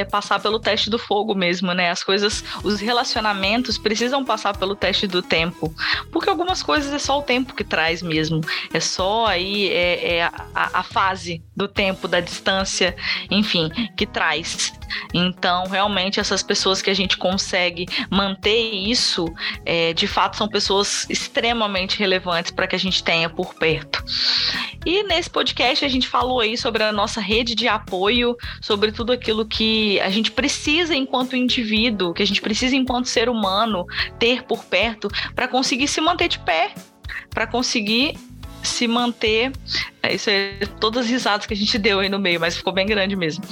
é 0.00 0.04
passar 0.04 0.40
pelo 0.40 0.58
teste 0.58 0.90
do 0.90 0.98
fogo 0.98 1.34
mesmo, 1.34 1.72
né? 1.72 1.90
As 1.90 2.02
coisas, 2.02 2.44
os 2.62 2.80
relacionamentos 2.80 3.78
precisam 3.78 4.24
passar 4.24 4.56
pelo 4.56 4.74
teste 4.74 5.06
do 5.06 5.22
tempo. 5.22 5.74
Porque 6.10 6.30
algumas 6.30 6.62
coisas 6.62 6.92
é 6.92 6.98
só 6.98 7.18
o 7.18 7.22
tempo 7.22 7.54
que 7.54 7.64
traz 7.64 8.02
mesmo. 8.02 8.40
É 8.72 8.80
só 8.80 9.26
aí 9.26 9.68
é, 9.68 10.16
é 10.16 10.22
a, 10.24 10.32
a 10.54 10.82
fase 10.82 11.42
do 11.56 11.68
tempo, 11.68 12.08
da 12.08 12.20
distância, 12.20 12.96
enfim, 13.30 13.70
que 13.96 14.06
traz. 14.06 14.72
Então, 15.12 15.64
realmente, 15.66 16.20
essas 16.20 16.42
pessoas 16.42 16.82
que 16.82 16.90
a 16.90 16.94
gente 16.94 17.16
consegue 17.16 17.86
manter 18.10 18.72
isso, 18.72 19.26
é, 19.64 19.92
de 19.92 20.06
fato, 20.06 20.36
são 20.36 20.48
pessoas 20.48 21.08
extremamente 21.08 21.98
relevantes 21.98 22.50
para 22.50 22.66
que 22.66 22.76
a 22.76 22.78
gente 22.78 23.02
tenha 23.02 23.28
por 23.28 23.54
perto. 23.54 24.02
E 24.84 25.02
nesse 25.02 25.28
podcast 25.28 25.84
a 25.84 25.88
gente 25.88 26.08
falou 26.08 26.40
aí 26.40 26.56
sobre 26.56 26.82
a 26.82 26.90
nossa 26.90 27.20
rede 27.20 27.54
de 27.54 27.68
apoio, 27.68 28.34
sobre 28.62 28.90
tudo 28.90 29.12
aquilo 29.12 29.46
que 29.46 29.89
a 29.98 30.10
gente 30.10 30.30
precisa, 30.30 30.94
enquanto 30.94 31.34
indivíduo, 31.34 32.12
que 32.12 32.22
a 32.22 32.26
gente 32.26 32.40
precisa, 32.40 32.76
enquanto 32.76 33.06
ser 33.06 33.28
humano, 33.28 33.86
ter 34.18 34.44
por 34.44 34.64
perto 34.64 35.08
para 35.34 35.48
conseguir 35.48 35.88
se 35.88 36.00
manter 36.00 36.28
de 36.28 36.38
pé, 36.38 36.72
para 37.30 37.46
conseguir 37.46 38.16
se 38.62 38.86
manter. 38.86 39.52
É, 40.02 40.14
isso 40.14 40.30
é 40.30 40.58
todas 40.78 41.04
as 41.04 41.10
risadas 41.10 41.46
que 41.46 41.54
a 41.54 41.56
gente 41.56 41.76
deu 41.78 42.00
aí 42.00 42.08
no 42.08 42.18
meio, 42.18 42.40
mas 42.40 42.56
ficou 42.56 42.72
bem 42.72 42.86
grande 42.86 43.16
mesmo. 43.16 43.44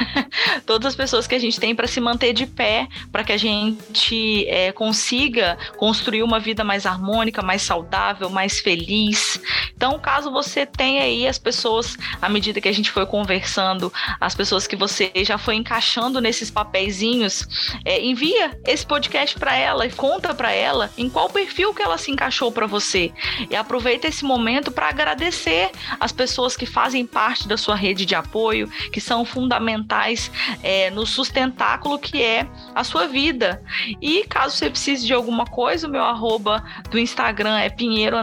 todas 0.66 0.86
as 0.86 0.94
pessoas 0.94 1.26
que 1.26 1.34
a 1.34 1.38
gente 1.38 1.58
tem 1.58 1.74
para 1.74 1.86
se 1.86 2.00
manter 2.00 2.32
de 2.32 2.46
pé, 2.46 2.88
para 3.10 3.24
que 3.24 3.32
a 3.32 3.36
gente 3.36 4.46
é, 4.48 4.72
consiga 4.72 5.58
construir 5.76 6.22
uma 6.22 6.38
vida 6.38 6.64
mais 6.64 6.86
harmônica, 6.86 7.42
mais 7.42 7.62
saudável, 7.62 8.30
mais 8.30 8.60
feliz. 8.60 9.40
Então, 9.74 9.98
caso 9.98 10.30
você 10.30 10.64
tenha 10.64 11.02
aí 11.02 11.26
as 11.26 11.38
pessoas, 11.38 11.96
à 12.20 12.28
medida 12.28 12.60
que 12.60 12.68
a 12.68 12.74
gente 12.74 12.90
foi 12.90 13.06
conversando, 13.06 13.92
as 14.20 14.34
pessoas 14.34 14.66
que 14.66 14.76
você 14.76 15.10
já 15.24 15.38
foi 15.38 15.56
encaixando 15.56 16.20
nesses 16.20 16.50
papeizinhos, 16.50 17.46
é, 17.84 18.02
envia 18.02 18.58
esse 18.66 18.86
podcast 18.86 19.38
para 19.38 19.56
ela 19.56 19.86
e 19.86 19.90
conta 19.90 20.34
para 20.34 20.52
ela 20.52 20.90
em 20.96 21.08
qual 21.08 21.28
perfil 21.28 21.74
que 21.74 21.82
ela 21.82 21.98
se 21.98 22.10
encaixou 22.10 22.50
para 22.50 22.66
você. 22.66 23.12
E 23.50 23.56
aproveita 23.56 24.08
esse 24.08 24.24
momento 24.24 24.42
momento 24.42 24.72
para 24.72 24.88
agradecer 24.88 25.70
as 25.98 26.12
pessoas 26.12 26.56
que 26.56 26.66
fazem 26.66 27.06
parte 27.06 27.46
da 27.46 27.56
sua 27.56 27.74
rede 27.74 28.04
de 28.04 28.14
apoio, 28.14 28.68
que 28.92 29.00
são 29.00 29.24
fundamentais 29.24 30.30
é, 30.62 30.90
no 30.90 31.06
sustentáculo 31.06 31.98
que 31.98 32.22
é 32.22 32.46
a 32.74 32.84
sua 32.84 33.06
vida. 33.06 33.62
E 34.00 34.24
caso 34.24 34.56
você 34.56 34.70
precise 34.70 35.06
de 35.06 35.12
alguma 35.12 35.44
coisa, 35.46 35.86
o 35.86 35.90
meu 35.90 36.02
arroba 36.02 36.62
do 36.90 36.98
Instagram 36.98 37.58
é 37.58 37.68
Pinheiro 37.68 38.16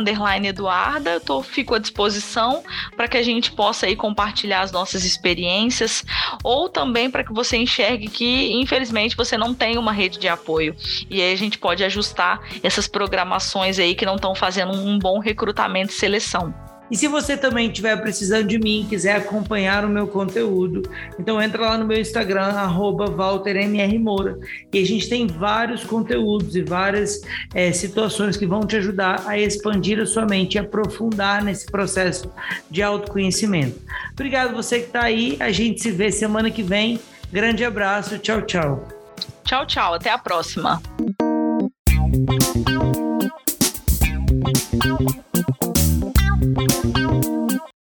Eduarda. 0.48 1.12
Eu 1.12 1.22
tô, 1.22 1.42
fico 1.42 1.76
à 1.76 1.80
disposição 1.80 2.64
para 2.96 3.08
que 3.08 3.18
a 3.18 3.24
gente 3.24 3.52
possa 3.52 3.86
aí 3.86 3.96
compartilhar 3.96 4.62
as 4.62 4.72
nossas 4.72 5.04
experiências 5.04 6.04
ou 6.44 6.70
também 6.70 7.10
para 7.10 7.24
que 7.24 7.34
você 7.34 7.58
enxergue 7.58 8.08
que, 8.08 8.54
infelizmente, 8.54 9.16
você 9.16 9.38
não 9.38 9.54
tem 9.54 9.78
uma 9.78 9.92
rede 9.92 10.20
de 10.20 10.28
apoio. 10.28 10.76
E 11.10 11.22
aí 11.22 11.34
a 11.34 11.38
gente 11.38 11.58
pode 11.58 11.84
ajustar 11.84 12.40
essas 12.64 12.88
programações 12.88 13.80
aí 13.80 13.96
que 13.96 14.06
não 14.06 14.16
estão 14.16 14.36
fazendo 14.36 14.74
um 14.74 14.98
bom 14.98 15.20
recrutamento 15.20 15.92
seleção. 15.94 16.54
E 16.92 16.98
se 16.98 17.08
você 17.08 17.38
também 17.38 17.68
estiver 17.68 17.96
precisando 18.02 18.48
de 18.48 18.58
mim, 18.58 18.86
quiser 18.90 19.16
acompanhar 19.16 19.86
o 19.86 19.90
meu 19.90 20.08
conteúdo, 20.08 20.82
então 21.20 21.42
entra 21.42 21.62
lá 21.62 21.78
no 21.78 21.86
meu 21.86 22.00
Instagram, 22.00 22.52
WalterMRMoura. 23.18 24.40
E 24.74 24.80
a 24.80 24.86
gente 24.86 25.08
tem 25.08 25.28
vários 25.28 25.84
conteúdos 25.84 26.56
e 26.56 26.62
várias 26.62 27.22
é, 27.54 27.72
situações 27.72 28.38
que 28.38 28.46
vão 28.46 28.62
te 28.62 28.76
ajudar 28.78 29.24
a 29.28 29.38
expandir 29.38 30.00
a 30.00 30.06
sua 30.06 30.26
mente 30.26 30.56
e 30.56 30.60
aprofundar 30.60 31.44
nesse 31.44 31.66
processo 31.66 32.32
de 32.70 32.82
autoconhecimento. 32.82 33.80
Obrigado 34.14 34.56
você 34.56 34.80
que 34.80 34.88
está 34.88 35.04
aí. 35.04 35.38
A 35.40 35.52
gente 35.52 35.82
se 35.82 35.92
vê 35.92 36.12
semana 36.12 36.50
que 36.50 36.64
vem. 36.64 37.00
Grande 37.32 37.64
abraço. 37.64 38.18
Tchau, 38.18 38.42
tchau. 38.42 38.88
Tchau, 39.44 39.66
tchau. 39.66 39.94
Até 39.94 40.10
a 40.10 40.18
próxima. 40.18 40.82